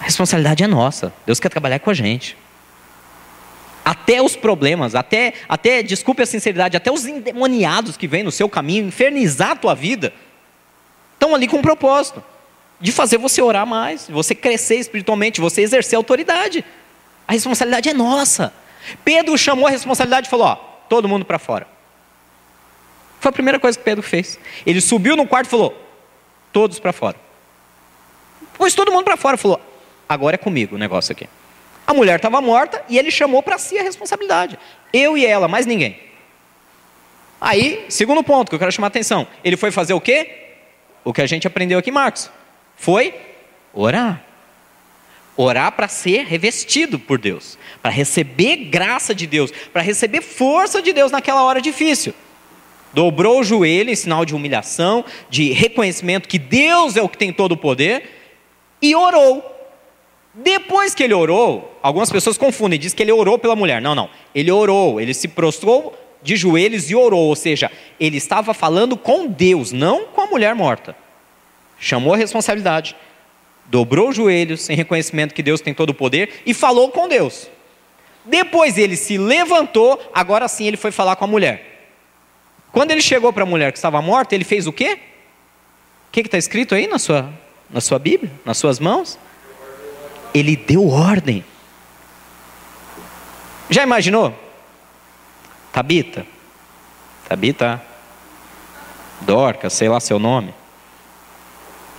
A 0.00 0.04
responsabilidade 0.04 0.64
é 0.64 0.66
nossa. 0.66 1.12
Deus 1.24 1.38
quer 1.38 1.48
trabalhar 1.48 1.78
com 1.78 1.90
a 1.90 1.94
gente. 1.94 2.36
Até 3.84 4.20
os 4.20 4.34
problemas, 4.34 4.96
até, 4.96 5.34
até, 5.48 5.82
desculpe 5.82 6.22
a 6.22 6.26
sinceridade, 6.26 6.76
até 6.76 6.90
os 6.90 7.06
endemoniados 7.06 7.96
que 7.96 8.08
vêm 8.08 8.24
no 8.24 8.32
seu 8.32 8.48
caminho 8.48 8.86
infernizar 8.86 9.52
a 9.52 9.56
tua 9.56 9.74
vida, 9.74 10.12
estão 11.14 11.34
ali 11.34 11.46
com 11.46 11.58
um 11.58 11.62
propósito 11.62 12.22
de 12.80 12.90
fazer 12.90 13.18
você 13.18 13.40
orar 13.40 13.64
mais, 13.64 14.08
você 14.08 14.34
crescer 14.34 14.76
espiritualmente, 14.76 15.40
você 15.40 15.62
exercer 15.62 15.96
autoridade. 15.96 16.64
A 17.26 17.32
responsabilidade 17.32 17.88
é 17.88 17.94
nossa. 17.94 18.52
Pedro 19.04 19.36
chamou 19.36 19.66
a 19.66 19.70
responsabilidade 19.70 20.26
e 20.26 20.30
falou: 20.30 20.46
Ó, 20.46 20.54
todo 20.88 21.08
mundo 21.08 21.24
para 21.24 21.38
fora. 21.38 21.66
Foi 23.20 23.30
a 23.30 23.32
primeira 23.32 23.60
coisa 23.60 23.78
que 23.78 23.84
Pedro 23.84 24.02
fez. 24.02 24.38
Ele 24.66 24.80
subiu 24.80 25.16
no 25.16 25.26
quarto 25.26 25.46
e 25.46 25.50
falou: 25.50 25.76
Todos 26.52 26.78
para 26.78 26.92
fora. 26.92 27.16
Pôs 28.54 28.74
todo 28.74 28.92
mundo 28.92 29.04
para 29.04 29.16
fora. 29.16 29.36
Falou: 29.36 29.60
Agora 30.08 30.34
é 30.34 30.38
comigo 30.38 30.76
o 30.76 30.78
negócio 30.78 31.12
aqui. 31.12 31.28
A 31.86 31.94
mulher 31.94 32.16
estava 32.16 32.40
morta 32.40 32.84
e 32.88 32.98
ele 32.98 33.10
chamou 33.10 33.42
para 33.42 33.58
si 33.58 33.78
a 33.78 33.82
responsabilidade. 33.82 34.58
Eu 34.92 35.16
e 35.16 35.24
ela, 35.24 35.48
mais 35.48 35.66
ninguém. 35.66 35.98
Aí, 37.40 37.84
segundo 37.88 38.22
ponto 38.22 38.48
que 38.48 38.54
eu 38.54 38.58
quero 38.58 38.72
chamar 38.72 38.86
a 38.86 38.88
atenção: 38.88 39.26
ele 39.42 39.56
foi 39.56 39.70
fazer 39.70 39.94
o 39.94 40.00
quê? 40.00 40.30
O 41.04 41.12
que 41.12 41.22
a 41.22 41.26
gente 41.26 41.46
aprendeu 41.46 41.78
aqui, 41.78 41.90
Marcos. 41.90 42.30
Foi 42.76 43.14
orar. 43.72 44.22
Orar 45.36 45.72
para 45.72 45.88
ser 45.88 46.24
revestido 46.24 46.98
por 46.98 47.18
Deus, 47.18 47.58
para 47.80 47.90
receber 47.90 48.56
graça 48.56 49.14
de 49.14 49.26
Deus, 49.26 49.50
para 49.72 49.80
receber 49.80 50.20
força 50.20 50.82
de 50.82 50.92
Deus 50.92 51.10
naquela 51.10 51.42
hora 51.42 51.60
difícil. 51.60 52.14
Dobrou 52.92 53.40
o 53.40 53.44
joelho 53.44 53.90
em 53.90 53.96
sinal 53.96 54.24
de 54.24 54.34
humilhação, 54.34 55.04
de 55.30 55.50
reconhecimento 55.52 56.28
que 56.28 56.38
Deus 56.38 56.96
é 56.96 57.02
o 57.02 57.08
que 57.08 57.16
tem 57.16 57.32
todo 57.32 57.52
o 57.52 57.56
poder, 57.56 58.10
e 58.82 58.94
orou. 58.94 59.48
Depois 60.34 60.94
que 60.94 61.02
ele 61.02 61.14
orou, 61.14 61.78
algumas 61.82 62.10
pessoas 62.10 62.36
confundem, 62.36 62.78
diz 62.78 62.92
que 62.92 63.02
ele 63.02 63.12
orou 63.12 63.38
pela 63.38 63.56
mulher. 63.56 63.80
Não, 63.80 63.94
não. 63.94 64.10
Ele 64.34 64.50
orou, 64.50 65.00
ele 65.00 65.14
se 65.14 65.28
prostrou 65.28 65.98
de 66.22 66.36
joelhos 66.36 66.90
e 66.90 66.94
orou, 66.94 67.28
ou 67.28 67.36
seja, 67.36 67.70
ele 67.98 68.16
estava 68.16 68.54
falando 68.54 68.96
com 68.96 69.26
Deus, 69.26 69.72
não 69.72 70.06
com 70.06 70.20
a 70.20 70.26
mulher 70.26 70.54
morta. 70.54 70.96
Chamou 71.78 72.14
a 72.14 72.16
responsabilidade 72.16 72.94
dobrou 73.72 74.10
os 74.10 74.16
joelhos 74.16 74.68
em 74.68 74.76
reconhecimento 74.76 75.32
que 75.32 75.42
Deus 75.42 75.62
tem 75.62 75.72
todo 75.72 75.90
o 75.90 75.94
poder 75.94 76.42
e 76.44 76.52
falou 76.52 76.90
com 76.90 77.08
Deus. 77.08 77.48
Depois 78.22 78.76
ele 78.76 78.98
se 78.98 79.16
levantou, 79.16 79.98
agora 80.12 80.46
sim 80.46 80.66
ele 80.66 80.76
foi 80.76 80.90
falar 80.90 81.16
com 81.16 81.24
a 81.24 81.26
mulher. 81.26 81.88
Quando 82.70 82.90
ele 82.90 83.00
chegou 83.00 83.32
para 83.32 83.44
a 83.44 83.46
mulher 83.46 83.72
que 83.72 83.78
estava 83.78 84.02
morta, 84.02 84.34
ele 84.34 84.44
fez 84.44 84.66
o 84.66 84.72
quê? 84.74 84.98
O 86.08 86.12
que 86.12 86.20
está 86.20 86.36
escrito 86.36 86.74
aí 86.74 86.86
na 86.86 86.98
sua, 86.98 87.32
na 87.70 87.80
sua 87.80 87.98
Bíblia, 87.98 88.30
nas 88.44 88.58
suas 88.58 88.78
mãos? 88.78 89.18
Ele 90.34 90.54
deu 90.54 90.86
ordem. 90.88 91.42
Já 93.70 93.84
imaginou? 93.84 94.38
Tabita, 95.72 96.26
Tabita, 97.26 97.82
Dorca, 99.22 99.70
sei 99.70 99.88
lá 99.88 99.98
seu 99.98 100.18
nome. 100.18 100.52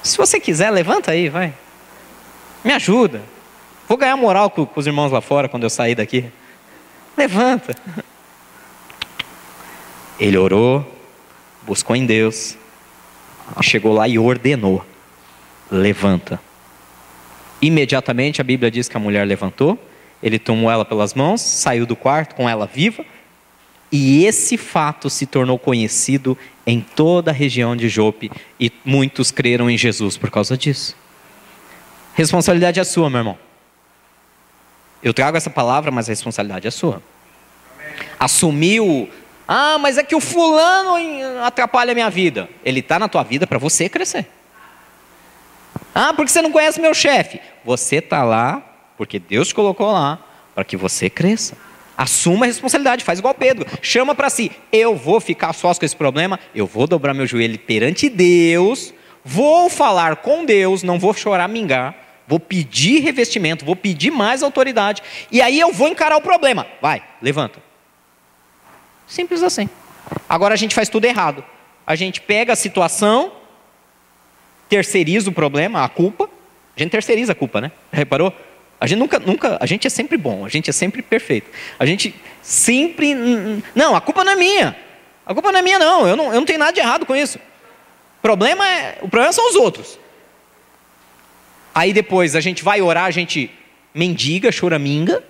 Se 0.03 0.15
você 0.15 0.39
quiser, 0.39 0.69
levanta 0.69 1.09
aí, 1.09 1.29
vai. 1.29 1.62
Me 2.63 2.71
ajuda. 2.71 3.21
Vou 3.87 3.97
ganhar 3.97 4.15
moral 4.15 4.49
com, 4.49 4.67
os 4.75 4.87
irmãos 4.87 5.11
lá 5.11 5.21
fora 5.21 5.49
quando 5.49 5.63
eu 5.63 5.69
sair 5.69 5.95
daqui. 5.95 6.25
Levanta. 7.17 7.75
Ele 10.19 10.37
orou, 10.37 10.85
buscou 11.63 11.95
em 11.95 12.05
Deus, 12.05 12.57
chegou 13.61 13.93
lá 13.93 14.07
e 14.07 14.17
ordenou: 14.17 14.85
levanta. 15.69 16.39
Imediatamente 17.61 18.41
a 18.41 18.43
Bíblia 18.43 18.71
diz 18.71 18.87
que 18.87 18.97
a 18.97 18.99
mulher 18.99 19.25
levantou, 19.25 19.77
ele 20.21 20.39
tomou 20.39 20.69
ela 20.69 20.85
pelas 20.85 21.13
mãos, 21.13 21.41
saiu 21.41 21.85
do 21.85 21.95
quarto 21.95 22.35
com 22.35 22.49
ela 22.49 22.65
viva, 22.65 23.05
e 23.91 24.25
esse 24.25 24.57
fato 24.57 25.09
se 25.09 25.25
tornou 25.25 25.59
conhecido 25.59 26.37
em 26.65 26.81
toda 26.81 27.31
a 27.31 27.33
região 27.33 27.75
de 27.75 27.87
Jope 27.87 28.31
e 28.59 28.71
muitos 28.83 29.29
creram 29.31 29.69
em 29.69 29.77
Jesus 29.77 30.17
por 30.17 30.31
causa 30.31 30.57
disso. 30.57 30.95
Responsabilidade 32.13 32.79
é 32.79 32.83
sua, 32.83 33.09
meu 33.09 33.19
irmão. 33.19 33.37
Eu 35.01 35.13
trago 35.13 35.35
essa 35.35 35.49
palavra, 35.49 35.91
mas 35.91 36.07
a 36.07 36.11
responsabilidade 36.11 36.67
é 36.67 36.71
sua. 36.71 37.01
Assumiu, 38.19 39.09
ah, 39.47 39.77
mas 39.77 39.97
é 39.97 40.03
que 40.03 40.15
o 40.15 40.21
fulano 40.21 40.95
atrapalha 41.43 41.91
a 41.91 41.95
minha 41.95 42.09
vida. 42.09 42.49
Ele 42.63 42.79
está 42.79 42.97
na 42.97 43.07
tua 43.07 43.23
vida 43.23 43.45
para 43.45 43.57
você 43.57 43.89
crescer. 43.89 44.27
Ah, 45.93 46.13
porque 46.13 46.31
você 46.31 46.41
não 46.41 46.51
conhece 46.51 46.79
meu 46.79 46.93
chefe. 46.93 47.41
Você 47.65 47.97
está 47.97 48.23
lá 48.23 48.63
porque 48.97 49.19
Deus 49.19 49.49
te 49.49 49.55
colocou 49.55 49.91
lá 49.91 50.19
para 50.55 50.63
que 50.63 50.77
você 50.77 51.09
cresça. 51.09 51.57
Assuma 51.97 52.45
a 52.45 52.47
responsabilidade, 52.47 53.03
faz 53.03 53.19
igual 53.19 53.33
Pedro. 53.33 53.65
Chama 53.81 54.15
para 54.15 54.29
si. 54.29 54.51
Eu 54.71 54.95
vou 54.95 55.19
ficar 55.19 55.53
sós 55.53 55.77
com 55.77 55.85
esse 55.85 55.95
problema, 55.95 56.39
eu 56.55 56.65
vou 56.65 56.87
dobrar 56.87 57.13
meu 57.13 57.27
joelho 57.27 57.59
perante 57.59 58.09
Deus, 58.09 58.93
vou 59.23 59.69
falar 59.69 60.17
com 60.17 60.43
Deus, 60.43 60.81
não 60.81 60.97
vou 60.97 61.13
chorar, 61.13 61.47
mingar, 61.47 62.02
vou 62.33 62.39
pedir 62.39 62.99
revestimento, 62.99 63.63
vou 63.63 63.75
pedir 63.75 64.09
mais 64.09 64.41
autoridade, 64.41 65.03
e 65.31 65.39
aí 65.39 65.59
eu 65.59 65.71
vou 65.71 65.87
encarar 65.87 66.17
o 66.17 66.21
problema. 66.21 66.65
Vai, 66.81 67.03
levanta. 67.21 67.59
Simples 69.07 69.43
assim. 69.43 69.69
Agora 70.27 70.55
a 70.55 70.57
gente 70.57 70.73
faz 70.73 70.89
tudo 70.89 71.05
errado. 71.05 71.45
A 71.85 71.95
gente 71.95 72.19
pega 72.19 72.53
a 72.53 72.55
situação, 72.55 73.31
terceiriza 74.67 75.29
o 75.29 75.33
problema, 75.33 75.83
a 75.83 75.89
culpa. 75.89 76.27
A 76.75 76.79
gente 76.79 76.89
terceiriza 76.89 77.33
a 77.33 77.35
culpa, 77.35 77.61
né? 77.61 77.71
Reparou? 77.91 78.33
A 78.81 78.87
gente 78.87 78.97
nunca, 78.97 79.19
nunca, 79.19 79.57
a 79.61 79.65
gente 79.67 79.85
é 79.85 79.89
sempre 79.91 80.17
bom, 80.17 80.43
a 80.43 80.49
gente 80.49 80.71
é 80.71 80.73
sempre 80.73 81.03
perfeito. 81.03 81.51
A 81.77 81.85
gente 81.85 82.15
sempre, 82.41 83.13
não, 83.75 83.95
a 83.95 84.01
culpa 84.01 84.23
não 84.23 84.31
é 84.31 84.35
minha. 84.35 84.75
A 85.23 85.35
culpa 85.35 85.51
não 85.51 85.59
é 85.59 85.61
minha 85.61 85.77
não, 85.77 86.07
eu 86.07 86.15
não, 86.15 86.25
eu 86.33 86.39
não 86.39 86.45
tenho 86.45 86.57
nada 86.57 86.73
de 86.73 86.79
errado 86.79 87.05
com 87.05 87.15
isso. 87.15 87.37
O 87.37 88.21
problema 88.23 88.67
é, 88.67 88.97
o 89.03 89.07
problema 89.07 89.31
são 89.31 89.47
os 89.47 89.55
outros. 89.55 89.99
Aí 91.73 91.91
depois 91.91 92.35
a 92.35 92.41
gente 92.41 92.63
vai 92.63 92.81
orar, 92.81 93.05
a 93.05 93.11
gente 93.11 93.49
mendiga, 93.93 94.51
choraminga, 94.51 95.23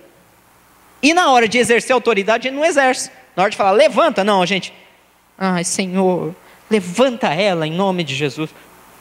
e 1.02 1.12
na 1.12 1.30
hora 1.30 1.46
de 1.46 1.58
exercer 1.58 1.92
autoridade 1.92 2.44
gente 2.44 2.56
não 2.56 2.64
exerce. 2.64 3.10
Na 3.36 3.42
hora 3.42 3.50
de 3.50 3.56
falar, 3.56 3.72
levanta, 3.72 4.24
não, 4.24 4.40
a 4.40 4.46
gente, 4.46 4.72
ai 5.36 5.64
Senhor, 5.64 6.34
levanta 6.70 7.28
ela 7.32 7.66
em 7.66 7.72
nome 7.72 8.04
de 8.04 8.14
Jesus. 8.14 8.50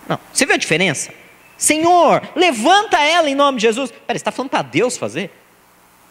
Não, 0.07 0.19
você 0.31 0.45
vê 0.45 0.53
a 0.53 0.57
diferença? 0.57 1.13
Senhor, 1.57 2.21
levanta 2.35 2.97
ela 2.99 3.29
em 3.29 3.35
nome 3.35 3.57
de 3.57 3.67
Jesus. 3.67 3.89
Pera, 3.91 4.03
você 4.07 4.15
está 4.17 4.31
falando 4.31 4.49
para 4.49 4.61
Deus 4.63 4.97
fazer? 4.97 5.31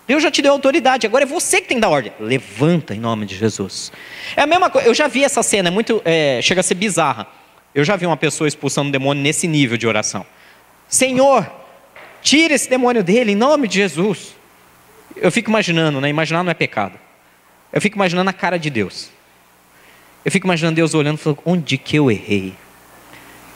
Deus 0.07 0.23
já 0.23 0.31
te 0.31 0.43
deu 0.43 0.53
autoridade, 0.53 1.07
agora 1.07 1.25
é 1.25 1.27
você 1.27 1.61
que 1.61 1.69
tem 1.69 1.77
que 1.77 1.81
dar 1.81 1.89
ordem. 1.89 2.13
Levanta 2.19 2.95
em 2.95 2.99
nome 2.99 3.27
de 3.27 3.37
Jesus. 3.37 3.93
É 4.35 4.43
a 4.43 4.47
mesma 4.47 4.71
coisa, 4.71 4.89
eu 4.89 4.95
já 4.95 5.09
vi 5.09 5.23
essa 5.23 5.43
cena, 5.43 5.69
é 5.69 5.71
muito, 5.71 6.01
é, 6.05 6.41
chega 6.43 6.61
a 6.61 6.65
ser 6.65 6.75
bizarra. 6.75 7.27
Eu 7.75 7.85
já 7.85 7.97
vi 7.97 8.07
uma 8.07 8.17
pessoa 8.17 8.49
expulsando 8.49 8.89
um 8.89 8.91
demônio 8.91 9.23
nesse 9.23 9.47
nível 9.47 9.77
de 9.77 9.87
oração. 9.87 10.27
Senhor, 10.93 11.51
tira 12.21 12.53
esse 12.53 12.69
demônio 12.69 13.03
dele 13.03 13.33
em 13.33 13.35
nome 13.35 13.67
de 13.67 13.77
Jesus. 13.77 14.37
Eu 15.17 15.33
fico 15.33 15.49
imaginando, 15.49 16.03
né? 16.03 16.11
Imaginar 16.11 16.45
não 16.45 16.51
é 16.51 16.55
pecado. 16.55 16.99
Eu 17.73 17.81
fico 17.81 17.97
imaginando 17.97 18.29
a 18.29 18.33
cara 18.33 18.59
de 18.59 18.69
Deus. 18.69 19.09
Eu 20.23 20.31
fico 20.31 20.47
imaginando 20.47 20.77
Deus 20.77 20.93
olhando 20.93 21.17
e 21.17 21.23
falando: 21.23 21.41
onde 21.47 21.79
que 21.79 21.97
eu 21.97 22.11
errei? 22.11 22.53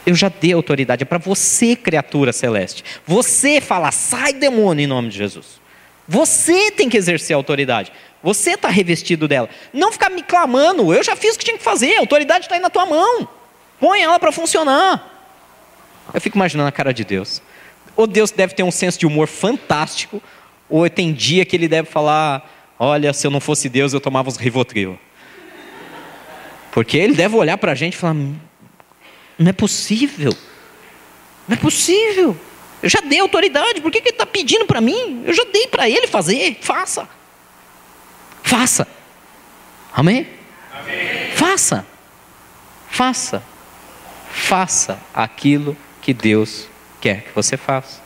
Eu 0.06 0.14
já 0.14 0.30
dei 0.30 0.54
autoridade, 0.54 1.02
é 1.02 1.04
para 1.04 1.18
você, 1.18 1.76
criatura 1.76 2.32
celeste. 2.32 2.82
Você 3.06 3.60
falar, 3.60 3.92
sai 3.92 4.32
demônio 4.32 4.84
em 4.84 4.86
nome 4.86 5.10
de 5.10 5.18
Jesus. 5.18 5.60
Você 6.08 6.70
tem 6.70 6.88
que 6.88 6.96
exercer 6.96 7.34
a 7.34 7.36
autoridade. 7.36 7.92
Você 8.22 8.52
está 8.52 8.68
revestido 8.70 9.28
dela. 9.28 9.50
Não 9.74 9.92
ficar 9.92 10.08
me 10.08 10.22
clamando, 10.22 10.94
eu 10.94 11.04
já 11.04 11.14
fiz 11.14 11.34
o 11.34 11.38
que 11.38 11.44
tinha 11.44 11.58
que 11.58 11.62
fazer, 11.62 11.96
a 11.96 12.00
autoridade 12.00 12.46
está 12.46 12.54
aí 12.54 12.62
na 12.62 12.70
tua 12.70 12.86
mão. 12.86 13.28
Põe 13.78 14.00
ela 14.00 14.18
para 14.18 14.32
funcionar. 14.32 15.15
Eu 16.16 16.20
fico 16.22 16.38
imaginando 16.38 16.66
a 16.66 16.72
cara 16.72 16.94
de 16.94 17.04
Deus. 17.04 17.42
Ou 17.94 18.06
Deus 18.06 18.30
deve 18.30 18.54
ter 18.54 18.62
um 18.62 18.70
senso 18.70 18.98
de 18.98 19.06
humor 19.06 19.28
fantástico, 19.28 20.22
ou 20.66 20.88
tem 20.88 21.12
dia 21.12 21.44
que 21.44 21.54
ele 21.54 21.68
deve 21.68 21.90
falar: 21.90 22.74
Olha, 22.78 23.12
se 23.12 23.26
eu 23.26 23.30
não 23.30 23.38
fosse 23.38 23.68
Deus, 23.68 23.92
eu 23.92 24.00
tomava 24.00 24.26
os 24.26 24.38
Rivotril. 24.38 24.98
Porque 26.72 26.96
ele 26.96 27.12
deve 27.12 27.36
olhar 27.36 27.58
para 27.58 27.72
a 27.72 27.74
gente 27.74 27.92
e 27.92 27.96
falar: 27.98 28.14
Não 28.14 29.50
é 29.50 29.52
possível. 29.52 30.32
Não 31.46 31.54
é 31.54 31.60
possível. 31.60 32.34
Eu 32.82 32.88
já 32.88 33.00
dei 33.02 33.20
autoridade, 33.20 33.82
por 33.82 33.92
que, 33.92 34.00
que 34.00 34.08
ele 34.08 34.14
está 34.14 34.24
pedindo 34.24 34.64
para 34.64 34.80
mim? 34.80 35.22
Eu 35.26 35.34
já 35.34 35.44
dei 35.44 35.66
para 35.66 35.86
ele 35.86 36.06
fazer, 36.06 36.56
faça. 36.62 37.06
Faça. 38.42 38.88
Amém? 39.92 40.26
Amém? 40.72 41.30
Faça. 41.34 41.86
Faça. 42.88 43.42
Faça 44.30 44.98
aquilo 45.12 45.76
que 46.06 46.14
Deus 46.14 46.68
quer 47.00 47.22
que 47.22 47.34
você 47.34 47.56
faça. 47.56 48.00